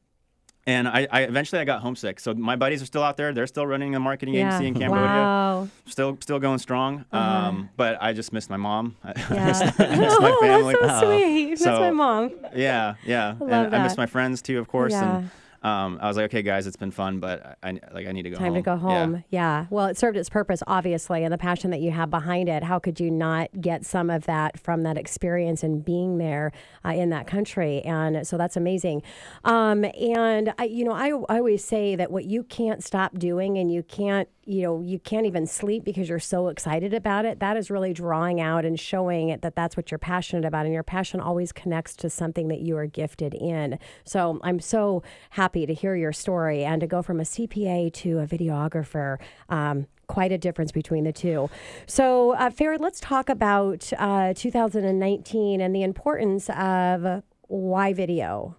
and 0.66 0.87
I, 0.88 1.09
I 1.11 1.20
eventually 1.23 1.61
I 1.61 1.64
got 1.64 1.81
homesick. 1.81 2.20
So 2.20 2.35
my 2.35 2.57
buddies 2.57 2.83
are 2.83 2.87
still 2.87 3.03
out 3.03 3.16
there. 3.16 3.33
They're 3.33 3.46
still 3.46 3.66
running 3.66 3.94
a 3.94 4.01
marketing 4.01 4.35
Yeah. 4.35 4.49
agency 4.49 4.66
in 4.68 4.75
Cambodia. 4.75 5.05
Wow. 5.07 5.68
Still 5.87 6.18
still 6.20 6.38
going 6.38 6.59
strong. 6.59 7.05
Um, 7.12 7.70
but 7.77 7.99
I 8.01 8.12
just 8.12 8.33
missed 8.33 8.51
my 8.51 8.57
mom. 8.57 8.96
I 9.05 9.12
Yeah. 9.33 9.46
missed, 9.46 9.62
I 9.81 9.96
missed 9.96 10.20
my 10.20 10.37
family. 10.40 10.75
That's 10.81 11.01
so 11.01 11.07
sweet. 11.11 11.49
That's 11.51 11.62
So- 11.64 11.81
my 11.81 11.90
mom. 11.90 12.31
Yeah, 12.55 12.94
yeah. 13.05 13.35
love 13.40 13.51
and 13.66 13.77
I 13.77 13.83
miss 13.83 13.96
my 13.96 14.07
friends 14.07 14.42
too, 14.42 14.59
of 14.59 14.68
course. 14.68 14.92
Yeah. 14.92 15.16
And 15.18 15.31
um, 15.62 15.99
I 16.01 16.09
was 16.09 16.16
like, 16.16 16.25
okay, 16.27 16.42
guys, 16.42 16.66
it's 16.66 16.77
been 16.77 16.90
fun, 16.90 17.20
but 17.20 17.59
I, 17.62 17.68
I 17.70 17.81
like 17.92 18.07
I 18.07 18.12
need 18.12 18.23
to 18.23 18.31
go 18.31 18.37
Time 18.37 18.46
home. 18.49 18.55
to 18.55 18.62
go 18.62 18.73
Yeah. 18.73 18.79
home. 18.79 19.25
Yeah. 19.29 19.66
Well, 19.68 19.87
it 19.87 19.96
served 19.99 20.16
its 20.16 20.29
purpose, 20.31 20.62
obviously, 20.66 21.23
and 21.23 21.33
the 21.33 21.38
passion 21.38 21.70
that 21.70 21.81
you 21.81 21.90
have 21.90 22.09
behind 22.11 22.49
it. 22.49 22.62
How 22.62 22.79
could 22.79 22.99
you 22.99 23.11
not 23.11 23.49
get 23.61 23.85
some 23.85 24.09
of 24.09 24.25
that 24.27 24.59
from 24.59 24.85
that 24.85 24.96
experience 24.96 25.62
and 25.62 25.85
being 25.85 26.16
there 26.18 26.53
uh, 26.85 26.90
in 26.90 27.11
that 27.11 27.27
country? 27.27 27.83
And 27.83 28.27
so 28.27 28.38
that's 28.38 28.57
amazing. 28.57 29.03
Um, 29.44 29.85
and 29.85 30.55
I, 30.59 30.64
you 30.64 30.85
know, 30.85 30.92
I, 30.92 31.09
I 31.29 31.38
always 31.38 31.64
say 31.64 31.94
that 31.96 32.11
what 32.11 32.25
you 32.25 32.42
can't 32.42 32.83
stop 32.83 33.18
doing, 33.18 33.59
and 33.59 33.70
you 33.73 33.83
can't, 33.83 34.29
you 34.50 34.62
know, 34.62 34.80
you 34.80 34.98
can't 34.98 35.26
even 35.26 35.46
sleep 35.46 35.84
because 35.84 36.08
you're 36.08 36.18
so 36.18 36.48
excited 36.48 36.92
about 36.92 37.24
it. 37.24 37.38
That 37.38 37.56
is 37.56 37.70
really 37.70 37.92
drawing 37.92 38.40
out 38.40 38.64
and 38.64 38.78
showing 38.78 39.28
it 39.28 39.42
that 39.42 39.54
that's 39.54 39.76
what 39.76 39.92
you're 39.92 39.98
passionate 39.98 40.44
about, 40.44 40.64
and 40.64 40.74
your 40.74 40.82
passion 40.82 41.20
always 41.20 41.52
connects 41.52 41.94
to 41.96 42.10
something 42.10 42.48
that 42.48 42.58
you 42.58 42.76
are 42.76 42.86
gifted 42.86 43.32
in. 43.34 43.78
So 44.04 44.40
I'm 44.42 44.58
so 44.58 45.04
happy 45.30 45.66
to 45.66 45.72
hear 45.72 45.94
your 45.94 46.12
story 46.12 46.64
and 46.64 46.80
to 46.80 46.88
go 46.88 47.00
from 47.00 47.20
a 47.20 47.22
CPA 47.22 47.92
to 47.94 48.18
a 48.18 48.26
videographer. 48.26 49.18
Um, 49.48 49.86
quite 50.08 50.32
a 50.32 50.38
difference 50.38 50.72
between 50.72 51.04
the 51.04 51.12
two. 51.12 51.48
So, 51.86 52.32
uh, 52.32 52.50
let's 52.80 52.98
talk 52.98 53.28
about 53.28 53.92
uh, 53.96 54.34
2019 54.34 55.60
and 55.60 55.72
the 55.72 55.84
importance 55.84 56.50
of 56.50 57.22
why 57.46 57.92
video. 57.92 58.56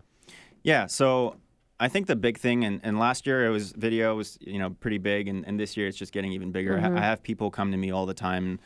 Yeah, 0.63 0.86
so 0.86 1.36
I 1.82 1.88
think 1.89 2.06
the 2.08 2.15
big 2.15 2.38
thing, 2.38 2.63
and, 2.63 2.80
and 2.84 3.00
last 3.00 3.26
year 3.26 3.46
it 3.46 3.50
was 3.50 3.72
video 3.72 4.15
was 4.15 4.38
you 4.39 4.60
know 4.60 4.70
pretty 4.70 5.00
big, 5.00 5.28
and, 5.28 5.46
and 5.48 5.60
this 5.60 5.76
year 5.76 5.88
it's 5.88 5.98
just 5.98 6.13
getting 6.13 6.32
even 6.32 6.52
bigger. 6.52 6.78
I 6.78 6.82
ha- 6.82 6.94
I 6.96 7.00
have 7.02 7.24
people 7.24 7.50
come 7.50 7.72
to 7.72 7.78
me 7.78 7.89
all 7.91 8.06
the 8.06 8.13
time, 8.13 8.46
and 8.48 8.60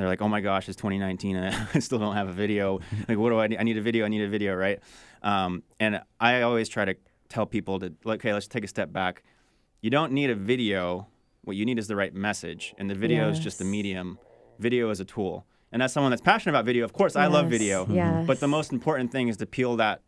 they're 0.00 0.06
like, 0.06 0.22
"Oh 0.22 0.28
my 0.28 0.40
gosh, 0.40 0.68
it's 0.68 0.76
2019, 0.76 1.36
and 1.36 1.54
I 1.74 1.78
still 1.80 1.98
don't 1.98 2.14
have 2.14 2.28
a 2.28 2.32
video. 2.32 2.78
Like, 3.08 3.18
what 3.18 3.30
do 3.30 3.38
I 3.40 3.48
need? 3.48 3.58
I 3.58 3.64
need 3.64 3.76
a 3.78 3.82
video. 3.82 4.04
I 4.04 4.08
need 4.08 4.22
a 4.22 4.28
video, 4.28 4.54
right?" 4.54 4.78
Um, 5.22 5.62
and 5.80 6.00
I 6.20 6.42
always 6.42 6.68
try 6.68 6.84
to 6.84 6.94
tell 7.28 7.46
people 7.46 7.78
to, 7.80 7.92
like, 8.04 8.20
okay, 8.20 8.32
let's 8.32 8.46
take 8.46 8.64
a 8.64 8.68
step 8.68 8.92
back. 8.92 9.22
You 9.80 9.90
don't 9.90 10.12
need 10.12 10.30
a 10.30 10.34
video. 10.36 11.08
What 11.44 11.56
you 11.56 11.64
need 11.66 11.78
is 11.80 11.88
the 11.88 11.96
right 11.96 12.14
message, 12.14 12.74
and 12.78 12.88
the 12.88 12.94
video 12.94 13.28
is 13.28 13.40
just 13.40 13.60
a 13.60 13.64
Yes. 13.64 13.70
medium. 13.72 14.18
Video 14.60 14.88
is 14.90 15.00
a 15.00 15.04
tool. 15.04 15.44
And 15.72 15.82
as 15.82 15.92
someone 15.92 16.10
that's 16.10 16.22
passionate 16.22 16.52
about 16.52 16.66
video, 16.66 16.84
of 16.84 16.92
course, 16.92 17.16
I 17.16 17.26
love 17.26 17.48
video. 17.50 17.86
yes. 17.90 18.24
But 18.26 18.38
the 18.38 18.46
most 18.46 18.72
important 18.72 19.10
thing 19.10 19.26
is 19.26 19.36
to 19.38 19.46
peel 19.46 19.74
that 19.76 20.02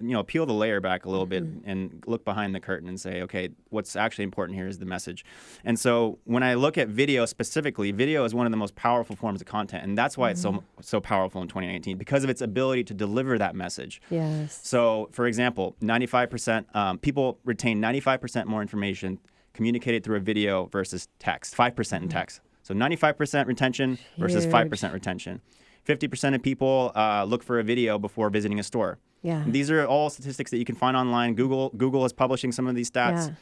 you 0.00 0.08
know 0.12 0.22
peel 0.22 0.46
the 0.46 0.52
layer 0.52 0.80
back 0.80 1.04
a 1.04 1.10
little 1.10 1.26
Mm-hmm. 1.26 1.46
bit 1.60 1.62
and 1.70 2.04
look 2.06 2.24
behind 2.24 2.54
the 2.54 2.60
curtain 2.60 2.88
and 2.88 3.00
say 3.00 3.22
okay 3.22 3.50
what's 3.70 3.96
actually 3.96 4.24
important 4.24 4.56
here 4.56 4.66
is 4.68 4.78
the 4.78 4.86
message 4.86 5.24
and 5.64 5.78
so 5.78 6.18
when 6.24 6.42
i 6.42 6.54
look 6.54 6.78
at 6.78 6.88
video 6.88 7.26
specifically 7.26 7.90
video 7.92 8.24
is 8.24 8.34
one 8.34 8.46
of 8.46 8.52
the 8.52 8.56
most 8.56 8.74
powerful 8.76 9.16
forms 9.16 9.40
of 9.40 9.46
content 9.46 9.82
and 9.84 9.96
that's 9.98 10.16
why 10.16 10.30
it's 10.30 10.40
so 10.42 10.52
Mm-hmm. 10.52 10.80
so 10.80 11.00
powerful 11.00 11.42
in 11.42 11.48
2019 11.48 11.98
because 11.98 12.24
of 12.24 12.30
its 12.30 12.40
ability 12.40 12.84
to 12.84 12.94
deliver 12.94 13.36
that 13.38 13.54
message 13.54 14.00
Yes. 14.10 14.60
so 14.62 15.08
for 15.12 15.26
example 15.26 15.74
95% 15.82 16.74
um, 16.74 16.98
people 16.98 17.38
retain 17.44 17.80
95% 17.82 18.46
more 18.46 18.62
information 18.62 19.18
communicated 19.52 20.04
through 20.04 20.16
a 20.16 20.20
video 20.20 20.66
versus 20.66 21.08
text 21.18 21.56
5% 21.56 22.02
in 22.02 22.08
text 22.08 22.40
so 22.62 22.74
95% 22.74 23.46
retention 23.46 23.98
versus 24.18 24.44
Huge. 24.44 24.54
5% 24.54 24.92
retention 24.92 25.40
50% 25.86 26.34
of 26.34 26.42
people 26.42 26.90
uh, 26.96 27.24
look 27.24 27.42
for 27.42 27.58
a 27.60 27.62
video 27.62 27.98
before 27.98 28.28
visiting 28.30 28.58
a 28.58 28.62
store 28.62 28.98
Yeah. 29.26 29.42
these 29.46 29.70
are 29.70 29.84
all 29.84 30.08
statistics 30.10 30.50
that 30.52 30.58
you 30.58 30.64
can 30.64 30.76
find 30.76 30.96
online. 30.96 31.34
Google 31.34 31.70
Google 31.76 32.04
is 32.04 32.12
publishing 32.12 32.52
some 32.52 32.66
of 32.66 32.74
these 32.74 32.90
stats. 32.90 33.28
Yeah. 33.28 33.34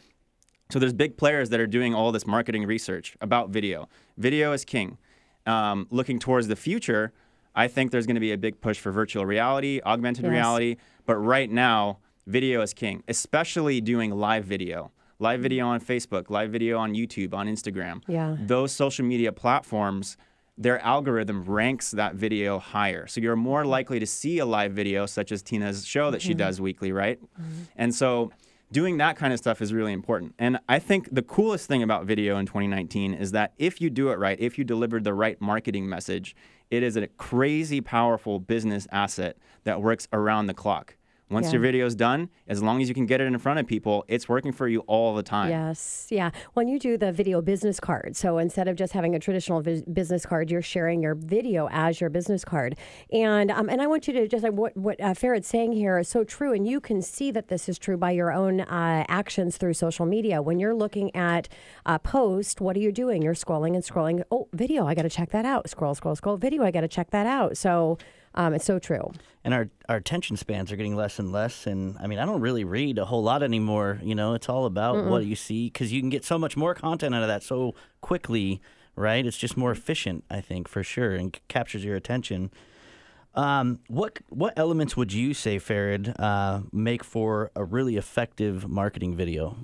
So 0.71 0.79
there's 0.79 0.95
big 0.95 1.17
players 1.17 1.51
that 1.51 1.61
are 1.61 1.67
doing 1.67 1.95
all 1.95 2.11
this 2.11 2.27
marketing 2.27 2.65
research 2.67 3.17
about 3.21 3.51
video. 3.51 3.89
Video 4.17 4.53
is 4.53 4.65
king. 4.65 4.97
Um, 5.47 5.87
looking 5.91 6.19
towards 6.19 6.49
the 6.49 6.57
future, 6.57 7.13
I 7.55 7.69
think 7.69 7.91
there's 7.93 8.07
going 8.07 8.15
to 8.17 8.21
be 8.29 8.33
a 8.33 8.39
big 8.39 8.61
push 8.63 8.79
for 8.79 8.91
virtual 8.91 9.27
reality, 9.27 9.81
augmented 9.85 10.25
Yes. 10.25 10.33
reality. 10.33 10.77
But 11.05 11.17
right 11.17 11.51
now, 11.51 11.99
video 12.27 12.63
is 12.63 12.73
king, 12.73 13.03
especially 13.09 13.81
doing 13.83 14.11
live 14.11 14.45
video. 14.47 14.91
Live 15.19 15.41
video 15.41 15.67
on 15.67 15.81
Facebook, 15.81 16.31
live 16.31 16.51
video 16.51 16.79
on 16.79 16.95
YouTube, 16.95 17.35
on 17.35 17.47
Instagram. 17.47 18.03
Yeah. 18.09 18.37
Those 18.41 18.73
social 18.73 19.05
media 19.05 19.33
platforms, 19.33 20.17
their 20.57 20.79
algorithm 20.85 21.45
ranks 21.45 21.91
that 21.93 22.15
video 22.15 22.59
higher. 22.59 23.07
So 23.07 23.21
you're 23.21 23.37
more 23.37 23.63
mm-hmm. 23.63 23.71
likely 23.71 23.99
to 23.99 24.07
see 24.07 24.39
a 24.39 24.47
live 24.47 24.73
video, 24.73 25.07
such 25.07 25.33
as 25.33 25.43
Tina's 25.43 25.85
show 25.85 26.11
that 26.11 26.23
she 26.23 26.31
mm-hmm. 26.31 26.39
does 26.39 26.61
weekly, 26.61 26.93
right? 26.93 27.21
Mm-hmm. 27.21 27.63
And 27.77 27.95
so 27.95 28.31
doing 28.71 28.99
that 28.99 29.17
kind 29.17 29.33
of 29.33 29.39
stuff 29.39 29.61
is 29.61 29.73
really 29.73 29.93
important. 29.93 30.35
And 30.39 30.59
I 30.69 30.79
think 30.79 31.09
the 31.13 31.23
coolest 31.23 31.67
thing 31.67 31.83
about 31.83 32.07
video 32.07 32.39
in 32.39 32.47
2019 32.47 33.15
is 33.15 33.33
that 33.33 33.53
if 33.59 33.81
you 33.81 33.91
do 33.91 34.11
it 34.11 34.19
right, 34.19 34.39
if 34.41 34.57
you 34.59 34.65
deliver 34.65 35.01
the 35.01 35.15
right 35.15 35.41
marketing 35.41 35.89
message, 35.89 36.37
it 36.71 36.83
is 36.83 36.97
a 36.97 37.07
crazy 37.07 37.81
powerful 37.81 38.39
business 38.39 38.87
asset 38.93 39.37
that 39.65 39.83
works 39.83 40.09
around 40.13 40.47
the 40.47 40.55
clock. 40.55 40.97
Once 41.31 41.47
Yeah. 41.47 41.53
your 41.53 41.63
video 41.63 41.87
is 41.87 41.95
done, 41.95 42.29
as 42.47 42.63
long 42.63 42.83
as 42.83 42.89
you 42.89 42.95
can 42.95 43.07
get 43.07 43.19
it 43.21 43.25
in 43.25 43.39
front 43.39 43.59
of 43.59 43.67
people, 43.67 44.05
it's 44.09 44.29
working 44.29 44.53
for 44.53 44.69
you 44.69 44.81
all 44.81 45.15
the 45.15 45.23
time. 45.23 45.49
Yes, 45.51 46.07
yeah. 46.11 46.31
When 46.53 46.69
you 46.69 46.79
do 46.79 46.99
the 46.99 47.13
video 47.13 47.41
business 47.41 47.81
card, 47.81 48.15
so 48.15 48.37
instead 48.37 48.69
of 48.69 48.77
just 48.77 48.93
having 48.93 49.15
a 49.15 49.19
traditional 49.19 49.63
vis- 49.63 49.83
business 49.83 50.27
card, 50.27 50.51
you're 50.51 50.61
sharing 50.63 51.03
your 51.03 51.15
video 51.15 51.67
as 51.73 51.99
your 51.99 52.11
business 52.11 52.45
card. 52.45 52.77
And 53.11 53.51
um, 53.51 53.71
and 53.71 53.81
I 53.81 53.87
want 53.87 54.07
you 54.07 54.13
to 54.13 54.29
just 54.29 54.45
like 54.45 54.53
what 54.53 54.77
what 54.77 55.01
uh, 55.01 55.15
Farid's 55.15 55.49
saying 55.49 55.73
here 55.73 55.99
is 55.99 56.09
so 56.09 56.25
true, 56.25 56.53
and 56.53 56.69
you 56.69 56.79
can 56.79 57.01
see 57.01 57.31
that 57.31 57.49
this 57.49 57.71
is 57.71 57.79
true 57.79 57.97
by 57.97 58.11
your 58.11 58.31
own 58.31 58.61
uh, 58.61 59.05
actions 59.09 59.57
through 59.57 59.75
social 59.75 60.05
media. 60.05 60.43
When 60.43 60.59
you're 60.59 60.75
looking 60.75 61.15
at 61.17 61.49
a 61.87 61.99
post, 61.99 62.61
what 62.61 62.77
are 62.77 62.81
you 62.81 62.93
doing? 62.93 63.23
You're 63.23 63.35
scrolling 63.35 63.75
and 63.75 63.83
scrolling. 63.83 64.23
Oh, 64.31 64.49
video, 64.53 64.87
I 64.87 64.95
got 64.95 65.03
to 65.03 65.11
check 65.11 65.31
that 65.31 65.47
out. 65.47 65.71
Scroll, 65.71 65.95
scroll, 65.95 66.17
scroll. 66.17 66.37
Video, 66.37 66.63
I 66.63 66.71
got 66.71 66.83
to 66.83 66.89
check 66.89 67.11
that 67.13 67.27
out. 67.27 67.57
So. 67.57 67.97
Um, 68.35 68.55
it's 68.55 68.65
so 68.65 68.79
true. 68.79 69.13
And 69.45 69.55
our, 69.55 69.69
our 69.89 69.97
attention 69.97 70.37
spans 70.37 70.73
are 70.73 70.77
getting 70.77 70.97
less 70.97 71.19
and 71.19 71.31
less. 71.31 71.67
And 71.67 71.97
I 72.01 72.07
mean, 72.07 72.19
I 72.19 72.27
don't 72.27 72.41
really 72.41 72.65
read 72.65 72.99
a 72.99 73.05
whole 73.05 73.23
lot 73.23 73.43
anymore. 73.43 74.01
You 74.03 74.15
know, 74.15 74.35
it's 74.35 74.49
all 74.49 74.67
about 74.67 74.97
Mm-mm. 74.97 75.09
what 75.09 75.25
you 75.25 75.37
see 75.37 75.67
because 75.67 75.93
you 75.93 76.01
can 76.01 76.11
get 76.11 76.25
so 76.25 76.39
much 76.39 76.57
more 76.57 76.75
content 76.75 77.15
out 77.15 77.23
of 77.23 77.29
that 77.29 77.43
so 77.43 77.75
quickly, 78.01 78.61
right? 78.97 79.25
It's 79.25 79.37
just 79.37 79.57
more 79.57 79.71
efficient, 79.71 80.25
I 80.31 80.41
think, 80.41 80.69
for 80.69 80.83
sure, 80.83 81.15
and 81.15 81.35
c- 81.35 81.43
captures 81.49 81.85
your 81.85 81.97
attention. 81.97 82.51
Um, 83.35 83.81
what 83.89 84.19
what 84.29 84.55
elements 84.57 84.97
would 84.97 85.13
you 85.13 85.35
say, 85.35 85.59
Farid, 85.59 86.15
uh, 86.19 86.61
make 86.73 87.03
for 87.03 87.51
a 87.57 87.65
really 87.65 87.97
effective 87.97 88.69
marketing 88.69 89.17
video? 89.17 89.57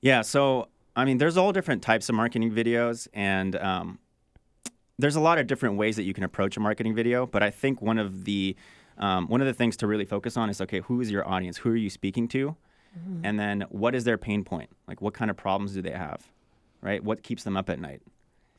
Yeah, 0.00 0.22
so 0.22 0.68
I 0.96 1.04
mean, 1.04 1.18
there's 1.18 1.36
all 1.36 1.52
different 1.52 1.82
types 1.82 2.08
of 2.08 2.14
marketing 2.14 2.52
videos, 2.52 3.08
and 3.12 3.56
um, 3.56 3.98
there's 4.98 5.16
a 5.16 5.20
lot 5.20 5.38
of 5.38 5.46
different 5.46 5.76
ways 5.76 5.96
that 5.96 6.04
you 6.04 6.14
can 6.14 6.24
approach 6.24 6.56
a 6.56 6.60
marketing 6.60 6.94
video. 6.94 7.26
But 7.26 7.42
I 7.42 7.50
think 7.50 7.82
one 7.82 7.98
of 7.98 8.24
the 8.24 8.56
um, 8.98 9.26
one 9.26 9.40
of 9.40 9.46
the 9.46 9.54
things 9.54 9.76
to 9.78 9.86
really 9.86 10.04
focus 10.04 10.36
on 10.36 10.48
is 10.50 10.60
okay, 10.60 10.80
who 10.80 11.00
is 11.00 11.10
your 11.10 11.26
audience? 11.28 11.58
Who 11.58 11.70
are 11.70 11.76
you 11.76 11.90
speaking 11.90 12.28
to? 12.28 12.56
And 13.24 13.40
then 13.40 13.64
what 13.70 13.94
is 13.94 14.04
their 14.04 14.16
pain 14.16 14.44
point? 14.44 14.70
Like, 14.86 15.02
what 15.02 15.14
kind 15.14 15.28
of 15.28 15.36
problems 15.36 15.72
do 15.74 15.82
they 15.82 15.90
have? 15.90 16.28
Right? 16.80 17.02
What 17.02 17.24
keeps 17.24 17.42
them 17.42 17.56
up 17.56 17.68
at 17.68 17.80
night? 17.80 18.02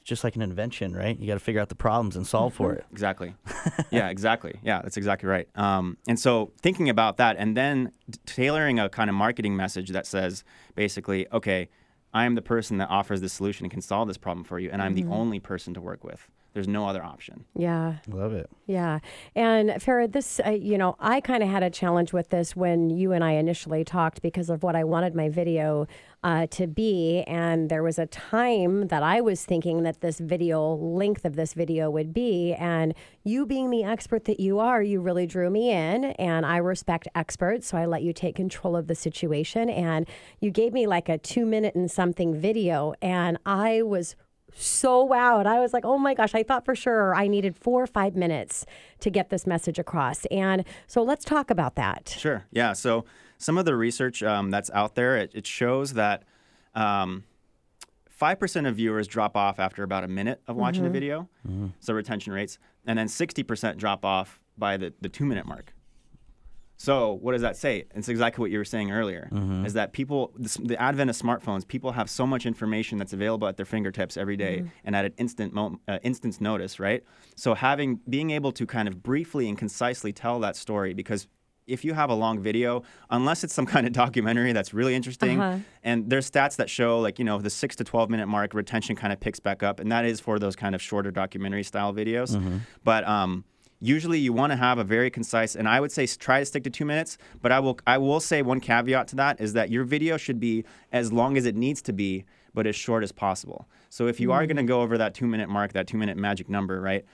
It's 0.01 0.09
just 0.09 0.23
like 0.25 0.35
an 0.35 0.41
invention, 0.41 0.93
right? 0.93 1.17
You 1.17 1.25
got 1.25 1.35
to 1.35 1.39
figure 1.39 1.61
out 1.61 1.69
the 1.69 1.75
problems 1.75 2.15
and 2.17 2.27
solve 2.27 2.53
for 2.53 2.73
it. 2.73 2.85
Exactly. 2.91 3.33
yeah, 3.91 4.09
exactly. 4.09 4.59
Yeah, 4.61 4.81
that's 4.81 4.97
exactly 4.97 5.29
right. 5.29 5.47
Um, 5.55 5.97
and 6.07 6.19
so 6.19 6.51
thinking 6.61 6.89
about 6.89 7.17
that 7.17 7.37
and 7.39 7.55
then 7.55 7.91
t- 8.11 8.19
tailoring 8.25 8.77
a 8.77 8.89
kind 8.89 9.09
of 9.09 9.15
marketing 9.15 9.55
message 9.55 9.91
that 9.91 10.05
says 10.05 10.43
basically, 10.75 11.27
okay, 11.31 11.69
I 12.15 12.23
am 12.23 12.35
the 12.35 12.41
person 12.41 12.77
that 12.77 12.89
offers 12.89 13.19
the 13.19 13.27
solution 13.27 13.65
and 13.65 13.71
can 13.71 13.81
solve 13.81 14.07
this 14.07 14.17
problem 14.17 14.45
for 14.45 14.57
you, 14.57 14.69
and 14.71 14.81
I'm 14.81 14.93
Mhm. 14.95 15.03
the 15.03 15.13
only 15.13 15.39
person 15.41 15.73
to 15.73 15.81
work 15.81 16.01
with. 16.05 16.29
There's 16.53 16.67
no 16.69 16.87
other 16.87 17.03
option. 17.03 17.43
Yeah. 17.53 17.95
Love 18.07 18.31
it. 18.31 18.49
Yeah. 18.65 18.99
And 19.35 19.81
Farid, 19.81 20.13
this, 20.13 20.39
uh, 20.45 20.51
you 20.51 20.77
know, 20.77 20.95
I 21.01 21.19
kind 21.19 21.43
of 21.43 21.49
had 21.49 21.63
a 21.63 21.69
challenge 21.69 22.13
with 22.13 22.29
this 22.29 22.55
when 22.55 22.89
you 22.89 23.11
and 23.11 23.21
I 23.25 23.31
initially 23.33 23.83
talked 23.83 24.21
because 24.21 24.49
of 24.49 24.63
what 24.63 24.73
I 24.73 24.85
wanted 24.85 25.13
my 25.13 25.27
video 25.27 25.85
uh, 26.25 26.47
to 26.47 26.65
be. 26.65 27.23
And 27.27 27.69
there 27.69 27.83
was 27.83 27.99
a 27.99 28.07
time 28.07 28.87
that 28.87 29.03
I 29.03 29.21
was 29.21 29.45
thinking 29.45 29.83
that 29.83 30.01
this 30.01 30.19
video, 30.19 30.73
length 30.73 31.23
of 31.23 31.35
this 31.35 31.53
video 31.53 31.87
would 31.91 32.15
be. 32.15 32.55
And 32.55 32.95
you 33.23 33.45
being 33.45 33.69
the 33.69 33.83
expert 33.83 34.25
that 34.25 34.39
you 34.39 34.57
are, 34.57 34.81
you 34.81 35.01
really 35.01 35.27
drew 35.27 35.51
me 35.51 35.69
in. 35.69 36.05
And 36.05 36.43
I 36.43 36.57
respect 36.57 37.07
experts. 37.13 37.67
So 37.67 37.77
I 37.77 37.85
let 37.85 38.01
you 38.01 38.11
take 38.11 38.35
control 38.35 38.75
of 38.75 38.87
the 38.87 38.95
situation. 38.95 39.69
And 39.69 40.09
you 40.39 40.49
gave 40.49 40.73
me 40.73 40.87
like 40.87 41.09
a 41.09 41.19
two 41.19 41.45
minute 41.45 41.75
and 41.75 41.91
something 41.91 42.33
video. 42.33 42.95
And 43.03 43.37
I 43.45 43.83
was 43.83 44.15
so 44.51 45.07
wowed. 45.07 45.45
I 45.45 45.59
was 45.59 45.73
like, 45.73 45.85
oh 45.85 45.99
my 45.99 46.15
gosh, 46.15 46.33
I 46.33 46.41
thought 46.41 46.65
for 46.65 46.73
sure 46.73 47.13
I 47.13 47.27
needed 47.27 47.55
four 47.55 47.83
or 47.83 47.87
five 47.87 48.15
minutes 48.15 48.65
to 49.01 49.11
get 49.11 49.29
this 49.29 49.45
message 49.45 49.77
across. 49.77 50.25
And 50.31 50.65
so 50.87 51.03
let's 51.03 51.23
talk 51.23 51.51
about 51.51 51.75
that. 51.75 52.15
Sure. 52.17 52.45
Yeah. 52.51 52.73
So 52.73 53.05
some 53.37 53.57
of 53.57 53.65
the 53.65 53.75
research 53.75 54.23
um, 54.23 54.49
that's 54.51 54.69
out 54.71 54.95
there, 54.95 55.17
it, 55.17 55.31
it 55.33 55.45
shows 55.47 55.93
that 55.93 56.23
um, 56.73 57.23
5% 58.21 58.67
of 58.67 58.75
viewers 58.75 59.07
drop 59.07 59.35
off 59.35 59.59
after 59.59 59.83
about 59.83 60.03
a 60.03 60.07
minute 60.07 60.41
of 60.47 60.55
watching 60.55 60.83
Mhm. 60.83 60.87
a 60.87 60.89
video. 60.89 61.29
So 61.79 61.93
retention 61.93 62.33
rates. 62.33 62.57
And 62.87 62.97
then 62.97 63.07
60% 63.07 63.77
drop 63.77 64.05
off 64.05 64.39
by 64.57 64.77
the, 64.77 64.93
the 65.01 65.09
two 65.09 65.25
minute 65.25 65.45
mark. 65.45 65.73
So 66.77 67.13
what 67.13 67.31
does 67.31 67.41
that 67.41 67.55
say? 67.55 67.85
It's 67.95 68.09
exactly 68.09 68.41
what 68.41 68.51
you 68.51 68.57
were 68.57 68.65
saying 68.65 68.91
earlier. 68.91 69.29
Is 69.65 69.73
that 69.73 69.93
people, 69.93 70.33
this, 70.37 70.55
the 70.55 70.79
advent 70.81 71.09
of 71.09 71.15
smartphones, 71.15 71.65
people 71.65 71.93
have 71.93 72.09
so 72.09 72.27
much 72.27 72.45
information 72.45 72.97
that's 72.97 73.13
available 73.13 73.47
at 73.47 73.55
their 73.55 73.65
fingertips 73.65 74.17
every 74.17 74.35
day 74.35 74.59
Mhm. 74.63 74.71
and 74.83 74.95
at 74.95 75.05
an 75.05 75.13
instant 75.17 75.53
mo- 75.53 75.79
uh, 75.87 75.99
instance 76.03 76.41
notice, 76.41 76.77
right? 76.79 77.01
So 77.37 77.53
having 77.53 78.01
being 78.09 78.31
able 78.31 78.51
to 78.53 78.65
kind 78.65 78.89
of 78.89 79.01
briefly 79.01 79.47
and 79.47 79.57
concisely 79.57 80.11
tell 80.11 80.39
that 80.41 80.57
story 80.57 80.93
because 80.93 81.27
if 81.67 81.83
you 81.83 81.93
have 81.93 82.09
a 82.09 82.13
long 82.13 82.39
video, 82.39 82.83
unless 83.09 83.43
it's 83.43 83.53
some 83.53 83.65
kind 83.75 83.85
of 83.87 83.93
documentary 83.93 84.53
that's 84.53 84.73
really 84.73 84.95
interesting, 84.95 85.39
Uh-huh. 85.41 85.59
and 85.83 86.09
there's 86.09 86.29
stats 86.29 86.55
that 86.57 86.69
show 86.69 86.99
like 86.99 87.19
you 87.19 87.25
know 87.25 87.39
the 87.39 87.49
six 87.49 87.75
to 87.77 87.83
twelve 87.83 88.09
minute 88.09 88.27
mark 88.27 88.53
retention 88.53 88.95
kind 88.95 89.11
of 89.13 89.19
picks 89.19 89.39
back 89.39 89.63
up, 89.63 89.79
and 89.79 89.91
that 89.91 90.05
is 90.05 90.19
for 90.19 90.39
those 90.39 90.55
kind 90.55 90.75
of 90.75 90.81
shorter 90.81 91.11
documentary 91.11 91.63
style 91.63 91.93
videos. 91.93 92.39
But 92.83 93.07
um, 93.07 93.43
usually 93.79 94.19
you 94.19 94.33
want 94.33 94.51
to 94.51 94.57
have 94.57 94.77
a 94.77 94.83
very 94.83 95.09
concise, 95.09 95.55
and 95.55 95.67
I 95.67 95.79
would 95.79 95.91
say 95.91 96.05
try 96.07 96.39
to 96.39 96.45
stick 96.45 96.63
to 96.65 96.69
two 96.69 96.85
minutes. 96.85 97.17
But 97.41 97.51
I 97.51 97.59
will 97.59 97.79
I 97.87 97.97
will 97.97 98.19
say 98.19 98.41
one 98.41 98.59
caveat 98.59 99.07
to 99.09 99.15
that 99.17 99.41
is 99.41 99.53
that 99.53 99.69
your 99.69 99.83
video 99.83 100.17
should 100.17 100.39
be 100.39 100.65
as 100.91 101.11
long 101.11 101.37
as 101.37 101.45
it 101.45 101.55
needs 101.55 101.81
to 101.83 101.93
be, 101.93 102.25
but 102.53 102.67
as 102.67 102.75
short 102.75 103.03
as 103.03 103.11
possible. 103.11 103.67
So 103.89 104.07
if 104.07 104.19
you 104.19 104.31
are 104.31 104.43
Mm. 104.43 104.47
going 104.47 104.57
to 104.57 104.63
go 104.63 104.81
over 104.81 104.97
that 104.97 105.13
two 105.13 105.25
minute 105.27 105.49
mark, 105.49 105.73
that 105.73 105.87
two 105.87 105.97
minute 105.97 106.17
magic 106.17 106.49
number, 106.49 106.79
right? 106.81 107.05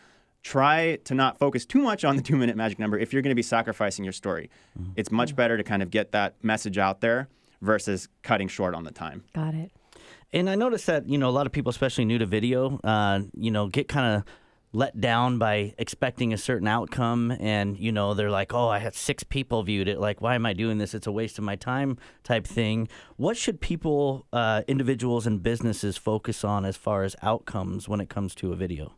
Try 0.43 0.97
to 1.05 1.13
not 1.13 1.37
focus 1.37 1.65
too 1.65 1.81
much 1.81 2.03
on 2.03 2.15
the 2.15 2.21
two 2.29 2.35
minute 2.35 2.55
magic 2.55 2.79
number 2.79 2.97
if 2.97 3.13
you're 3.13 3.21
going 3.21 3.31
to 3.31 3.35
be 3.35 3.43
sacrificing 3.43 4.03
your 4.03 4.13
story. 4.13 4.49
It's 4.95 5.11
much 5.11 5.35
better 5.35 5.57
to 5.57 5.63
kind 5.63 5.83
of 5.83 5.91
get 5.91 6.11
that 6.11 6.35
message 6.43 6.77
out 6.77 7.01
there 7.01 7.29
versus 7.61 8.07
cutting 8.23 8.47
short 8.47 8.73
on 8.73 8.83
the 8.83 8.91
time. 8.91 9.23
Got 9.33 9.53
it. 9.53 9.71
And 10.33 10.49
I 10.49 10.55
noticed 10.55 10.87
that 10.87 11.07
you 11.07 11.17
know 11.17 11.29
a 11.29 11.31
lot 11.31 11.45
of 11.45 11.51
people, 11.51 11.69
especially 11.69 12.05
new 12.05 12.17
to 12.17 12.25
video, 12.25 12.79
uh, 12.83 13.21
you 13.35 13.51
know, 13.51 13.67
get 13.67 13.87
kind 13.87 14.15
of 14.15 14.23
let 14.73 14.99
down 15.01 15.37
by 15.37 15.73
expecting 15.77 16.31
a 16.33 16.37
certain 16.37 16.67
outcome, 16.67 17.35
and 17.39 17.77
you 17.77 17.91
know 17.91 18.13
they're 18.13 18.31
like, 18.31 18.53
"Oh, 18.53 18.69
I 18.69 18.79
had 18.79 18.95
six 18.95 19.23
people 19.23 19.61
viewed 19.63 19.89
it. 19.89 19.99
Like, 19.99 20.21
why 20.21 20.35
am 20.35 20.45
I 20.45 20.53
doing 20.53 20.77
this? 20.77 20.93
It's 20.93 21.07
a 21.07 21.11
waste 21.11 21.37
of 21.37 21.43
my 21.43 21.57
time." 21.57 21.97
Type 22.23 22.47
thing. 22.47 22.87
What 23.17 23.35
should 23.35 23.59
people, 23.59 24.25
uh, 24.31 24.63
individuals, 24.67 25.27
and 25.27 25.43
businesses 25.43 25.97
focus 25.97 26.43
on 26.45 26.63
as 26.63 26.77
far 26.77 27.03
as 27.03 27.15
outcomes 27.21 27.89
when 27.89 27.99
it 27.99 28.09
comes 28.09 28.33
to 28.35 28.53
a 28.53 28.55
video? 28.55 28.93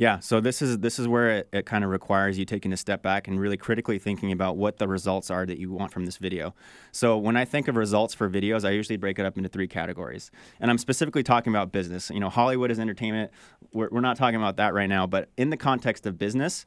Yeah, 0.00 0.18
so 0.20 0.40
this 0.40 0.62
is 0.62 0.78
this 0.78 0.98
is 0.98 1.06
where 1.06 1.28
it, 1.28 1.48
it 1.52 1.66
kind 1.66 1.84
of 1.84 1.90
requires 1.90 2.38
you 2.38 2.46
taking 2.46 2.72
a 2.72 2.76
step 2.78 3.02
back 3.02 3.28
and 3.28 3.38
really 3.38 3.58
critically 3.58 3.98
thinking 3.98 4.32
about 4.32 4.56
what 4.56 4.78
the 4.78 4.88
results 4.88 5.30
are 5.30 5.44
that 5.44 5.58
you 5.58 5.70
want 5.70 5.92
from 5.92 6.06
this 6.06 6.16
video. 6.16 6.54
So 6.90 7.18
when 7.18 7.36
I 7.36 7.44
think 7.44 7.68
of 7.68 7.76
results 7.76 8.14
for 8.14 8.30
videos, 8.30 8.64
I 8.64 8.70
usually 8.70 8.96
break 8.96 9.18
it 9.18 9.26
up 9.26 9.36
into 9.36 9.50
three 9.50 9.68
categories, 9.68 10.30
and 10.58 10.70
I'm 10.70 10.78
specifically 10.78 11.22
talking 11.22 11.52
about 11.52 11.70
business. 11.70 12.08
You 12.08 12.18
know, 12.18 12.30
Hollywood 12.30 12.70
is 12.70 12.78
entertainment. 12.78 13.30
We're, 13.74 13.90
we're 13.90 14.00
not 14.00 14.16
talking 14.16 14.36
about 14.36 14.56
that 14.56 14.72
right 14.72 14.88
now, 14.88 15.06
but 15.06 15.28
in 15.36 15.50
the 15.50 15.58
context 15.58 16.06
of 16.06 16.16
business. 16.16 16.64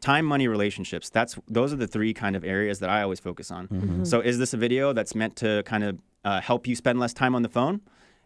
Time, 0.00 0.24
money, 0.24 0.48
relationships. 0.48 1.10
That's 1.10 1.36
those 1.48 1.74
are 1.74 1.76
the 1.76 1.86
three 1.86 2.14
kind 2.14 2.34
of 2.34 2.42
areas 2.42 2.78
that 2.78 2.88
I 2.88 3.02
always 3.02 3.20
focus 3.20 3.50
on. 3.50 3.68
Mm-hmm. 3.68 4.00
Mhm. 4.00 4.06
So, 4.06 4.20
is 4.20 4.38
this 4.38 4.54
a 4.54 4.56
video 4.56 4.94
that's 4.94 5.14
meant 5.14 5.36
to 5.36 5.62
kind 5.66 5.84
of 5.84 5.98
uh, 6.24 6.40
help 6.40 6.66
you 6.66 6.74
spend 6.74 6.98
less 6.98 7.12
time 7.12 7.34
on 7.34 7.42
the 7.42 7.50
phone? 7.50 7.82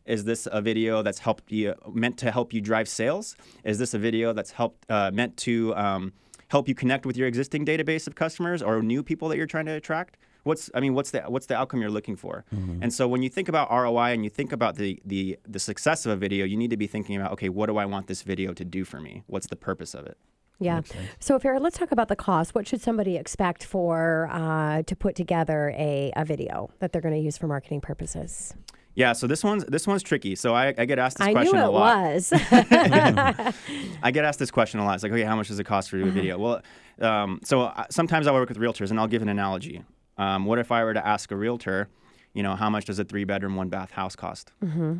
Is 0.07 0.24
this 0.24 0.46
a 0.50 0.61
video 0.61 1.02
that's 1.02 1.20
helped 1.20 1.50
you 1.50 1.74
meant 1.92 2.18
to 2.18 2.30
help 2.30 2.52
you 2.52 2.61
drive 2.61 2.88
sales? 2.88 3.36
Is 3.64 3.78
this 3.78 3.94
a 3.94 3.98
video 3.98 4.32
that's 4.32 4.50
helped 4.50 4.90
uh, 4.90 5.11
meant 5.12 5.36
to 5.38 5.74
um, 5.76 6.12
help 6.48 6.68
you 6.68 6.74
connect 6.74 7.07
with 7.07 7.16
your 7.16 7.26
existing 7.26 7.64
database 7.64 8.07
of 8.07 8.14
customers 8.14 8.62
or 8.62 8.82
new 8.82 9.02
people 9.02 9.28
that 9.28 9.38
you're 9.38 9.46
trying 9.46 9.66
to 9.66 9.72
attract? 9.72 10.18
What's 10.42 10.70
I 10.74 10.80
mean, 10.80 10.92
what's 10.92 11.11
the 11.11 11.22
what's 11.22 11.46
the 11.46 11.57
outcome 11.57 11.80
you're 11.80 11.90
looking 11.90 12.16
for? 12.16 12.44
And 12.82 12.92
so 12.92 13.09
when 13.09 13.22
you 13.22 13.30
think 13.30 13.48
about 13.48 13.70
ROI 13.70 14.12
and 14.12 14.24
you 14.24 14.30
think 14.30 14.52
about 14.52 14.76
the 14.76 15.00
the 15.07 15.38
the 15.48 15.59
success 15.59 16.05
of 16.05 16.12
a 16.12 16.16
video, 16.16 16.44
you 16.44 16.59
need 16.59 16.70
to 16.70 16.76
be 16.76 16.86
thinking 16.86 17.16
about 17.16 17.32
okay, 17.32 17.48
what 17.48 17.66
do 17.66 17.78
I 17.78 17.86
want 17.86 18.09
this 18.09 18.20
video 18.22 18.52
to 18.52 18.64
do 18.64 18.84
for 18.84 19.00
me? 19.00 19.22
What's 19.26 19.46
the 19.46 19.57
purpose 19.57 19.94
of 19.94 20.05
it? 20.05 20.18
Yeah. 20.61 20.82
So, 21.18 21.38
Farid, 21.38 21.62
let's 21.62 21.78
talk 21.78 21.92
about 21.92 22.09
the 22.09 22.16
cost. 22.16 22.55
What 22.55 22.68
should 22.68 22.80
somebody 22.80 23.16
expect 23.16 23.64
for 23.64 24.28
uh, 24.30 24.82
to 24.82 24.94
put 24.94 25.16
together 25.16 25.74
a, 25.76 26.12
a 26.14 26.24
video 26.24 26.70
that 26.78 26.92
they're 26.92 27.02
going 27.02 27.14
to 27.14 27.20
use 27.20 27.36
for 27.36 27.48
marketing 27.48 27.80
purposes? 27.80 28.55
Yeah, 28.97 29.12
so 29.12 29.26
this 29.26 29.42
one's 29.42 29.64
this 29.64 29.86
one's 29.86 30.03
tricky. 30.03 30.34
So 30.36 30.55
I, 30.55 30.72
I 30.78 30.84
get 30.84 30.99
asked 31.01 31.18
this 31.18 31.26
I 31.26 31.30
knew 31.30 31.34
question 31.34 31.59
it 31.59 31.64
a 31.64 31.70
lot. 31.70 32.05
was. 32.14 32.32
I 34.03 34.11
get 34.12 34.24
asked 34.24 34.38
this 34.38 34.51
question 34.51 34.80
a 34.80 34.84
lot. 34.84 34.95
It's 34.95 35.03
like, 35.03 35.12
okay, 35.12 35.22
how 35.22 35.36
much 35.36 35.49
does 35.49 35.59
it 35.59 35.64
cost 35.64 35.90
to 35.90 35.99
do 36.03 36.09
a 36.09 36.11
video? 36.11 36.38
Well, 36.38 36.62
um, 37.01 37.40
so 37.45 37.62
I, 37.62 37.86
sometimes 37.90 38.26
I 38.26 38.32
work 38.32 38.49
with 38.49 38.59
realtors, 38.59 38.90
and 38.90 39.01
I'll 39.01 39.09
give 39.09 39.22
an 39.22 39.28
analogy. 39.28 39.82
Um, 40.16 40.45
what 40.45 40.59
if 40.61 40.70
I 40.70 40.84
were 40.84 40.95
to 40.95 41.05
ask 41.05 41.30
a 41.32 41.36
realtor, 41.36 41.88
you 42.34 42.42
know, 42.45 42.55
how 42.55 42.70
much 42.70 42.84
does 42.84 42.99
a 43.01 43.05
three 43.05 43.24
bedroom, 43.24 43.57
one 43.57 43.68
bath 43.68 43.90
house 43.90 44.14
cost? 44.14 44.53
hmm 44.61 44.99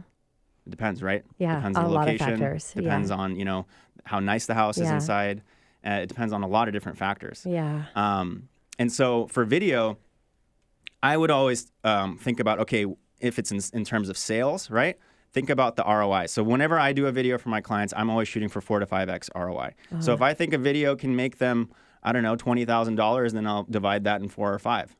It 0.66 0.70
depends, 0.70 1.03
right? 1.03 1.22
Yeah, 1.38 1.53
it 1.53 1.57
depends 1.59 1.78
a 1.78 1.80
on 1.82 1.86
the 1.88 1.95
lot 1.95 2.09
of 2.09 2.14
location. 2.14 2.38
factors, 2.40 2.72
yeah. 2.74 2.82
Depends 2.82 3.11
on 3.12 3.36
you 3.36 3.45
know 3.45 3.66
how 4.05 4.18
nice 4.18 4.47
the 4.47 4.55
house 4.55 4.76
is 4.78 4.90
inside. 4.90 5.42
Uh, 5.86 6.01
it 6.03 6.09
depends 6.09 6.32
on 6.32 6.42
a 6.42 6.49
lot 6.49 6.66
of 6.66 6.74
different 6.74 6.99
factors. 6.99 7.47
Yeah. 7.49 7.84
Um, 7.95 8.49
and 8.78 8.90
so 8.90 9.28
for 9.28 9.45
video, 9.45 9.99
I 11.03 11.16
would 11.16 11.30
always 11.30 11.70
um, 11.84 12.16
think 12.18 12.40
about 12.40 12.59
okay, 12.61 12.86
if 13.21 13.39
it's 13.39 13.53
in, 13.53 13.61
in 13.73 13.85
terms 13.85 14.09
of 14.09 14.17
sales, 14.19 14.71
right? 14.71 14.97
Think 15.33 15.51
about 15.51 15.77
the 15.77 15.83
ROI. 15.85 16.27
So 16.27 16.43
whenever 16.43 16.79
I 16.79 16.93
do 16.93 17.07
a 17.07 17.12
video 17.12 17.39
for 17.39 17.49
my 17.49 17.61
clients, 17.61 17.93
I'm 17.97 18.09
always 18.09 18.29
shooting 18.29 18.49
for 18.49 18.61
four 18.61 18.79
to 18.79 18.87
five 18.87 19.09
x 19.09 19.29
ROI. 19.35 19.75
So 19.91 19.97
Uh-huh. 19.97 20.12
if 20.15 20.23
I 20.23 20.35
think 20.35 20.53
a 20.53 20.59
video 20.59 20.95
can 20.95 21.17
make 21.17 21.39
them, 21.39 21.71
I 22.03 22.12
don't 22.12 22.23
know, 22.23 22.37
twenty 22.37 22.65
thousand 22.65 22.97
dollars, 22.97 23.33
then 23.33 23.47
I'll 23.47 23.65
divide 23.65 24.05
that 24.05 24.21
in 24.21 24.29
four 24.29 24.53
or 24.53 24.59
five, 24.59 24.95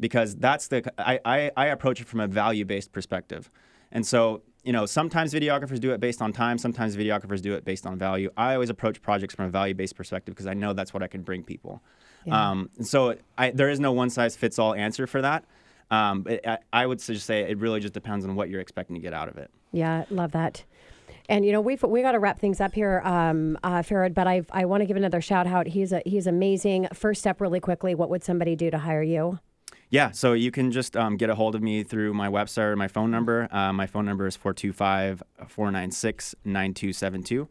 because 0.00 0.34
that's 0.36 0.68
the 0.68 0.90
I, 0.98 1.20
I, 1.24 1.50
I 1.56 1.66
approach 1.66 2.00
it 2.00 2.08
from 2.08 2.20
a 2.20 2.26
value 2.26 2.64
based 2.64 2.92
perspective, 2.92 3.50
and 3.92 4.04
so 4.06 4.42
you 4.64 4.72
know 4.72 4.86
sometimes 4.86 5.32
videographers 5.32 5.78
do 5.78 5.92
it 5.92 6.00
based 6.00 6.20
on 6.20 6.32
time, 6.32 6.58
sometimes 6.58 6.96
videographers 6.96 7.40
do 7.40 7.54
it 7.54 7.64
based 7.64 7.86
on 7.86 7.96
value. 7.98 8.30
I 8.36 8.54
always 8.54 8.70
approach 8.70 9.00
projects 9.02 9.34
from 9.34 9.44
a 9.44 9.50
value 9.50 9.74
based 9.74 9.94
perspective 9.94 10.34
because 10.34 10.46
I 10.48 10.54
know 10.54 10.72
that's 10.72 10.92
what 10.92 11.02
I 11.04 11.06
can 11.08 11.22
bring 11.22 11.44
people. 11.44 11.82
Yeah. 12.24 12.50
Um, 12.50 12.70
and 12.76 12.86
so 12.86 13.14
I, 13.38 13.50
there 13.52 13.68
is 13.70 13.78
no 13.78 13.92
one 13.92 14.10
size 14.10 14.34
fits 14.34 14.58
all 14.58 14.74
answer 14.74 15.06
for 15.06 15.22
that. 15.22 15.44
Um, 15.90 16.22
but 16.22 16.46
I, 16.46 16.58
I 16.72 16.86
would 16.86 16.98
just 16.98 17.26
say 17.26 17.42
it 17.42 17.58
really 17.58 17.80
just 17.80 17.94
depends 17.94 18.24
on 18.24 18.34
what 18.34 18.48
you're 18.48 18.60
expecting 18.60 18.94
to 18.96 19.00
get 19.00 19.12
out 19.12 19.28
of 19.28 19.36
it. 19.36 19.50
Yeah, 19.72 20.04
love 20.10 20.32
that. 20.32 20.64
And 21.28 21.44
you 21.44 21.52
know 21.52 21.60
we've 21.60 21.82
we 21.82 22.02
got 22.02 22.12
to 22.12 22.18
wrap 22.18 22.38
things 22.38 22.60
up 22.60 22.74
here, 22.74 23.02
um, 23.04 23.58
uh, 23.64 23.82
Farid. 23.82 24.14
But 24.14 24.28
I 24.28 24.42
I 24.52 24.64
want 24.64 24.82
to 24.82 24.86
give 24.86 24.96
another 24.96 25.20
shout 25.20 25.46
out. 25.46 25.66
He's 25.66 25.92
a 25.92 26.02
he's 26.06 26.26
amazing. 26.26 26.88
First 26.92 27.20
step, 27.20 27.40
really 27.40 27.60
quickly. 27.60 27.94
What 27.94 28.10
would 28.10 28.22
somebody 28.22 28.54
do 28.54 28.70
to 28.70 28.78
hire 28.78 29.02
you? 29.02 29.40
Yeah, 29.88 30.10
so 30.10 30.32
you 30.32 30.50
can 30.50 30.72
just 30.72 30.96
um, 30.96 31.16
get 31.16 31.30
a 31.30 31.36
hold 31.36 31.54
of 31.54 31.62
me 31.62 31.84
through 31.84 32.12
my 32.12 32.28
website 32.28 32.72
or 32.72 32.76
my 32.76 32.88
phone 32.88 33.10
number. 33.10 33.48
Uh, 33.52 33.72
my 33.72 33.86
phone 33.86 34.04
number 34.04 34.26
is 34.26 34.34
425 34.34 35.22
496 35.46 36.34
9272. 36.44 37.48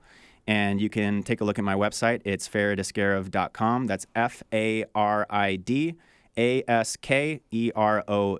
And 0.48 0.82
you 0.82 0.90
can 0.90 1.24
take 1.24 1.42
a 1.42 1.46
look 1.46 1.58
at 1.58 1.66
my 1.66 1.76
website. 1.76 2.22
It's 2.26 2.48
faridaskerov.com. 2.48 3.88
That's 3.88 4.06
F 4.16 4.44
A 4.54 4.86
R 4.94 5.26
I 5.30 5.56
D 5.56 5.96
A 6.38 6.64
S 6.68 6.96
K 6.98 7.42
E 7.52 7.72
R 7.76 8.04
O 8.08 8.38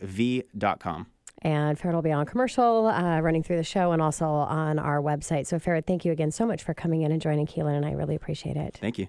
com. 0.80 1.08
And 1.42 1.78
Farid 1.78 1.94
will 1.94 2.02
be 2.02 2.12
on 2.12 2.26
commercial, 2.26 2.88
uh, 2.88 3.20
running 3.20 3.44
through 3.44 3.58
the 3.58 3.64
show, 3.64 3.92
and 3.92 4.02
also 4.02 4.26
on 4.26 4.80
our 4.80 5.00
website. 5.00 5.46
So, 5.46 5.60
Farid, 5.60 5.86
thank 5.86 6.04
you 6.04 6.12
again 6.12 6.32
so 6.32 6.46
much 6.46 6.64
for 6.64 6.74
coming 6.74 7.04
in 7.04 7.12
and 7.12 7.22
joining 7.22 7.46
Keelan, 7.46 7.76
and 7.76 7.86
I 7.86 7.92
really 7.92 8.16
appreciate 8.16 8.58
it. 8.58 8.80
Thank 8.82 8.98
you. 8.98 9.08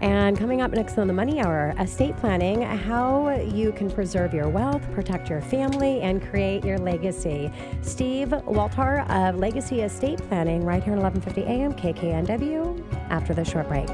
And 0.00 0.36
coming 0.36 0.60
up 0.60 0.72
next 0.72 0.98
on 0.98 1.06
the 1.06 1.12
Money 1.12 1.40
Hour, 1.40 1.72
estate 1.78 2.16
planning, 2.16 2.62
how 2.62 3.30
you 3.30 3.70
can 3.70 3.88
preserve 3.88 4.34
your 4.34 4.48
wealth, 4.48 4.82
protect 4.92 5.30
your 5.30 5.40
family, 5.40 6.00
and 6.00 6.20
create 6.20 6.64
your 6.64 6.78
legacy. 6.78 7.50
Steve 7.82 8.30
Waltar 8.44 9.08
of 9.08 9.36
Legacy 9.36 9.82
Estate 9.82 10.18
Planning, 10.28 10.64
right 10.64 10.82
here 10.82 10.94
at 10.94 11.00
1150 11.00 11.42
AM 11.44 11.74
KKNW, 11.74 12.82
after 13.10 13.34
the 13.34 13.44
short 13.44 13.68
break. 13.68 13.88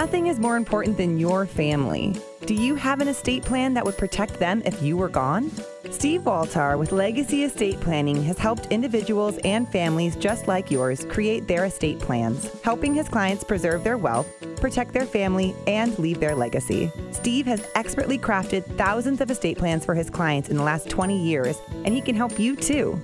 Nothing 0.00 0.28
is 0.28 0.40
more 0.40 0.56
important 0.56 0.96
than 0.96 1.18
your 1.18 1.44
family. 1.44 2.16
Do 2.46 2.54
you 2.54 2.74
have 2.74 3.02
an 3.02 3.08
estate 3.08 3.44
plan 3.44 3.74
that 3.74 3.84
would 3.84 3.98
protect 3.98 4.38
them 4.38 4.62
if 4.64 4.82
you 4.82 4.96
were 4.96 5.10
gone? 5.10 5.52
Steve 5.90 6.22
Waltar 6.22 6.78
with 6.78 6.90
Legacy 6.90 7.44
Estate 7.44 7.78
Planning 7.80 8.22
has 8.22 8.38
helped 8.38 8.64
individuals 8.68 9.36
and 9.44 9.70
families 9.70 10.16
just 10.16 10.48
like 10.48 10.70
yours 10.70 11.04
create 11.10 11.46
their 11.46 11.66
estate 11.66 11.98
plans, 11.98 12.50
helping 12.62 12.94
his 12.94 13.10
clients 13.10 13.44
preserve 13.44 13.84
their 13.84 13.98
wealth, 13.98 14.26
protect 14.56 14.94
their 14.94 15.04
family, 15.04 15.54
and 15.66 15.98
leave 15.98 16.18
their 16.18 16.34
legacy. 16.34 16.90
Steve 17.10 17.44
has 17.44 17.68
expertly 17.74 18.16
crafted 18.16 18.64
thousands 18.78 19.20
of 19.20 19.30
estate 19.30 19.58
plans 19.58 19.84
for 19.84 19.94
his 19.94 20.08
clients 20.08 20.48
in 20.48 20.56
the 20.56 20.62
last 20.62 20.88
20 20.88 21.22
years, 21.22 21.60
and 21.84 21.92
he 21.92 22.00
can 22.00 22.16
help 22.16 22.38
you 22.38 22.56
too. 22.56 22.98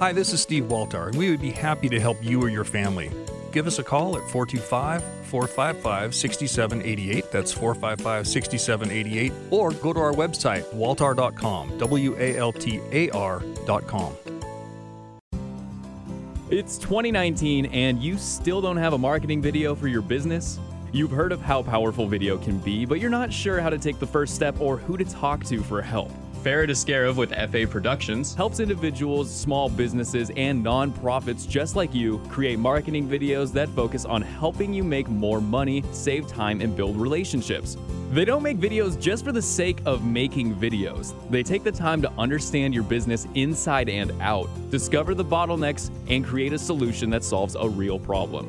Hi, 0.00 0.12
this 0.12 0.32
is 0.32 0.42
Steve 0.42 0.64
Waltar, 0.64 1.06
and 1.06 1.16
we 1.16 1.30
would 1.30 1.40
be 1.40 1.52
happy 1.52 1.88
to 1.88 2.00
help 2.00 2.18
you 2.20 2.42
or 2.42 2.48
your 2.48 2.64
family. 2.64 3.12
Give 3.56 3.66
us 3.66 3.78
a 3.78 3.82
call 3.82 4.18
at 4.18 4.22
425 4.28 5.02
455 5.28 6.14
6788. 6.14 7.32
That's 7.32 7.52
455 7.52 8.28
6788. 8.28 9.32
Or 9.50 9.72
go 9.72 9.94
to 9.94 9.98
our 9.98 10.12
website, 10.12 10.62
waltar.com, 10.74 11.78
W 11.78 12.14
A 12.18 12.36
L 12.36 12.52
T 12.52 12.82
A 12.92 13.08
R.com. 13.12 14.12
It's 16.50 16.76
2019 16.76 17.64
and 17.72 17.98
you 18.02 18.18
still 18.18 18.60
don't 18.60 18.76
have 18.76 18.92
a 18.92 18.98
marketing 18.98 19.40
video 19.40 19.74
for 19.74 19.88
your 19.88 20.02
business? 20.02 20.60
You've 20.92 21.10
heard 21.10 21.32
of 21.32 21.40
how 21.40 21.62
powerful 21.62 22.06
video 22.06 22.36
can 22.36 22.58
be, 22.58 22.84
but 22.84 23.00
you're 23.00 23.08
not 23.08 23.32
sure 23.32 23.62
how 23.62 23.70
to 23.70 23.78
take 23.78 23.98
the 23.98 24.06
first 24.06 24.34
step 24.34 24.60
or 24.60 24.76
who 24.76 24.98
to 24.98 25.04
talk 25.06 25.42
to 25.46 25.62
for 25.62 25.80
help. 25.80 26.12
Farid 26.46 26.70
Askerov 26.70 27.16
with 27.16 27.30
FA 27.50 27.66
Productions 27.66 28.32
helps 28.32 28.60
individuals, 28.60 29.28
small 29.34 29.68
businesses, 29.68 30.30
and 30.36 30.64
nonprofits 30.64 31.48
just 31.48 31.74
like 31.74 31.92
you 31.92 32.18
create 32.28 32.56
marketing 32.56 33.08
videos 33.08 33.52
that 33.52 33.68
focus 33.70 34.04
on 34.04 34.22
helping 34.22 34.72
you 34.72 34.84
make 34.84 35.08
more 35.08 35.40
money, 35.40 35.82
save 35.90 36.28
time, 36.28 36.60
and 36.60 36.76
build 36.76 36.96
relationships. 36.96 37.76
They 38.12 38.24
don't 38.24 38.44
make 38.44 38.58
videos 38.58 38.96
just 38.96 39.24
for 39.24 39.32
the 39.32 39.42
sake 39.42 39.80
of 39.86 40.04
making 40.04 40.54
videos. 40.54 41.14
They 41.30 41.42
take 41.42 41.64
the 41.64 41.72
time 41.72 42.00
to 42.02 42.12
understand 42.12 42.72
your 42.72 42.84
business 42.84 43.26
inside 43.34 43.88
and 43.88 44.12
out, 44.20 44.48
discover 44.70 45.16
the 45.16 45.24
bottlenecks, 45.24 45.90
and 46.08 46.24
create 46.24 46.52
a 46.52 46.58
solution 46.60 47.10
that 47.10 47.24
solves 47.24 47.56
a 47.56 47.68
real 47.68 47.98
problem. 47.98 48.48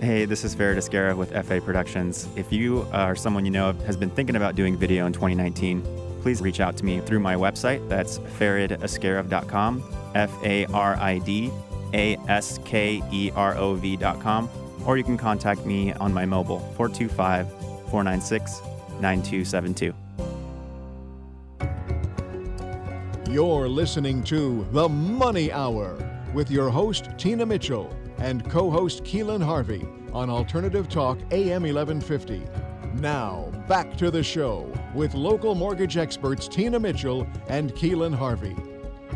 Hey, 0.00 0.24
this 0.24 0.42
is 0.42 0.52
Farid 0.52 0.78
Askerov 0.78 1.16
with 1.16 1.30
FA 1.46 1.60
Productions. 1.60 2.26
If 2.34 2.52
you 2.52 2.88
or 2.92 3.14
someone 3.14 3.44
you 3.44 3.52
know 3.52 3.72
has 3.86 3.96
been 3.96 4.10
thinking 4.10 4.34
about 4.34 4.56
doing 4.56 4.76
video 4.76 5.06
in 5.06 5.12
2019, 5.12 6.07
please 6.28 6.42
reach 6.42 6.60
out 6.60 6.76
to 6.76 6.84
me 6.84 7.00
through 7.00 7.20
my 7.20 7.34
website. 7.34 7.88
That's 7.88 8.18
faridaskerov.com, 8.18 9.82
F 10.14 10.30
A 10.44 10.66
R 10.66 10.94
I 10.96 11.20
D 11.20 11.50
A 11.94 12.18
S 12.28 12.58
K 12.66 13.02
E 13.10 13.30
R 13.34 13.56
O 13.56 13.76
V.com, 13.76 14.50
or 14.84 14.98
you 14.98 15.04
can 15.04 15.16
contact 15.16 15.64
me 15.64 15.94
on 15.94 16.12
my 16.12 16.26
mobile, 16.26 16.58
425 16.76 17.48
496 17.90 18.60
9272. 19.00 19.94
You're 23.32 23.66
listening 23.66 24.22
to 24.24 24.66
The 24.72 24.86
Money 24.86 25.50
Hour 25.50 25.96
with 26.34 26.50
your 26.50 26.68
host, 26.68 27.08
Tina 27.16 27.46
Mitchell, 27.46 27.90
and 28.18 28.46
co 28.50 28.70
host 28.70 29.02
Keelan 29.02 29.42
Harvey 29.42 29.86
on 30.12 30.28
Alternative 30.28 30.90
Talk 30.90 31.16
AM 31.30 31.62
1150. 31.62 32.67
Now, 32.98 33.46
back 33.68 33.96
to 33.98 34.10
the 34.10 34.24
show 34.24 34.66
with 34.92 35.14
local 35.14 35.54
mortgage 35.54 35.96
experts 35.96 36.48
Tina 36.48 36.80
Mitchell 36.80 37.28
and 37.48 37.72
Keelan 37.74 38.12
Harvey. 38.12 38.56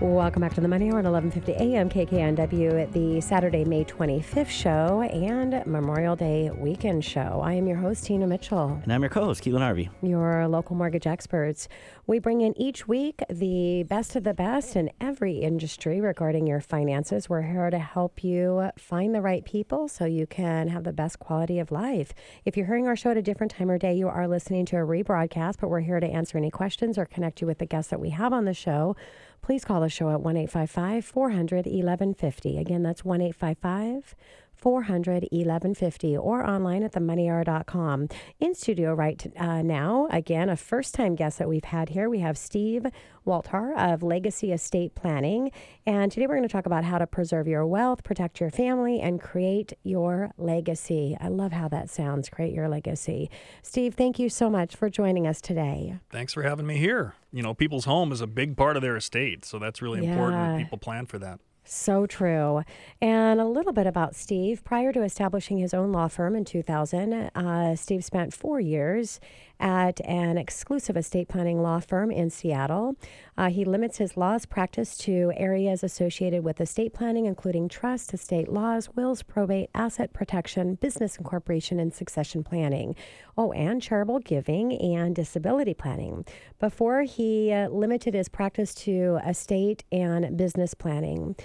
Welcome 0.02 0.40
back 0.40 0.54
to 0.54 0.60
the 0.60 0.66
Money 0.66 0.90
Hour 0.90 0.98
at 0.98 1.04
11:50 1.04 1.60
a.m. 1.60 1.88
KKNW 1.88 2.82
at 2.82 2.92
the 2.92 3.20
Saturday, 3.20 3.64
May 3.64 3.84
25th 3.84 4.48
show 4.48 5.00
and 5.00 5.64
Memorial 5.64 6.16
Day 6.16 6.50
weekend 6.50 7.04
show. 7.04 7.40
I 7.40 7.52
am 7.52 7.68
your 7.68 7.76
host 7.76 8.06
Tina 8.06 8.26
Mitchell. 8.26 8.80
And 8.82 8.92
I'm 8.92 9.02
your 9.02 9.10
co-host, 9.10 9.44
Keelan 9.44 9.60
Harvey. 9.60 9.90
Your 10.02 10.48
local 10.48 10.74
mortgage 10.74 11.06
experts. 11.06 11.68
We 12.08 12.18
bring 12.18 12.40
in 12.40 12.60
each 12.60 12.88
week 12.88 13.22
the 13.30 13.84
best 13.84 14.16
of 14.16 14.24
the 14.24 14.34
best 14.34 14.74
in 14.74 14.90
every 15.00 15.36
industry 15.36 16.00
regarding 16.00 16.48
your 16.48 16.60
finances. 16.60 17.28
We're 17.28 17.42
here 17.42 17.70
to 17.70 17.78
help 17.78 18.24
you 18.24 18.70
find 18.76 19.14
the 19.14 19.22
right 19.22 19.44
people 19.44 19.86
so 19.86 20.04
you 20.04 20.26
can 20.26 20.66
have 20.66 20.82
the 20.82 20.92
best 20.92 21.20
quality 21.20 21.60
of 21.60 21.70
life. 21.70 22.12
If 22.44 22.56
you're 22.56 22.66
hearing 22.66 22.88
our 22.88 22.96
show 22.96 23.12
at 23.12 23.18
a 23.18 23.22
different 23.22 23.52
time 23.52 23.70
or 23.70 23.78
day, 23.78 23.94
you 23.94 24.08
are 24.08 24.26
listening 24.26 24.66
to 24.66 24.78
a 24.78 24.80
rebroadcast, 24.80 25.58
but 25.60 25.70
we're 25.70 25.78
here 25.78 26.00
to 26.00 26.08
answer 26.08 26.36
any 26.36 26.50
questions 26.50 26.98
or 26.98 27.04
connect 27.04 27.40
you 27.40 27.46
with 27.46 27.58
the 27.58 27.66
guests 27.66 27.92
that 27.92 28.00
we 28.00 28.10
have 28.10 28.32
on 28.32 28.46
the 28.46 28.52
show 28.52 28.96
please 29.42 29.64
call 29.64 29.80
the 29.80 29.88
show 29.88 30.10
at 30.10 30.20
1 30.20 30.36
855 30.36 31.04
400 31.04 31.66
1150. 31.66 32.58
Again, 32.58 32.82
that's 32.82 33.04
1 33.04 33.20
855 33.20 34.14
400 34.62 35.24
1150 35.32 36.16
or 36.16 36.48
online 36.48 36.84
at 36.84 36.92
themoneyhour.com. 36.92 38.08
In 38.38 38.54
studio 38.54 38.94
right 38.94 39.26
uh, 39.36 39.60
now, 39.60 40.06
again, 40.12 40.48
a 40.48 40.56
first 40.56 40.94
time 40.94 41.16
guest 41.16 41.40
that 41.40 41.48
we've 41.48 41.64
had 41.64 41.88
here, 41.88 42.08
we 42.08 42.20
have 42.20 42.38
Steve 42.38 42.86
Waltar 43.26 43.74
of 43.76 44.04
Legacy 44.04 44.52
Estate 44.52 44.94
Planning. 44.94 45.50
And 45.84 46.12
today 46.12 46.28
we're 46.28 46.36
going 46.36 46.48
to 46.48 46.52
talk 46.52 46.66
about 46.66 46.84
how 46.84 46.98
to 46.98 47.08
preserve 47.08 47.48
your 47.48 47.66
wealth, 47.66 48.04
protect 48.04 48.40
your 48.40 48.50
family, 48.50 49.00
and 49.00 49.20
create 49.20 49.72
your 49.82 50.30
legacy. 50.38 51.16
I 51.20 51.26
love 51.26 51.50
how 51.50 51.66
that 51.68 51.90
sounds 51.90 52.28
create 52.28 52.54
your 52.54 52.68
legacy. 52.68 53.30
Steve, 53.62 53.94
thank 53.94 54.20
you 54.20 54.28
so 54.28 54.48
much 54.48 54.76
for 54.76 54.88
joining 54.88 55.26
us 55.26 55.40
today. 55.40 55.98
Thanks 56.10 56.32
for 56.32 56.44
having 56.44 56.66
me 56.66 56.76
here. 56.78 57.14
You 57.32 57.42
know, 57.42 57.52
people's 57.52 57.84
home 57.86 58.12
is 58.12 58.20
a 58.20 58.28
big 58.28 58.56
part 58.56 58.76
of 58.76 58.82
their 58.82 58.96
estate, 58.96 59.44
so 59.44 59.58
that's 59.58 59.82
really 59.82 60.04
Yeah. 60.04 60.12
important 60.12 60.58
people 60.58 60.78
plan 60.78 61.06
for 61.06 61.18
that. 61.18 61.40
So 61.64 62.06
true. 62.06 62.62
And 63.00 63.40
a 63.40 63.46
little 63.46 63.72
bit 63.72 63.86
about 63.86 64.16
Steve. 64.16 64.64
Prior 64.64 64.92
to 64.92 65.02
establishing 65.02 65.58
his 65.58 65.72
own 65.72 65.92
law 65.92 66.08
firm 66.08 66.34
in 66.34 66.44
2000, 66.44 67.12
uh, 67.34 67.76
Steve 67.76 68.04
spent 68.04 68.34
four 68.34 68.60
years 68.60 69.20
at 69.62 70.00
an 70.04 70.36
exclusive 70.36 70.96
estate 70.96 71.28
planning 71.28 71.62
law 71.62 71.78
firm 71.78 72.10
in 72.10 72.28
Seattle. 72.28 72.96
Uh, 73.38 73.48
he 73.48 73.64
limits 73.64 73.98
his 73.98 74.16
laws 74.16 74.44
practice 74.44 74.98
to 74.98 75.32
areas 75.36 75.84
associated 75.84 76.42
with 76.44 76.60
estate 76.60 76.92
planning, 76.92 77.26
including 77.26 77.68
trust, 77.68 78.12
estate 78.12 78.48
laws, 78.48 78.90
wills, 78.94 79.22
probate, 79.22 79.70
asset 79.74 80.12
protection, 80.12 80.74
business 80.74 81.16
incorporation, 81.16 81.78
and 81.78 81.94
succession 81.94 82.42
planning. 82.42 82.96
Oh, 83.38 83.52
and 83.52 83.80
charitable 83.80 84.18
giving 84.18 84.72
and 84.72 85.14
disability 85.14 85.74
planning. 85.74 86.26
Before 86.58 87.02
he 87.02 87.52
uh, 87.52 87.68
limited 87.68 88.14
his 88.14 88.28
practice 88.28 88.74
to 88.74 89.20
estate 89.26 89.84
and 89.92 90.36
business 90.36 90.74
planning. 90.74 91.36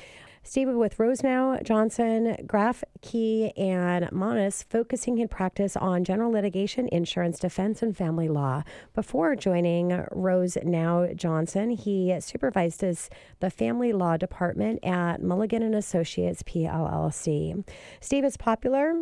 Steve 0.47 0.69
with 0.69 0.97
Rosenow, 0.97 1.61
Johnson, 1.61 2.37
Graf, 2.47 2.81
Key, 3.01 3.51
and 3.57 4.05
Monis, 4.11 4.63
focusing 4.63 5.17
his 5.17 5.27
practice 5.27 5.75
on 5.75 6.05
general 6.05 6.31
litigation, 6.31 6.87
insurance, 6.89 7.37
defense, 7.37 7.81
and 7.81 7.97
family 7.97 8.29
law. 8.29 8.63
Before 8.95 9.35
joining 9.35 9.89
Rosenow 9.89 11.13
Johnson, 11.17 11.71
he 11.71 12.15
supervised 12.21 12.81
as 12.81 13.09
the 13.41 13.49
family 13.49 13.91
law 13.91 14.15
department 14.15 14.85
at 14.85 15.21
Mulligan 15.21 15.63
and 15.63 15.75
Associates 15.75 16.43
PLLC. 16.43 17.67
Steve 17.99 18.23
is 18.23 18.37
popular 18.37 18.93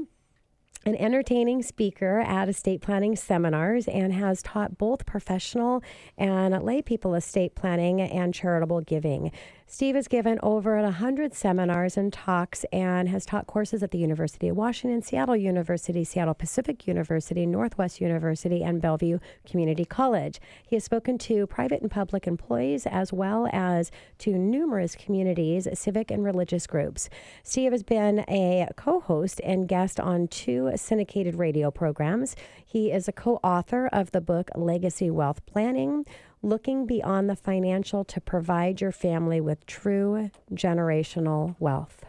an 0.85 0.95
entertaining 0.97 1.63
speaker 1.63 2.19
at 2.19 2.47
estate 2.47 2.79
planning 2.79 3.15
seminars 3.15 3.87
and 3.87 4.13
has 4.13 4.43
taught 4.43 4.77
both 4.77 5.05
professional 5.05 5.81
and 6.15 6.61
lay 6.63 6.79
people 6.79 7.15
estate 7.15 7.55
planning 7.55 7.99
and 7.99 8.35
charitable 8.35 8.81
giving. 8.81 9.31
Steve 9.67 9.95
has 9.95 10.07
given 10.07 10.37
over 10.43 10.79
100 10.79 11.33
seminars 11.33 11.97
and 11.97 12.13
talks 12.13 12.65
and 12.71 13.09
has 13.09 13.25
taught 13.25 13.47
courses 13.47 13.81
at 13.81 13.89
the 13.89 13.97
University 13.97 14.47
of 14.47 14.55
Washington, 14.55 15.01
Seattle 15.01 15.35
University, 15.35 16.03
Seattle 16.03 16.35
Pacific 16.35 16.87
University, 16.87 17.47
Northwest 17.47 17.99
University, 17.99 18.63
and 18.63 18.79
Bellevue 18.79 19.17
Community 19.43 19.83
College. 19.83 20.39
He 20.67 20.75
has 20.75 20.83
spoken 20.83 21.17
to 21.17 21.47
private 21.47 21.81
and 21.81 21.89
public 21.89 22.27
employees 22.27 22.85
as 22.85 23.11
well 23.11 23.49
as 23.51 23.89
to 24.19 24.37
numerous 24.37 24.95
communities, 24.95 25.67
civic, 25.73 26.11
and 26.11 26.23
religious 26.23 26.67
groups. 26.67 27.09
Steve 27.41 27.71
has 27.71 27.81
been 27.81 28.19
a 28.29 28.69
co 28.75 28.99
host 28.99 29.41
and 29.43 29.67
guest 29.67 29.99
on 29.99 30.27
two 30.27 30.74
syndicated 30.77 31.35
radio 31.35 31.71
programs. 31.71 32.35
He 32.65 32.91
is 32.91 33.07
a 33.07 33.11
co 33.11 33.39
author 33.43 33.87
of 33.87 34.11
the 34.11 34.21
book 34.21 34.49
Legacy 34.55 35.09
Wealth 35.09 35.45
Planning 35.45 36.05
looking 36.41 36.85
beyond 36.85 37.29
the 37.29 37.35
financial 37.35 38.03
to 38.05 38.21
provide 38.21 38.79
your 38.81 38.91
family 38.91 39.41
with 39.41 39.65
true 39.65 40.29
generational 40.53 41.55
wealth. 41.59 42.03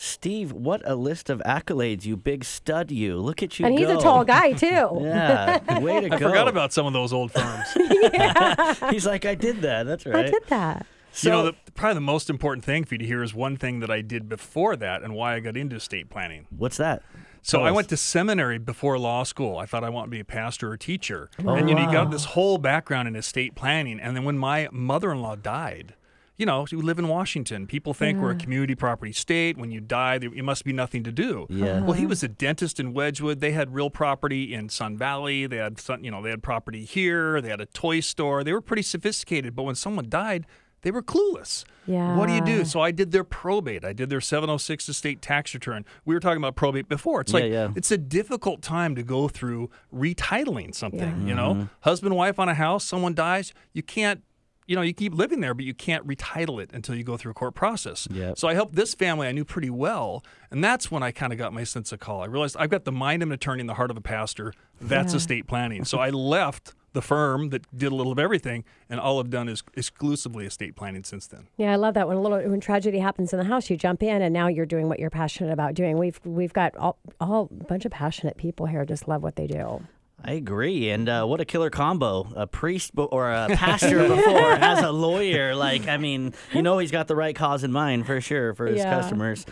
Steve, 0.00 0.52
what 0.52 0.80
a 0.88 0.94
list 0.94 1.28
of 1.28 1.40
accolades, 1.44 2.04
you 2.04 2.16
big 2.16 2.44
stud, 2.44 2.92
you. 2.92 3.16
Look 3.18 3.42
at 3.42 3.58
you 3.58 3.66
And 3.66 3.76
he's 3.76 3.88
go. 3.88 3.98
a 3.98 4.00
tall 4.00 4.24
guy, 4.24 4.52
too. 4.52 4.66
Yeah, 5.02 5.80
way 5.80 6.00
to 6.00 6.06
I 6.14 6.18
go. 6.18 6.28
forgot 6.28 6.46
about 6.46 6.72
some 6.72 6.86
of 6.86 6.92
those 6.92 7.12
old 7.12 7.32
firms. 7.32 7.66
He's 8.90 9.04
like, 9.06 9.24
I 9.26 9.34
did 9.34 9.62
that. 9.62 9.86
That's 9.86 10.06
right. 10.06 10.26
I 10.26 10.30
did 10.30 10.44
that. 10.48 10.86
So, 11.10 11.28
you 11.28 11.32
know, 11.32 11.44
the, 11.46 11.72
probably 11.72 11.94
the 11.94 12.00
most 12.02 12.30
important 12.30 12.64
thing 12.64 12.84
for 12.84 12.94
you 12.94 12.98
to 12.98 13.04
hear 13.06 13.24
is 13.24 13.34
one 13.34 13.56
thing 13.56 13.80
that 13.80 13.90
I 13.90 14.00
did 14.02 14.28
before 14.28 14.76
that 14.76 15.02
and 15.02 15.14
why 15.14 15.34
I 15.34 15.40
got 15.40 15.56
into 15.56 15.74
estate 15.76 16.10
planning. 16.10 16.46
what's 16.56 16.76
that? 16.76 17.02
So 17.42 17.62
I 17.62 17.70
went 17.70 17.88
to 17.88 17.96
seminary 17.96 18.58
before 18.58 18.98
law 18.98 19.22
school. 19.22 19.58
I 19.58 19.66
thought 19.66 19.84
I 19.84 19.88
wanted 19.88 20.06
to 20.06 20.10
be 20.10 20.20
a 20.20 20.24
pastor 20.24 20.70
or 20.70 20.76
teacher. 20.76 21.30
Oh, 21.44 21.54
and 21.54 21.68
you 21.68 21.74
know, 21.74 21.82
you 21.82 21.92
got 21.92 22.10
this 22.10 22.24
whole 22.24 22.58
background 22.58 23.08
in 23.08 23.16
estate 23.16 23.54
planning. 23.54 24.00
And 24.00 24.16
then 24.16 24.24
when 24.24 24.38
my 24.38 24.68
mother-in-law 24.72 25.36
died, 25.36 25.94
you 26.36 26.46
know, 26.46 26.64
you 26.70 26.80
live 26.80 27.00
in 27.00 27.08
Washington. 27.08 27.66
People 27.66 27.92
think 27.94 28.20
we're 28.20 28.30
a 28.30 28.36
community 28.36 28.76
property 28.76 29.12
state. 29.12 29.58
When 29.58 29.72
you 29.72 29.80
die, 29.80 30.18
there 30.18 30.32
it 30.32 30.44
must 30.44 30.64
be 30.64 30.72
nothing 30.72 31.02
to 31.02 31.10
do. 31.10 31.48
Yeah. 31.50 31.80
Well, 31.80 31.94
he 31.94 32.06
was 32.06 32.22
a 32.22 32.28
dentist 32.28 32.78
in 32.78 32.94
Wedgwood. 32.94 33.40
They 33.40 33.50
had 33.50 33.74
real 33.74 33.90
property 33.90 34.54
in 34.54 34.68
Sun 34.68 34.98
Valley. 34.98 35.48
They 35.48 35.56
had, 35.56 35.80
you 36.00 36.12
know, 36.12 36.22
they 36.22 36.30
had 36.30 36.40
property 36.40 36.84
here. 36.84 37.40
They 37.40 37.48
had 37.48 37.60
a 37.60 37.66
toy 37.66 37.98
store. 37.98 38.44
They 38.44 38.52
were 38.52 38.60
pretty 38.60 38.82
sophisticated. 38.82 39.56
But 39.56 39.64
when 39.64 39.74
someone 39.74 40.08
died, 40.08 40.46
they 40.82 40.90
were 40.90 41.02
clueless. 41.02 41.64
Yeah. 41.86 42.16
What 42.16 42.28
do 42.28 42.34
you 42.34 42.40
do? 42.40 42.64
So 42.64 42.80
I 42.80 42.90
did 42.90 43.10
their 43.12 43.24
probate. 43.24 43.84
I 43.84 43.92
did 43.92 44.10
their 44.10 44.20
706 44.20 44.88
estate 44.88 45.20
tax 45.22 45.54
return. 45.54 45.84
We 46.04 46.14
were 46.14 46.20
talking 46.20 46.36
about 46.38 46.54
probate 46.54 46.88
before. 46.88 47.22
It's 47.22 47.32
Yeah, 47.32 47.40
like 47.40 47.50
yeah. 47.50 47.68
it's 47.74 47.90
a 47.90 47.98
difficult 47.98 48.62
time 48.62 48.94
to 48.94 49.02
go 49.02 49.28
through 49.28 49.70
retitling 49.92 50.74
something, 50.74 51.00
Yeah. 51.00 51.16
you 51.16 51.34
Mm-hmm. 51.34 51.58
know? 51.60 51.68
Husband 51.80 52.14
wife 52.14 52.38
on 52.38 52.48
a 52.48 52.54
house, 52.54 52.84
someone 52.84 53.14
dies, 53.14 53.52
you 53.72 53.82
can't 53.82 54.22
you 54.66 54.76
know, 54.76 54.82
you 54.82 54.92
keep 54.92 55.14
living 55.14 55.40
there, 55.40 55.54
but 55.54 55.64
you 55.64 55.72
can't 55.72 56.06
retitle 56.06 56.62
it 56.62 56.68
until 56.74 56.94
you 56.94 57.02
go 57.02 57.16
through 57.16 57.30
a 57.30 57.34
court 57.34 57.54
process. 57.54 58.06
Yep. 58.10 58.36
So 58.36 58.48
I 58.48 58.52
helped 58.52 58.74
this 58.74 58.92
family 58.92 59.26
I 59.26 59.32
knew 59.32 59.46
pretty 59.46 59.70
well, 59.70 60.22
and 60.50 60.62
that's 60.62 60.90
when 60.90 61.02
I 61.02 61.10
kind 61.10 61.32
of 61.32 61.38
got 61.38 61.54
my 61.54 61.64
sense 61.64 61.90
of 61.90 62.00
call. 62.00 62.20
I 62.20 62.26
realized 62.26 62.54
I've 62.60 62.68
got 62.68 62.84
the 62.84 62.92
mind 62.92 63.22
of 63.22 63.30
an 63.30 63.32
attorney 63.32 63.60
and 63.60 63.68
the 63.70 63.72
heart 63.72 63.90
of 63.90 63.96
a 63.96 64.02
pastor. 64.02 64.52
That's 64.78 65.14
Yeah. 65.14 65.16
estate 65.16 65.46
planning. 65.46 65.86
So 65.86 66.00
I 66.00 66.10
left 66.10 66.74
the 66.92 67.02
firm 67.02 67.50
that 67.50 67.64
did 67.76 67.92
a 67.92 67.94
little 67.94 68.12
of 68.12 68.18
everything, 68.18 68.64
and 68.88 68.98
all 68.98 69.20
I've 69.20 69.30
done 69.30 69.48
is 69.48 69.62
exclusively 69.74 70.46
estate 70.46 70.74
planning 70.76 71.04
since 71.04 71.26
then. 71.26 71.48
Yeah, 71.56 71.72
I 71.72 71.76
love 71.76 71.94
that 71.94 72.08
when 72.08 72.16
a 72.16 72.20
little 72.20 72.38
when 72.50 72.60
tragedy 72.60 72.98
happens 72.98 73.32
in 73.32 73.38
the 73.38 73.44
house, 73.44 73.68
you 73.70 73.76
jump 73.76 74.02
in, 74.02 74.22
and 74.22 74.32
now 74.32 74.48
you're 74.48 74.66
doing 74.66 74.88
what 74.88 74.98
you're 74.98 75.10
passionate 75.10 75.52
about 75.52 75.74
doing. 75.74 75.98
We've 75.98 76.20
we've 76.24 76.52
got 76.52 76.76
all, 76.76 76.98
all 77.20 77.48
a 77.60 77.64
bunch 77.64 77.84
of 77.84 77.92
passionate 77.92 78.36
people 78.36 78.66
here, 78.66 78.84
just 78.84 79.06
love 79.08 79.22
what 79.22 79.36
they 79.36 79.46
do. 79.46 79.82
I 80.24 80.32
agree. 80.32 80.90
And 80.90 81.08
uh, 81.08 81.24
what 81.26 81.40
a 81.40 81.44
killer 81.44 81.70
combo. 81.70 82.26
A 82.34 82.44
priest 82.48 82.92
bo- 82.92 83.04
or 83.04 83.30
a 83.30 83.48
pastor 83.54 84.08
before 84.08 84.50
as 84.52 84.80
a 84.82 84.90
lawyer. 84.90 85.54
Like, 85.54 85.86
I 85.86 85.96
mean, 85.96 86.34
you 86.52 86.60
know, 86.60 86.78
he's 86.78 86.90
got 86.90 87.06
the 87.06 87.14
right 87.14 87.36
cause 87.36 87.62
in 87.62 87.70
mind 87.70 88.04
for 88.06 88.20
sure 88.20 88.52
for 88.54 88.66
his 88.66 88.78
Yeah. 88.78 88.90
customers. 88.90 89.46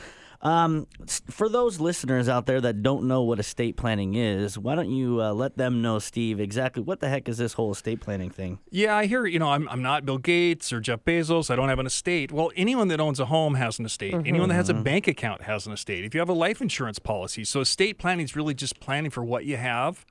Um, 0.46 0.86
for 1.28 1.48
those 1.48 1.80
listeners 1.80 2.28
out 2.28 2.46
there 2.46 2.60
that 2.60 2.80
don't 2.80 3.08
know 3.08 3.22
what 3.22 3.40
estate 3.40 3.76
planning 3.76 4.14
is, 4.14 4.56
why 4.56 4.76
don't 4.76 4.90
you 4.90 5.20
uh, 5.20 5.32
let 5.32 5.56
them 5.56 5.82
know, 5.82 5.98
Steve, 5.98 6.38
exactly 6.38 6.84
what 6.84 7.00
the 7.00 7.08
heck 7.08 7.28
is 7.28 7.36
this 7.36 7.54
whole 7.54 7.72
estate 7.72 8.00
planning 8.00 8.30
thing? 8.30 8.60
Yeah, 8.70 8.94
I 8.94 9.06
hear, 9.06 9.26
you 9.26 9.40
know, 9.40 9.50
I'm, 9.50 9.68
I'm 9.68 9.82
not 9.82 10.06
Bill 10.06 10.18
Gates 10.18 10.72
or 10.72 10.78
Jeff 10.78 11.00
Bezos. 11.04 11.50
I 11.50 11.56
don't 11.56 11.68
have 11.68 11.80
an 11.80 11.86
estate. 11.86 12.30
Well, 12.30 12.52
anyone 12.54 12.86
that 12.88 13.00
owns 13.00 13.18
a 13.18 13.26
home 13.26 13.56
has 13.56 13.80
an 13.80 13.86
estate. 13.86 14.14
Anyone 14.14 14.48
that 14.50 14.54
has 14.54 14.68
a 14.68 14.74
bank 14.74 15.08
account 15.08 15.42
has 15.42 15.66
an 15.66 15.72
estate. 15.72 16.04
If 16.04 16.14
you 16.14 16.20
have 16.20 16.28
a 16.28 16.32
life 16.34 16.62
insurance 16.62 17.00
policy. 17.00 17.42
So 17.42 17.60
estate 17.60 17.98
planning 17.98 18.24
is 18.24 18.36
really 18.36 18.54
just 18.54 18.78
planning 18.78 19.10
for 19.10 19.24
what 19.24 19.46
you 19.46 19.56
have. 19.56 20.06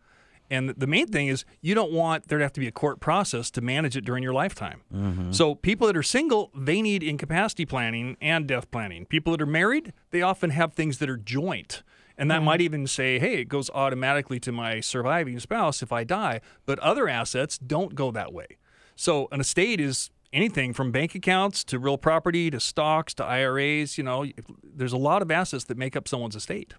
And 0.49 0.69
the 0.69 0.87
main 0.87 1.07
thing 1.07 1.27
is 1.27 1.45
you 1.61 1.75
don't 1.75 1.91
want 1.91 2.27
there 2.27 2.37
to 2.37 2.43
have 2.43 2.53
to 2.53 2.59
be 2.59 2.67
a 2.67 2.71
court 2.71 2.99
process 2.99 3.49
to 3.51 3.61
manage 3.61 3.97
it 3.97 4.05
during 4.05 4.23
your 4.23 4.33
lifetime. 4.33 4.81
Mm-hmm. 4.93 5.31
So 5.31 5.55
people 5.55 5.87
that 5.87 5.97
are 5.97 6.03
single, 6.03 6.51
they 6.55 6.81
need 6.81 7.03
incapacity 7.03 7.65
planning 7.65 8.17
and 8.21 8.47
death 8.47 8.69
planning. 8.71 9.05
People 9.05 9.31
that 9.31 9.41
are 9.41 9.47
married, 9.47 9.93
they 10.11 10.21
often 10.21 10.51
have 10.51 10.73
things 10.73 10.99
that 10.99 11.09
are 11.09 11.17
joint. 11.17 11.83
And 12.17 12.31
that 12.31 12.37
mm-hmm. 12.37 12.45
might 12.45 12.61
even 12.61 12.87
say, 12.87 13.19
hey, 13.19 13.41
it 13.41 13.49
goes 13.49 13.69
automatically 13.71 14.39
to 14.41 14.51
my 14.51 14.79
surviving 14.79 15.39
spouse 15.39 15.81
if 15.81 15.91
I 15.91 16.03
die. 16.03 16.41
But 16.65 16.79
other 16.79 17.09
assets 17.09 17.57
don't 17.57 17.95
go 17.95 18.11
that 18.11 18.31
way. 18.31 18.57
So 18.95 19.27
an 19.31 19.41
estate 19.41 19.81
is 19.81 20.11
anything 20.31 20.73
from 20.73 20.91
bank 20.91 21.15
accounts 21.15 21.63
to 21.65 21.79
real 21.79 21.97
property 21.97 22.49
to 22.51 22.59
stocks 22.59 23.13
to 23.15 23.25
IRAs. 23.25 23.97
You 23.97 24.03
know, 24.03 24.25
there's 24.63 24.93
a 24.93 24.97
lot 24.97 25.21
of 25.21 25.31
assets 25.31 25.65
that 25.65 25.77
make 25.77 25.95
up 25.95 26.07
someone's 26.07 26.35
estate. 26.35 26.73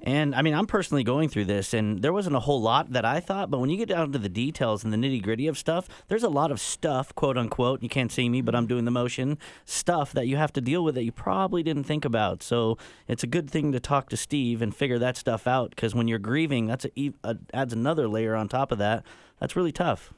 And 0.00 0.34
I 0.34 0.42
mean, 0.42 0.54
I'm 0.54 0.66
personally 0.66 1.02
going 1.04 1.28
through 1.28 1.46
this, 1.46 1.72
and 1.72 2.02
there 2.02 2.12
wasn't 2.12 2.36
a 2.36 2.40
whole 2.40 2.60
lot 2.60 2.92
that 2.92 3.04
I 3.04 3.20
thought, 3.20 3.50
but 3.50 3.58
when 3.58 3.70
you 3.70 3.76
get 3.76 3.88
down 3.88 4.12
to 4.12 4.18
the 4.18 4.28
details 4.28 4.84
and 4.84 4.92
the 4.92 4.96
nitty 4.96 5.22
gritty 5.22 5.46
of 5.46 5.56
stuff, 5.56 5.88
there's 6.08 6.22
a 6.22 6.28
lot 6.28 6.50
of 6.50 6.60
stuff, 6.60 7.14
quote 7.14 7.38
unquote. 7.38 7.82
You 7.82 7.88
can't 7.88 8.12
see 8.12 8.28
me, 8.28 8.40
but 8.42 8.54
I'm 8.54 8.66
doing 8.66 8.84
the 8.84 8.90
motion 8.90 9.38
stuff 9.64 10.12
that 10.12 10.26
you 10.26 10.36
have 10.36 10.52
to 10.54 10.60
deal 10.60 10.84
with 10.84 10.94
that 10.96 11.04
you 11.04 11.12
probably 11.12 11.62
didn't 11.62 11.84
think 11.84 12.04
about. 12.04 12.42
So 12.42 12.76
it's 13.08 13.22
a 13.22 13.26
good 13.26 13.50
thing 13.50 13.72
to 13.72 13.80
talk 13.80 14.08
to 14.10 14.16
Steve 14.16 14.60
and 14.60 14.74
figure 14.74 14.98
that 14.98 15.16
stuff 15.16 15.46
out 15.46 15.70
because 15.70 15.94
when 15.94 16.06
you're 16.08 16.18
grieving, 16.18 16.66
that's 16.66 16.84
a, 16.84 16.90
e- 16.94 17.12
a, 17.24 17.36
adds 17.52 17.72
another 17.72 18.06
layer 18.08 18.34
on 18.34 18.48
top 18.48 18.72
of 18.72 18.78
that. 18.78 19.04
That's 19.40 19.56
really 19.56 19.72
tough. 19.72 20.12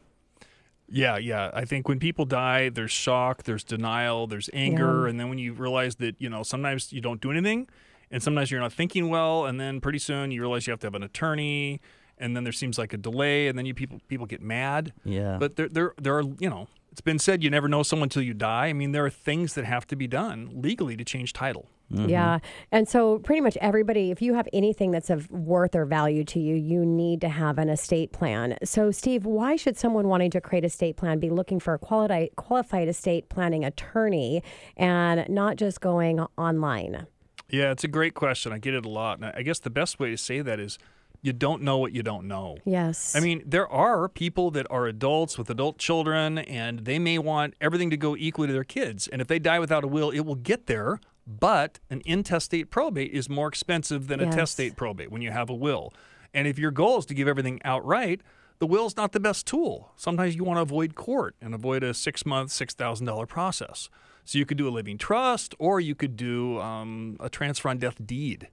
Yeah, 0.89 1.17
yeah. 1.19 1.51
I 1.53 1.65
think 1.65 1.89
when 1.89 1.99
people 1.99 2.25
die, 2.25 2.69
there's 2.69 2.93
shock, 2.93 3.43
there's 3.43 3.65
denial, 3.65 4.27
there's 4.29 4.49
anger, 4.53 5.03
Yeah. 5.05 5.11
and 5.11 5.19
then 5.19 5.29
when 5.29 5.39
you 5.39 5.53
realize 5.53 5.97
that, 5.97 6.15
you 6.21 6.29
know, 6.29 6.43
sometimes 6.45 6.93
you 6.93 7.01
don't 7.01 7.21
do 7.21 7.31
anything, 7.33 7.69
and 8.11 8.23
sometimes 8.23 8.51
you're 8.51 8.61
not 8.61 8.73
thinking 8.73 9.09
well, 9.09 9.47
and 9.47 9.61
then 9.61 9.81
pretty 9.81 9.99
soon 9.99 10.31
you 10.31 10.41
realize 10.41 10.67
you 10.67 10.71
have 10.71 10.81
to 10.81 10.87
have 10.87 10.95
an 10.95 11.03
attorney, 11.03 11.81
and 12.19 12.37
then 12.37 12.45
there 12.45 12.53
seems 12.53 12.79
like 12.79 12.93
a 12.93 12.97
delay, 12.97 13.49
and 13.49 13.59
then 13.59 13.67
you 13.67 13.75
people 13.75 14.01
people 14.09 14.27
get 14.27 14.43
mad. 14.43 14.93
Yeah. 15.05 15.39
But 15.39 15.57
there 15.57 15.69
there 15.69 15.95
there 16.01 16.17
are, 16.17 16.25
you 16.39 16.49
know, 16.51 16.69
it's 16.93 17.01
been 17.01 17.19
said 17.19 17.43
you 17.43 17.51
never 17.51 17.69
know 17.69 17.83
someone 17.83 18.09
till 18.09 18.23
you 18.23 18.35
die. 18.35 18.67
I 18.67 18.73
mean, 18.73 18.93
there 18.93 19.05
are 19.05 19.11
things 19.11 19.55
that 19.55 19.65
have 19.65 19.87
to 19.89 19.97
be 19.97 20.07
done 20.07 20.51
legally 20.55 20.97
to 20.97 21.05
change 21.05 21.33
title. 21.33 21.69
Mm-hmm. 21.93 22.09
Yeah. 22.09 22.39
And 22.73 22.89
so, 22.89 23.19
pretty 23.21 23.41
much 23.41 23.57
everybody, 23.59 24.11
if 24.11 24.21
you 24.21 24.35
have 24.35 24.49
anything 24.53 24.91
that's 24.91 25.09
of 25.09 25.31
worth 25.31 25.77
or 25.77 25.85
value 25.85 26.25
to 26.25 26.41
you, 26.41 26.57
you 26.57 26.85
need 26.85 27.21
to 27.21 27.29
have 27.29 27.59
an 27.59 27.69
estate 27.69 28.13
plan. 28.13 28.57
So, 28.65 28.91
Steve, 28.91 29.25
why 29.25 29.55
should 29.57 29.77
someone 29.77 30.09
wanting 30.09 30.31
to 30.33 30.41
create 30.41 30.65
a 30.65 30.67
estate 30.67 30.97
plan 30.97 31.21
be 31.21 31.31
looking 31.31 31.61
for 31.61 31.75
a 31.75 31.79
qualified, 31.79 32.31
qualified 32.37 32.89
estate 32.89 33.29
planning 33.29 33.65
attorney 33.65 34.43
and 34.77 35.29
not 35.29 35.57
just 35.57 35.81
going 35.81 36.21
online? 36.37 37.07
Yeah, 37.49 37.71
it's 37.71 37.85
a 37.85 37.89
great 37.89 38.15
question. 38.15 38.53
I 38.53 38.59
get 38.59 38.75
it 38.75 38.85
a 38.85 38.89
lot. 38.89 39.19
And 39.21 39.33
I 39.35 39.43
guess 39.43 39.59
the 39.59 39.71
best 39.71 39.99
way 40.01 40.11
to 40.11 40.17
say 40.17 40.41
that 40.41 40.59
is 40.59 40.79
you 41.23 41.33
don't 41.33 41.63
know 41.63 41.79
what 41.79 41.93
you 41.93 42.03
don't 42.03 42.27
know. 42.29 42.59
Yes. 42.65 43.15
I 43.17 43.21
mean, 43.21 43.43
there 43.45 43.69
are 43.69 44.09
people 44.09 44.51
that 44.53 44.67
are 44.71 44.87
adults 44.87 45.39
with 45.39 45.49
adult 45.51 45.79
children, 45.79 46.39
and 46.39 46.81
they 46.81 46.99
may 46.99 47.19
want 47.19 47.55
everything 47.61 47.91
to 47.91 47.97
go 47.97 48.17
equally 48.17 48.49
to 48.49 48.53
their 48.53 48.65
kids. 48.65 49.09
And 49.09 49.21
if 49.21 49.29
they 49.29 49.39
die 49.39 49.59
without 49.59 49.83
a 49.85 49.89
will, 49.89 50.11
it 50.11 50.21
will 50.21 50.35
get 50.37 50.67
there. 50.67 51.01
But 51.27 51.81
an 51.91 52.03
intestate 52.05 52.71
probate 52.71 53.11
is 53.13 53.29
more 53.29 53.49
expensive 53.49 54.07
than 54.07 54.21
a 54.21 54.25
Yes. 54.27 54.35
testate 54.37 54.77
probate 54.77 55.11
when 55.11 55.23
you 55.23 55.33
have 55.33 55.51
a 55.51 55.55
will. 55.55 55.93
And 56.33 56.47
if 56.47 56.59
your 56.59 56.71
goal 56.71 56.99
is 56.99 57.07
to 57.07 57.15
give 57.15 57.27
everything 57.27 57.61
outright, 57.65 58.21
the 58.59 58.67
will's 58.67 58.97
not 58.97 59.11
the 59.13 59.19
best 59.21 59.47
tool. 59.47 59.93
Sometimes 59.97 60.37
you 60.37 60.45
want 60.45 60.59
to 60.59 60.63
avoid 60.63 60.95
court 60.95 61.35
and 61.41 61.55
avoid 61.55 61.83
a 61.83 61.93
six 61.95 62.25
month, 62.25 62.51
$6,000 62.53 63.27
process. 63.27 63.89
So 64.27 64.39
you 64.39 64.45
could 64.45 64.59
do 64.59 64.69
a 64.69 64.71
living 64.71 64.99
trust 64.99 65.55
or 65.59 65.81
you 65.81 65.95
could 65.95 66.17
do 66.17 66.61
um, 66.61 67.17
a 67.21 67.31
transfer 67.31 67.69
on 67.69 67.79
death 67.79 68.05
deed. 68.05 68.49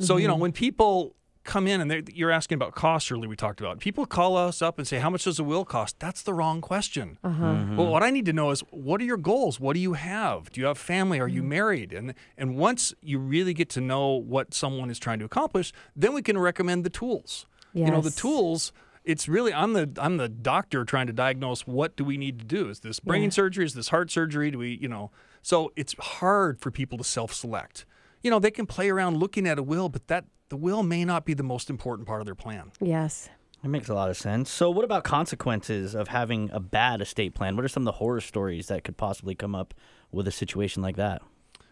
So, 0.00 0.16
you 0.16 0.26
know, 0.26 0.34
mm-hmm. 0.34 0.42
when 0.42 0.52
people 0.52 1.14
come 1.44 1.66
in 1.66 1.80
and 1.80 2.08
you're 2.14 2.30
asking 2.30 2.56
about 2.56 2.74
costs 2.74 3.10
earlier, 3.10 3.28
we 3.28 3.36
talked 3.36 3.60
about, 3.60 3.80
people 3.80 4.06
call 4.06 4.36
us 4.36 4.62
up 4.62 4.78
and 4.78 4.86
say, 4.86 4.98
How 4.98 5.10
much 5.10 5.24
does 5.24 5.38
a 5.38 5.44
will 5.44 5.64
cost? 5.64 5.98
That's 5.98 6.22
the 6.22 6.32
wrong 6.32 6.60
question. 6.60 7.18
Uh-huh. 7.24 7.44
Mm-hmm. 7.44 7.76
Well, 7.76 7.88
what 7.88 8.02
I 8.02 8.10
need 8.10 8.26
to 8.26 8.32
know 8.32 8.50
is 8.50 8.60
what 8.70 9.00
are 9.00 9.04
your 9.04 9.16
goals? 9.16 9.58
What 9.58 9.74
do 9.74 9.80
you 9.80 9.94
have? 9.94 10.52
Do 10.52 10.60
you 10.60 10.66
have 10.66 10.78
family? 10.78 11.18
Are 11.20 11.28
you 11.28 11.40
mm-hmm. 11.40 11.48
married? 11.48 11.92
And, 11.92 12.14
and 12.36 12.56
once 12.56 12.94
you 13.02 13.18
really 13.18 13.54
get 13.54 13.68
to 13.70 13.80
know 13.80 14.12
what 14.12 14.54
someone 14.54 14.90
is 14.90 14.98
trying 14.98 15.18
to 15.18 15.24
accomplish, 15.24 15.72
then 15.96 16.12
we 16.12 16.22
can 16.22 16.38
recommend 16.38 16.84
the 16.84 16.90
tools. 16.90 17.46
You 17.74 17.90
know, 17.90 18.00
the 18.00 18.10
tools. 18.10 18.72
It's 19.08 19.26
really 19.26 19.54
I'm 19.54 19.72
the 19.72 19.90
I'm 19.98 20.18
the 20.18 20.28
doctor 20.28 20.84
trying 20.84 21.06
to 21.06 21.12
diagnose 21.14 21.62
what 21.66 21.96
do 21.96 22.04
we 22.04 22.18
need 22.18 22.38
to 22.40 22.44
do. 22.44 22.68
Is 22.68 22.80
this 22.80 23.00
brain 23.00 23.24
Yeah. 23.24 23.30
surgery? 23.30 23.64
Is 23.64 23.72
this 23.72 23.88
heart 23.88 24.10
surgery? 24.10 24.50
Do 24.50 24.58
we 24.58 24.78
you 24.80 24.86
know? 24.88 25.10
So 25.40 25.72
it's 25.76 25.94
hard 25.98 26.60
for 26.60 26.70
people 26.70 26.98
to 26.98 27.04
self-select. 27.04 27.86
You 28.22 28.30
know, 28.30 28.38
they 28.38 28.50
can 28.50 28.66
play 28.66 28.90
around 28.90 29.16
looking 29.16 29.46
at 29.46 29.58
a 29.58 29.62
will, 29.62 29.88
but 29.88 30.08
that 30.08 30.26
the 30.50 30.56
will 30.56 30.82
may 30.82 31.04
not 31.06 31.24
be 31.24 31.32
the 31.32 31.42
most 31.42 31.70
important 31.70 32.06
part 32.06 32.20
of 32.20 32.26
their 32.26 32.34
plan. 32.34 32.70
Yes. 32.80 33.30
It 33.64 33.68
makes 33.68 33.88
a 33.88 33.94
lot 33.94 34.10
of 34.10 34.16
sense. 34.16 34.50
So, 34.50 34.70
what 34.70 34.84
about 34.84 35.04
consequences 35.04 35.94
of 35.94 36.08
having 36.08 36.50
a 36.52 36.60
bad 36.60 37.00
estate 37.00 37.34
plan? 37.34 37.56
What 37.56 37.64
are 37.64 37.68
some 37.68 37.82
of 37.82 37.86
the 37.86 37.98
horror 37.98 38.20
stories 38.20 38.66
that 38.68 38.84
could 38.84 38.96
possibly 38.96 39.34
come 39.34 39.54
up 39.54 39.72
with 40.12 40.28
a 40.28 40.32
situation 40.32 40.82
like 40.82 40.96
that? 40.96 41.22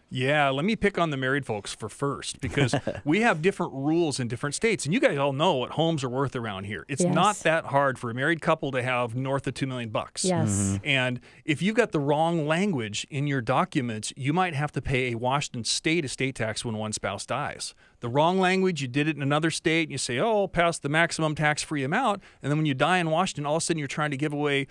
Yeah, 0.09 0.49
let 0.49 0.63
me 0.63 0.75
pick 0.75 0.97
on 0.97 1.09
the 1.09 1.17
married 1.17 1.45
folks 1.45 1.75
for 1.75 1.89
first 1.89 2.39
because 2.39 2.73
we 3.03 3.21
have 3.21 3.41
different 3.41 3.73
rules 3.73 4.19
in 4.19 4.27
different 4.27 4.55
states. 4.55 4.85
And 4.85 4.93
you 4.93 4.99
guys 4.99 5.17
all 5.17 5.33
know 5.33 5.55
what 5.55 5.71
homes 5.71 6.03
are 6.03 6.09
worth 6.09 6.35
around 6.35 6.63
here. 6.63 6.85
It's 6.87 7.03
Yes. 7.03 7.13
not 7.13 7.35
that 7.39 7.65
hard 7.65 7.99
for 7.99 8.09
a 8.09 8.13
married 8.13 8.41
couple 8.41 8.71
to 8.71 8.81
have 8.81 9.15
north 9.15 9.47
of 9.47 9.53
2 9.53 9.67
million 9.67 9.89
bucks. 9.89 10.23
Yes. 10.23 10.49
Mm-hmm. 10.49 10.87
And 10.87 11.19
if 11.45 11.61
you've 11.61 11.75
got 11.75 11.91
the 11.91 11.99
wrong 11.99 12.47
language 12.47 13.05
in 13.09 13.27
your 13.27 13.41
documents, 13.41 14.13
you 14.15 14.31
might 14.33 14.53
have 14.53 14.71
to 14.73 14.81
pay 14.81 15.11
a 15.11 15.15
Washington 15.15 15.63
state 15.63 16.05
estate 16.05 16.35
tax 16.35 16.63
when 16.63 16.77
one 16.77 16.93
spouse 16.93 17.25
dies. 17.25 17.73
The 17.99 18.09
wrong 18.09 18.39
language, 18.39 18.81
you 18.81 18.87
did 18.87 19.07
it 19.07 19.15
in 19.15 19.21
another 19.21 19.49
state, 19.51 19.83
and 19.83 19.91
you 19.91 19.97
say, 19.97 20.19
oh, 20.19 20.41
I'll 20.41 20.47
pass 20.47 20.77
the 20.79 20.89
maximum 20.89 21.35
tax 21.35 21.63
free 21.63 21.83
amount. 21.83 22.21
And 22.41 22.51
then 22.51 22.57
when 22.57 22.65
you 22.65 22.73
die 22.75 22.99
in 22.99 23.09
Washington, 23.09 23.45
all 23.45 23.55
of 23.57 23.63
a 23.63 23.65
sudden 23.65 23.79
you're 23.79 23.87
trying 23.87 24.11
to 24.11 24.17
give 24.17 24.33
away 24.33 24.67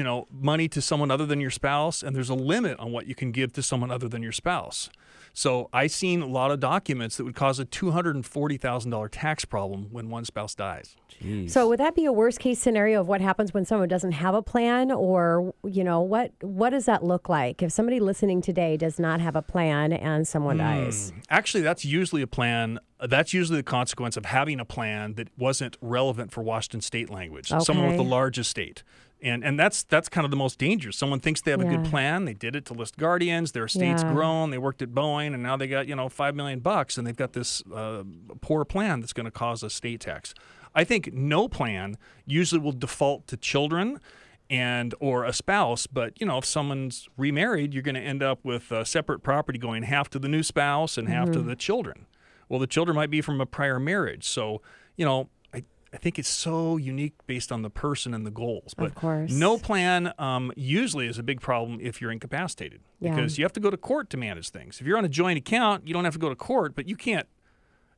you 0.00 0.04
know 0.04 0.26
money 0.32 0.66
to 0.66 0.80
someone 0.80 1.10
other 1.10 1.26
than 1.26 1.42
your 1.42 1.50
spouse 1.50 2.02
and 2.02 2.16
there's 2.16 2.30
a 2.30 2.34
limit 2.34 2.78
on 2.80 2.90
what 2.90 3.06
you 3.06 3.14
can 3.14 3.32
give 3.32 3.52
to 3.52 3.62
someone 3.62 3.90
other 3.90 4.08
than 4.08 4.22
your 4.22 4.32
spouse 4.32 4.88
so 5.34 5.68
i 5.74 5.86
seen 5.86 6.22
a 6.22 6.26
lot 6.26 6.50
of 6.50 6.58
documents 6.58 7.18
that 7.18 7.24
would 7.24 7.34
cause 7.34 7.60
a 7.60 7.66
$240000 7.66 9.08
tax 9.12 9.44
problem 9.44 9.88
when 9.90 10.08
one 10.08 10.24
spouse 10.24 10.54
dies 10.54 10.96
Jeez. 11.22 11.50
So 11.50 11.68
would 11.68 11.80
that 11.80 11.94
be 11.94 12.06
a 12.06 12.12
worst 12.12 12.40
case 12.40 12.58
scenario 12.58 12.98
of 13.02 13.06
what 13.08 13.20
happens 13.20 13.52
when 13.52 13.66
someone 13.66 13.88
doesn't 13.88 14.12
have 14.12 14.34
a 14.34 14.40
plan 14.40 14.90
or 14.90 15.52
you 15.64 15.84
know 15.84 16.00
what 16.00 16.32
what 16.40 16.70
does 16.70 16.86
that 16.86 17.04
look 17.04 17.28
like 17.28 17.62
if 17.62 17.70
somebody 17.72 18.00
listening 18.00 18.40
today 18.40 18.78
does 18.78 18.98
not 18.98 19.20
have 19.20 19.36
a 19.36 19.42
plan 19.42 19.92
and 19.92 20.26
someone 20.26 20.56
Hmm. 20.56 20.62
dies? 20.62 21.12
actually 21.28 21.62
that's 21.62 21.84
usually 21.84 22.22
a 22.22 22.26
plan 22.26 22.78
that's 23.06 23.34
usually 23.34 23.58
the 23.58 23.62
consequence 23.62 24.16
of 24.16 24.24
having 24.24 24.60
a 24.60 24.64
plan 24.64 25.14
that 25.14 25.28
wasn't 25.36 25.76
relevant 25.82 26.32
for 26.32 26.42
washington 26.42 26.80
state 26.80 27.10
language 27.10 27.48
someone 27.60 27.86
with 27.88 27.98
a 27.98 28.02
large 28.02 28.20
largest 28.30 28.50
state 28.50 28.82
and 29.22 29.44
and 29.44 29.58
that's 29.58 29.82
that's 29.84 30.08
kind 30.08 30.24
of 30.24 30.30
the 30.30 30.36
most 30.36 30.58
dangerous. 30.58 30.96
Someone 30.96 31.20
thinks 31.20 31.40
they 31.40 31.50
have 31.50 31.60
a 31.60 31.64
good 31.64 31.84
plan. 31.84 32.24
They 32.24 32.34
did 32.34 32.56
it 32.56 32.64
to 32.66 32.74
list 32.74 32.96
guardians. 32.96 33.52
Their 33.52 33.64
estate's 33.66 34.02
Yeah. 34.02 34.12
grown. 34.12 34.50
They 34.50 34.58
worked 34.58 34.82
at 34.82 34.90
boeing 34.90 35.34
and 35.34 35.42
now 35.42 35.56
they 35.56 35.66
got 35.68 35.86
you 35.88 35.94
know 35.96 36.08
five 36.08 36.34
million 36.34 36.60
bucks 36.60 36.96
and 36.98 37.06
they've 37.06 37.16
got 37.16 37.32
this 37.32 37.62
uh, 37.74 38.02
poor 38.40 38.64
plan 38.64 39.00
that's 39.00 39.12
going 39.12 39.24
to 39.26 39.30
cause 39.30 39.62
a 39.62 39.70
state 39.70 40.00
tax. 40.00 40.34
I 40.74 40.84
think 40.84 41.12
no 41.12 41.48
plan 41.48 41.96
usually 42.26 42.60
will 42.60 42.72
default 42.72 43.26
to 43.28 43.36
children 43.36 43.98
and 44.48 44.94
or 45.00 45.24
a 45.24 45.32
spouse 45.32 45.86
but 45.86 46.20
you 46.20 46.26
know 46.26 46.38
if 46.38 46.44
someone's 46.44 47.08
remarried 47.16 47.72
you're 47.72 47.82
going 47.84 47.94
to 47.94 48.00
end 48.00 48.22
up 48.22 48.40
with 48.44 48.72
uh, 48.72 48.82
separate 48.84 49.20
property 49.22 49.58
going 49.58 49.82
half 49.84 50.10
to 50.10 50.18
the 50.18 50.28
new 50.28 50.42
spouse 50.42 50.96
and 50.98 51.08
half 51.08 51.30
to 51.30 51.40
the 51.40 51.54
children. 51.56 52.06
Well 52.48 52.58
the 52.60 52.66
children 52.66 52.96
might 52.96 53.10
be 53.10 53.20
from 53.20 53.40
a 53.40 53.46
prior 53.46 53.78
marriage. 53.78 54.26
So 54.26 54.60
you 54.96 55.04
know 55.04 55.28
I, 55.92 55.96
think 55.96 56.18
it's 56.18 56.28
so 56.28 56.76
unique 56.76 57.14
based 57.26 57.50
on 57.52 57.62
the 57.62 57.70
person 57.70 58.14
and 58.14 58.24
the 58.26 58.30
goals 58.30 58.74
but 58.74 58.86
Of 58.86 58.94
course. 58.94 59.30
no 59.32 59.58
plan 59.58 60.12
um, 60.18 60.52
usually 60.56 61.06
is 61.06 61.18
a 61.18 61.22
big 61.22 61.40
problem 61.40 61.78
if 61.80 62.00
you're 62.00 62.12
incapacitated 62.12 62.80
Yeah. 63.00 63.14
because 63.14 63.38
you 63.38 63.44
have 63.44 63.52
to 63.54 63.60
go 63.60 63.70
to 63.70 63.76
court 63.76 64.10
to 64.10 64.16
manage 64.16 64.50
things 64.50 64.80
if 64.80 64.86
you're 64.86 64.98
on 64.98 65.04
a 65.04 65.08
joint 65.08 65.38
account 65.38 65.86
you 65.86 65.92
don't 65.94 66.04
have 66.04 66.14
to 66.14 66.18
go 66.20 66.28
to 66.28 66.36
court 66.36 66.74
but 66.74 66.88
you 66.88 66.96
can't 66.96 67.26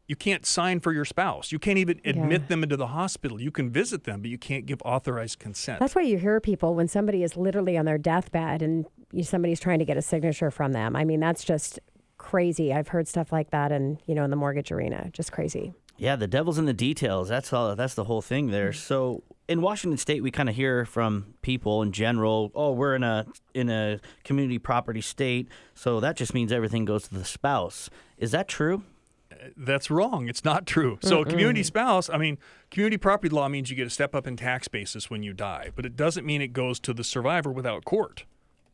you 0.08 0.16
can't 0.16 0.44
sign 0.44 0.80
for 0.80 0.92
your 0.92 1.04
spouse. 1.04 1.52
You 1.52 1.60
can't 1.60 1.78
even 1.78 2.00
admit 2.04 2.42
Yeah. 2.42 2.46
them 2.48 2.62
into 2.64 2.76
the 2.76 2.88
hospital. 2.88 3.40
You 3.40 3.52
can 3.52 3.70
visit 3.70 4.02
them, 4.02 4.20
but 4.20 4.30
you 4.30 4.36
can't 4.36 4.66
give 4.66 4.82
authorized 4.84 5.38
consent. 5.38 5.78
That's 5.78 5.94
why 5.94 6.02
you 6.02 6.18
hear 6.18 6.40
people 6.40 6.74
when 6.74 6.88
somebody 6.88 7.22
is 7.22 7.36
literally 7.36 7.78
on 7.78 7.84
their 7.86 7.98
deathbed 7.98 8.62
and 8.62 8.84
you, 9.12 9.22
somebody's 9.22 9.60
trying 9.60 9.78
to 9.78 9.84
get 9.84 9.96
a 9.96 10.02
signature 10.02 10.50
from 10.50 10.72
them. 10.72 10.96
I 10.96 11.04
mean, 11.04 11.20
that's 11.20 11.44
just 11.44 11.78
crazy. 12.18 12.72
I've 12.74 12.88
heard 12.88 13.06
stuff 13.06 13.30
like 13.32 13.50
that 13.52 13.70
and 13.72 13.98
you 14.06 14.14
know 14.16 14.24
in 14.24 14.30
the 14.30 14.36
mortgage 14.36 14.72
arena. 14.72 15.08
Just 15.12 15.30
crazy. 15.32 15.72
Yeah, 16.02 16.16
the 16.16 16.26
devil's 16.26 16.58
in 16.58 16.64
the 16.64 16.72
details. 16.72 17.28
That's 17.28 17.52
all. 17.52 17.76
That's 17.76 17.94
the 17.94 18.02
whole 18.02 18.22
thing 18.22 18.48
there. 18.48 18.70
Mm-hmm. 18.70 18.78
So 18.80 19.22
in 19.46 19.62
Washington 19.62 19.96
State, 19.96 20.20
we 20.20 20.32
kind 20.32 20.48
of 20.48 20.56
hear 20.56 20.84
from 20.84 21.34
people 21.42 21.80
in 21.80 21.92
general. 21.92 22.50
Oh, 22.56 22.72
we're 22.72 22.96
in 22.96 23.04
a 23.04 23.24
in 23.54 23.70
a 23.70 24.00
community 24.24 24.58
property 24.58 25.00
state, 25.00 25.46
so 25.76 26.00
that 26.00 26.16
just 26.16 26.34
means 26.34 26.50
everything 26.50 26.84
goes 26.84 27.04
to 27.04 27.14
the 27.14 27.24
spouse. 27.24 27.88
Is 28.18 28.32
that 28.32 28.48
true? 28.48 28.82
Uh, 29.30 29.50
that's 29.56 29.92
wrong. 29.92 30.28
It's 30.28 30.44
not 30.44 30.66
true. 30.66 30.98
So, 31.02 31.20
a 31.20 31.24
community 31.24 31.62
spouse, 31.62 32.10
I 32.10 32.18
mean, 32.18 32.36
community 32.72 32.96
property 32.96 33.32
law 33.32 33.46
means 33.46 33.70
you 33.70 33.76
get 33.76 33.86
a 33.86 33.90
step 33.90 34.12
up 34.12 34.26
in 34.26 34.36
tax 34.36 34.66
basis 34.66 35.08
when 35.08 35.22
you 35.22 35.32
die, 35.32 35.70
but 35.76 35.86
it 35.86 35.94
doesn't 35.94 36.26
mean 36.26 36.42
it 36.42 36.52
goes 36.52 36.80
to 36.80 36.92
the 36.92 37.04
survivor 37.04 37.52
without 37.52 37.84
court. 37.84 38.24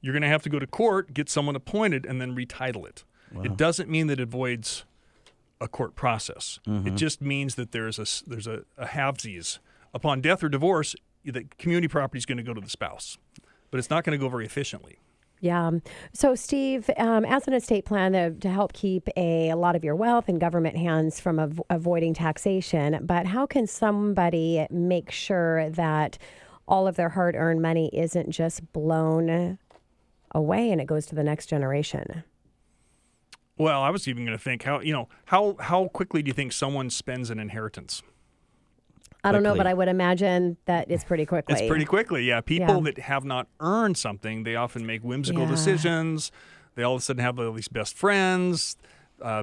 You're 0.01 0.15
going 0.15 0.23
to 0.23 0.29
have 0.29 0.45
to 0.45 0.49
go 0.49 0.59
to 0.59 0.67
court, 0.67 1.13
get 1.13 1.29
someone 1.29 1.57
appointed, 1.57 2.07
and 2.07 2.23
then 2.23 2.35
retitle 2.35 2.89
it. 2.89 3.05
It 3.45 3.59
doesn't 3.59 3.91
mean 3.91 4.07
that 4.07 4.19
it 4.19 4.23
avoids 4.23 4.87
a 5.61 5.69
court 5.69 5.95
process. 5.95 6.61
It 6.67 6.95
just 6.95 7.21
means 7.21 7.55
that 7.57 7.73
there's 7.73 7.99
a 7.99 8.07
there's 8.29 8.47
a, 8.47 8.65
a 8.77 8.87
halvesies 8.87 9.59
upon 9.93 10.21
death 10.21 10.43
or 10.43 10.49
divorce. 10.49 10.95
The 11.25 11.45
community 11.59 11.89
property 11.89 12.19
is 12.19 12.27
going 12.27 12.39
to 12.39 12.45
go 12.45 12.55
to 12.55 12.61
the 12.61 12.71
spouse, 12.71 13.19
but 13.71 13.79
it's 13.79 13.91
not 13.91 14.05
going 14.05 14.19
to 14.19 14.23
go 14.23 14.29
very 14.29 14.47
efficiently. 14.47 14.99
Yeah. 15.41 15.71
So, 16.13 16.35
Steve, 16.35 16.91
um, 16.97 17.25
as 17.25 17.47
an 17.47 17.55
estate 17.55 17.85
plan 17.85 18.13
to, 18.13 18.31
to 18.31 18.49
help 18.49 18.73
keep 18.73 19.09
a, 19.17 19.51
a 19.51 19.57
lot 19.57 19.77
of 19.77 19.85
your 19.85 19.95
wealth 19.95 20.29
in 20.29 20.39
government 20.39 20.77
hands 20.77 21.21
from 21.21 21.39
av- 21.39 21.63
avoiding 21.71 22.15
taxation, 22.15 22.99
but 23.03 23.27
how 23.27 23.47
can 23.47 23.67
somebody 23.67 24.67
make 24.71 25.11
sure 25.11 25.71
that 25.71 26.19
all 26.67 26.87
of 26.87 26.97
their 26.97 27.11
hard 27.11 27.37
earned 27.37 27.63
money 27.63 27.89
isn't 27.93 28.31
just 28.31 28.73
blown 28.73 29.59
away 30.35 30.71
and 30.71 30.81
it 30.81 30.87
goes 30.87 31.07
to 31.07 31.15
the 31.15 31.25
next 31.25 31.47
generation? 31.47 32.25
Well, 33.59 33.83
I 33.83 33.91
was 33.91 34.07
even 34.07 34.25
going 34.25 34.37
to 34.39 34.43
think 34.43 34.63
how 34.63 34.81
you 34.81 34.93
know 34.93 35.09
how 35.27 35.57
how 35.61 35.89
quickly 35.89 36.23
do 36.23 36.29
you 36.29 36.33
think 36.35 36.53
someone 36.53 36.91
spends 36.91 37.29
an 37.31 37.39
inheritance? 37.39 38.03
I 39.25 39.33
don't 39.33 39.43
know, 39.43 39.57
but 39.57 39.67
I 39.67 39.75
would 39.75 39.89
imagine 39.89 40.57
that 40.67 40.89
it's 40.91 41.03
pretty 41.03 41.27
quickly. 41.27 41.55
It's 41.59 41.69
pretty 41.69 41.85
quickly, 41.85 42.23
yeah. 42.25 42.41
People 42.41 42.77
Yeah. 42.77 42.81
that 42.93 42.99
have 42.99 43.25
not 43.25 43.49
earned 43.59 43.99
something, 43.99 44.45
they 44.45 44.55
often 44.55 44.87
make 44.87 45.03
whimsical 45.03 45.43
Yeah. 45.43 45.51
decisions. 45.51 46.31
They 46.77 46.85
all 46.85 46.95
of 46.95 47.01
a 47.01 47.05
sudden 47.05 47.23
have 47.25 47.39
all 47.41 47.53
these 47.53 47.67
best 47.67 47.97
friends, 47.97 48.77
uh, 49.23 49.43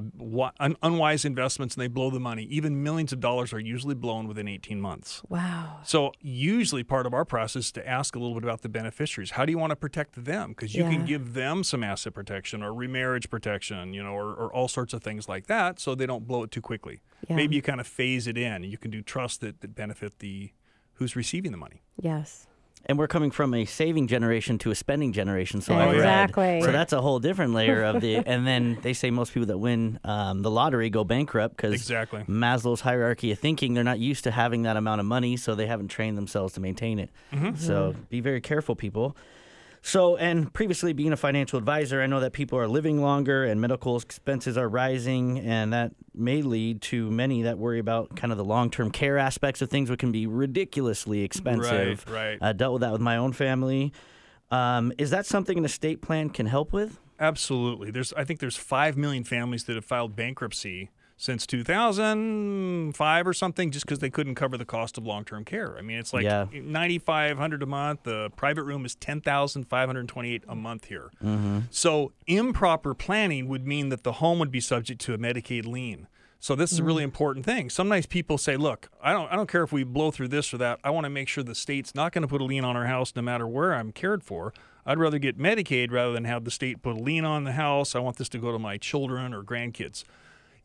un- 0.60 0.76
unwise 0.82 1.24
investments, 1.24 1.74
and 1.74 1.82
they 1.82 1.88
blow 1.88 2.10
the 2.10 2.20
money. 2.20 2.44
Even 2.44 2.82
millions 2.82 3.12
of 3.12 3.20
dollars 3.20 3.52
are 3.52 3.58
usually 3.60 3.94
blown 3.94 4.26
within 4.28 4.48
18 4.48 4.80
months. 4.80 5.22
Wow. 5.28 5.78
So, 5.84 6.12
usually 6.20 6.82
part 6.82 7.06
of 7.06 7.12
our 7.14 7.24
process 7.24 7.66
is 7.66 7.72
to 7.72 7.88
ask 7.88 8.14
a 8.16 8.18
little 8.18 8.34
bit 8.34 8.44
about 8.44 8.62
the 8.62 8.68
beneficiaries. 8.68 9.32
How 9.32 9.44
do 9.44 9.52
you 9.52 9.58
want 9.58 9.70
to 9.70 9.76
protect 9.76 10.24
them? 10.24 10.50
Because 10.50 10.74
you 10.74 10.84
Yeah. 10.84 10.90
can 10.92 11.04
give 11.04 11.34
them 11.34 11.62
some 11.64 11.82
asset 11.84 12.14
protection 12.14 12.62
or 12.62 12.72
remarriage 12.72 13.28
protection, 13.30 13.92
you 13.92 14.02
know, 14.02 14.12
or, 14.12 14.32
or 14.34 14.52
all 14.52 14.68
sorts 14.68 14.92
of 14.94 15.02
things 15.02 15.28
like 15.28 15.46
that 15.46 15.78
so 15.78 15.94
they 15.94 16.06
don't 16.06 16.26
blow 16.26 16.42
it 16.42 16.50
too 16.50 16.60
quickly. 16.62 17.00
Yeah. 17.28 17.36
Maybe 17.36 17.56
you 17.56 17.62
kind 17.62 17.80
of 17.80 17.86
phase 17.86 18.26
it 18.26 18.36
in. 18.38 18.62
You 18.64 18.78
can 18.78 18.90
do 18.90 19.02
trusts 19.02 19.38
that, 19.38 19.60
that 19.60 19.74
benefit 19.74 20.18
the 20.20 20.52
who's 20.94 21.14
receiving 21.16 21.50
the 21.52 21.58
money. 21.58 21.82
Yes. 22.00 22.46
And 22.88 22.98
we're 22.98 23.08
coming 23.08 23.32
from 23.32 23.52
a 23.52 23.64
saving 23.64 24.06
generation 24.06 24.58
to 24.58 24.70
a 24.70 24.74
spending 24.74 25.12
generation. 25.12 25.60
So 25.60 25.74
I've 25.74 25.88
read. 25.90 25.96
Exactly. 25.96 26.60
So 26.62 26.70
that's 26.70 26.92
a 26.92 27.00
whole 27.00 27.18
different 27.18 27.52
layer 27.52 27.82
of 27.82 28.00
the. 28.00 28.16
And 28.26 28.46
then 28.46 28.78
they 28.82 28.92
say 28.92 29.10
most 29.10 29.34
people 29.34 29.46
that 29.46 29.58
win 29.58 29.98
um, 30.04 30.42
the 30.42 30.50
lottery 30.50 30.88
go 30.90 31.02
bankrupt 31.04 31.56
because 31.56 31.74
Exactly. 31.74 32.22
Maslow's 32.28 32.80
hierarchy 32.80 33.32
of 33.32 33.38
thinking. 33.38 33.74
They're 33.74 33.84
not 33.84 33.98
used 33.98 34.24
to 34.24 34.30
having 34.30 34.62
that 34.62 34.76
amount 34.76 35.00
of 35.00 35.06
money, 35.06 35.36
so 35.36 35.54
they 35.54 35.66
haven't 35.66 35.88
trained 35.88 36.16
themselves 36.16 36.54
to 36.54 36.60
maintain 36.60 36.98
it. 36.98 37.10
So 37.58 37.94
be 38.08 38.20
very 38.20 38.40
careful, 38.40 38.76
people. 38.76 39.16
So, 39.86 40.16
and 40.16 40.52
previously 40.52 40.92
being 40.94 41.12
a 41.12 41.16
financial 41.16 41.60
advisor, 41.60 42.02
I 42.02 42.08
know 42.08 42.18
that 42.18 42.32
people 42.32 42.58
are 42.58 42.66
living 42.66 43.00
longer 43.00 43.44
and 43.44 43.60
medical 43.60 43.96
expenses 43.96 44.58
are 44.58 44.68
rising, 44.68 45.38
and 45.38 45.72
that 45.72 45.92
may 46.12 46.42
lead 46.42 46.82
to 46.82 47.08
many 47.08 47.42
that 47.42 47.56
worry 47.56 47.78
about 47.78 48.16
kind 48.16 48.32
of 48.32 48.36
the 48.36 48.44
long 48.44 48.68
term 48.68 48.90
care 48.90 49.16
aspects 49.16 49.62
of 49.62 49.70
things, 49.70 49.88
which 49.88 50.00
can 50.00 50.10
be 50.10 50.26
ridiculously 50.26 51.22
expensive. 51.22 52.04
Right, 52.08 52.30
right. 52.30 52.38
I 52.42 52.52
dealt 52.52 52.72
with 52.72 52.80
that 52.82 52.90
with 52.90 53.00
my 53.00 53.16
own 53.16 53.32
family. 53.32 53.92
Um, 54.50 54.92
is 54.98 55.10
that 55.10 55.24
something 55.24 55.56
an 55.56 55.64
estate 55.64 56.02
plan 56.02 56.30
can 56.30 56.46
help 56.46 56.72
with? 56.72 56.98
Absolutely. 57.20 57.92
There's 57.92 58.12
I 58.14 58.24
think 58.24 58.40
there's 58.40 58.56
5 58.56 58.96
million 58.96 59.22
families 59.22 59.64
that 59.66 59.76
have 59.76 59.84
filed 59.84 60.16
bankruptcy 60.16 60.90
since 61.16 61.46
2005 61.46 63.26
or 63.26 63.32
something 63.32 63.70
just 63.70 63.86
because 63.86 64.00
they 64.00 64.10
couldn't 64.10 64.34
cover 64.34 64.58
the 64.58 64.66
cost 64.66 64.98
of 64.98 65.06
long-term 65.06 65.44
care. 65.44 65.76
I 65.78 65.82
mean, 65.82 65.98
it's 65.98 66.12
like 66.12 66.24
Yeah. 66.24 66.46
9500 66.52 67.62
a 67.62 67.66
month. 67.66 68.02
The 68.02 68.30
private 68.36 68.64
room 68.64 68.84
is 68.84 68.94
10,528 68.96 70.44
a 70.46 70.54
month 70.54 70.86
here. 70.86 71.10
Mm-hmm. 71.24 71.60
So, 71.70 72.12
improper 72.26 72.94
planning 72.94 73.48
would 73.48 73.66
mean 73.66 73.88
that 73.88 74.02
the 74.02 74.12
home 74.12 74.38
would 74.38 74.50
be 74.50 74.60
subject 74.60 75.00
to 75.02 75.14
a 75.14 75.18
Medicaid 75.18 75.66
lien. 75.66 76.06
So 76.38 76.54
this 76.54 76.70
is 76.70 76.78
a 76.78 76.84
really 76.84 77.00
mm. 77.00 77.06
important 77.06 77.44
thing. 77.44 77.70
Sometimes 77.70 78.06
people 78.06 78.38
say, 78.38 78.56
"Look, 78.56 78.88
I 79.02 79.12
don't, 79.12 79.32
I 79.32 79.36
don't 79.36 79.48
care 79.48 79.62
if 79.64 79.72
we 79.72 79.84
blow 79.84 80.10
through 80.10 80.28
this 80.28 80.52
or 80.52 80.58
that. 80.58 80.78
I 80.84 80.90
want 80.90 81.04
to 81.04 81.10
make 81.10 81.28
sure 81.28 81.42
the 81.42 81.54
state's 81.54 81.94
not 81.94 82.12
going 82.12 82.22
to 82.22 82.28
put 82.28 82.40
a 82.40 82.44
lien 82.44 82.64
on 82.64 82.76
our 82.76 82.86
house, 82.86 83.16
no 83.16 83.22
matter 83.22 83.48
where 83.48 83.74
I'm 83.74 83.90
cared 83.90 84.22
for. 84.22 84.52
I'd 84.84 84.98
rather 84.98 85.18
get 85.18 85.38
Medicaid 85.38 85.90
rather 85.90 86.12
than 86.12 86.24
have 86.24 86.44
the 86.44 86.50
state 86.50 86.82
put 86.82 86.96
a 86.96 87.00
lien 87.00 87.24
on 87.24 87.44
the 87.44 87.52
house. 87.52 87.96
I 87.96 87.98
want 88.00 88.18
this 88.18 88.28
to 88.28 88.38
go 88.38 88.52
to 88.52 88.58
my 88.58 88.76
children 88.76 89.34
or 89.34 89.42
grandkids." 89.42 90.04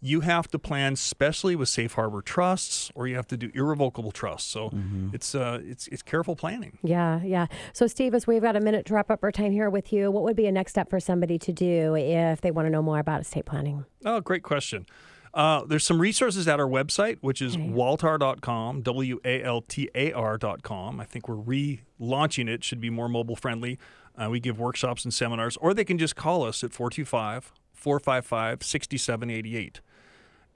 You 0.04 0.22
have 0.22 0.47
to 0.49 0.60
plan, 0.60 0.93
especially 0.93 1.56
with 1.56 1.70
safe 1.70 1.93
harbor 1.93 2.24
trusts, 2.24 2.91
or 2.95 3.08
you 3.08 3.16
have 3.16 3.28
to 3.28 3.38
do 3.38 3.52
irrevocable 3.54 4.12
trusts. 4.12 4.49
So 4.49 4.72
it's 5.14 5.36
uh, 5.36 5.60
it's 5.64 5.88
it's 5.88 6.02
careful 6.02 6.36
planning. 6.36 6.80
Yeah, 6.84 7.22
yeah. 7.24 7.45
So, 7.72 7.86
Steve, 7.86 8.16
as 8.16 8.26
we've 8.26 8.41
got 8.41 8.56
a 8.56 8.60
minute 8.62 8.88
to 8.88 8.95
wrap 8.95 9.12
up 9.12 9.24
our 9.24 9.32
time 9.32 9.52
here 9.52 9.70
with 9.70 9.93
you, 9.93 10.10
what 10.10 10.24
would 10.24 10.36
be 10.36 10.47
a 10.47 10.52
next 10.52 10.72
step 10.72 10.89
for 10.89 10.99
somebody 10.99 11.38
to 11.38 11.54
do 11.54 11.95
if 11.95 12.41
they 12.41 12.49
want 12.49 12.66
to 12.66 12.72
know 12.72 12.82
more 12.82 12.97
about 12.97 13.22
estate 13.22 13.45
planning? 13.45 13.86
Oh, 14.04 14.22
great 14.22 14.41
question. 14.41 14.88
Uh, 15.34 15.64
there's 15.66 15.86
some 15.86 16.02
resources 16.02 16.47
at 16.47 16.60
our 16.60 16.68
website, 16.68 17.18
which 17.22 17.41
is 17.41 17.56
waltar.com, 17.56 18.82
W 18.82 19.20
A 19.24 19.43
L 19.43 19.62
T 19.62 19.89
A 19.95 20.12
R.com. 20.12 20.99
I 20.99 21.06
think 21.06 21.30
we're 21.30 21.36
relaunching 21.36 22.49
it, 22.49 22.64
should 22.64 22.82
be 22.82 22.89
more 22.89 23.08
mobile 23.08 23.36
friendly. 23.36 23.80
Uh, 24.18 24.30
we 24.30 24.39
give 24.39 24.60
workshops 24.60 25.06
and 25.06 25.14
seminars, 25.14 25.58
or 25.58 25.74
they 25.74 25.86
can 25.86 25.97
just 25.97 26.16
call 26.16 26.43
us 26.43 26.64
at 26.64 26.74
425 26.74 27.54
455 27.74 28.64
6788. 28.64 29.80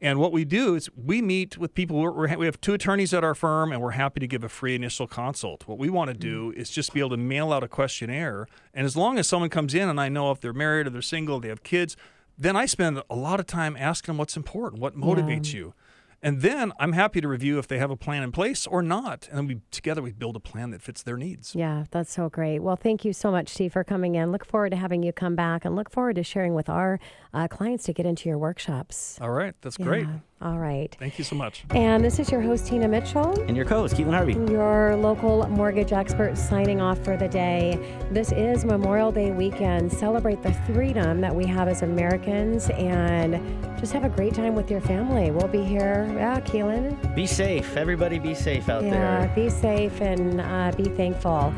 And 0.05 0.19
what 0.19 0.31
we 0.31 0.45
do 0.45 0.75
is 0.75 0.87
we 0.95 1.19
meet 1.19 1.57
with 1.57 1.73
people. 1.73 1.97
We're, 1.97 2.11
we're, 2.11 2.37
we 2.37 2.45
have 2.45 2.61
two 2.61 2.75
attorneys 2.75 3.11
at 3.11 3.23
our 3.23 3.33
firm, 3.33 3.71
and 3.71 3.81
we're 3.81 3.97
happy 3.97 4.19
to 4.19 4.27
give 4.27 4.43
a 4.43 4.49
free 4.49 4.75
initial 4.75 5.07
consult. 5.07 5.67
What 5.67 5.79
we 5.79 5.89
want 5.89 6.09
to 6.09 6.13
do 6.13 6.51
mm. 6.51 6.55
is 6.55 6.69
just 6.69 6.93
be 6.93 6.99
able 6.99 7.09
to 7.09 7.17
mail 7.17 7.51
out 7.51 7.63
a 7.63 7.67
questionnaire. 7.67 8.47
And 8.71 8.85
as 8.85 8.95
long 8.95 9.17
as 9.17 9.27
someone 9.27 9.49
comes 9.49 9.73
in 9.73 9.89
and 9.89 9.99
I 9.99 10.09
know 10.09 10.29
if 10.29 10.39
they're 10.39 10.53
married 10.53 10.85
or 10.85 10.91
they're 10.91 11.01
single, 11.01 11.39
they 11.39 11.47
have 11.47 11.63
kids, 11.63 11.97
then 12.37 12.55
I 12.55 12.67
spend 12.67 13.01
a 13.09 13.15
lot 13.15 13.39
of 13.39 13.47
time 13.47 13.75
asking 13.79 14.13
them 14.13 14.19
what's 14.19 14.37
important, 14.37 14.79
what 14.79 14.95
motivates 14.95 15.51
yeah. 15.51 15.59
you. 15.59 15.73
And 16.21 16.41
then 16.41 16.71
I'm 16.79 16.93
happy 16.93 17.21
to 17.21 17.27
review 17.27 17.59
if 17.59 17.67
they 17.67 17.77
have 17.77 17.91
a 17.91 17.95
plan 17.97 18.23
in 18.23 18.31
place 18.31 18.65
or 18.65 18.81
not. 18.81 19.27
And 19.29 19.37
then 19.37 19.47
we 19.47 19.61
together 19.71 20.01
we 20.01 20.11
build 20.11 20.35
a 20.35 20.39
plan 20.39 20.71
that 20.71 20.81
fits 20.81 21.03
their 21.03 21.17
needs. 21.17 21.55
Yeah, 21.55 21.85
that's 21.91 22.11
so 22.11 22.29
great. 22.29 22.59
Well, 22.59 22.75
thank 22.75 23.05
you 23.05 23.13
so 23.13 23.31
much, 23.31 23.49
Steve, 23.49 23.73
for 23.73 23.83
coming 23.83 24.15
in. 24.15 24.31
Look 24.31 24.45
forward 24.45 24.71
to 24.71 24.77
having 24.77 25.03
you 25.03 25.13
come 25.13 25.35
back 25.35 25.65
and 25.65 25.75
look 25.75 25.89
forward 25.89 26.15
to 26.15 26.23
sharing 26.23 26.53
with 26.53 26.69
our 26.69 26.99
uh, 27.33 27.47
clients 27.47 27.85
to 27.85 27.93
get 27.93 28.05
into 28.05 28.29
your 28.29 28.37
workshops. 28.37 29.17
All 29.21 29.31
right, 29.31 29.53
that's 29.61 29.77
yeah. 29.79 29.85
great. 29.85 30.07
All 30.41 30.59
right. 30.59 30.93
Thank 30.99 31.17
you 31.17 31.23
so 31.23 31.33
much. 31.35 31.63
And 31.69 32.03
this 32.03 32.19
is 32.19 32.29
your 32.29 32.41
host, 32.41 32.67
Tina 32.67 32.89
Mitchell. 32.89 33.41
And 33.43 33.55
your 33.55 33.65
co 33.65 33.79
host, 33.79 33.95
Keelan 33.95 34.13
Harvey. 34.13 34.33
Your 34.51 34.97
local 34.97 35.47
mortgage 35.47 35.93
expert 35.93 36.37
signing 36.37 36.81
off 36.81 37.01
for 37.05 37.15
the 37.15 37.29
day. 37.29 37.79
This 38.11 38.33
is 38.33 38.65
Memorial 38.65 39.13
Day 39.13 39.31
weekend. 39.31 39.89
Celebrate 39.91 40.43
the 40.43 40.51
freedom 40.67 41.21
that 41.21 41.33
we 41.33 41.45
have 41.45 41.69
as 41.69 41.83
Americans 41.83 42.69
and 42.71 43.41
just 43.79 43.93
have 43.93 44.03
a 44.03 44.09
great 44.09 44.33
time 44.33 44.55
with 44.55 44.69
your 44.69 44.81
family. 44.81 45.31
We'll 45.31 45.47
be 45.47 45.63
here. 45.63 46.05
Yeah, 46.13 46.41
Keelan. 46.41 47.15
Be 47.15 47.25
safe. 47.25 47.77
Everybody 47.77 48.19
be 48.19 48.35
safe 48.35 48.67
out 48.67 48.83
yeah, 48.83 48.89
there. 48.89 49.21
Yeah, 49.21 49.35
be 49.35 49.49
safe 49.49 50.01
and 50.01 50.41
uh, 50.41 50.73
be 50.75 50.89
thankful. 50.89 51.53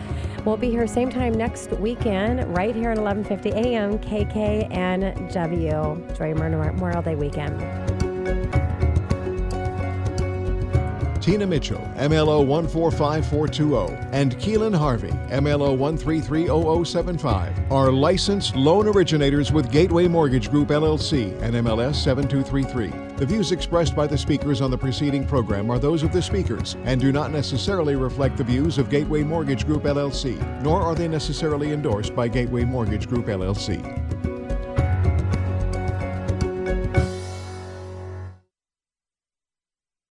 We'll 0.46 0.56
be 0.56 0.70
here 0.70 0.86
same 0.86 1.10
time 1.10 1.34
next 1.34 1.72
weekend, 1.72 2.56
right 2.56 2.76
here 2.76 2.92
at 2.92 3.00
11:50 3.00 3.54
a.m. 3.54 3.98
KKNW. 3.98 6.10
Enjoy 6.10 6.34
Memorial 6.36 7.02
Day 7.02 7.16
weekend. 7.16 8.07
Tina 11.28 11.46
Mitchell, 11.46 11.82
MLO 11.98 12.46
145420, 12.46 14.18
and 14.18 14.38
Keelan 14.38 14.74
Harvey, 14.74 15.12
MLO 15.28 15.78
1330075, 15.78 17.70
are 17.70 17.92
licensed 17.92 18.56
loan 18.56 18.88
originators 18.88 19.52
with 19.52 19.70
Gateway 19.70 20.08
Mortgage 20.08 20.50
Group 20.50 20.70
LLC 20.70 21.38
and 21.42 21.54
MLS 21.56 21.96
7233. 21.96 23.16
The 23.18 23.26
views 23.26 23.52
expressed 23.52 23.94
by 23.94 24.08
the 24.08 24.18
speakers 24.18 24.62
on 24.62 24.72
the 24.72 24.78
preceding 24.78 25.28
program 25.28 25.70
are 25.70 25.80
those 25.80 26.02
of 26.02 26.14
the 26.14 26.22
speakers 26.22 26.78
and 26.86 27.02
do 27.02 27.12
not 27.12 27.34
necessarily 27.34 27.98
reflect 27.98 28.38
the 28.38 28.46
views 28.46 28.78
of 28.78 28.90
Gateway 28.90 29.22
Mortgage 29.24 29.66
Group 29.66 29.84
LLC, 29.84 30.40
nor 30.64 30.82
are 30.82 30.96
they 30.96 31.10
necessarily 31.10 31.74
endorsed 31.74 32.16
by 32.16 32.30
Gateway 32.30 32.64
Mortgage 32.64 33.10
Group 33.10 33.26
LLC. 33.26 33.84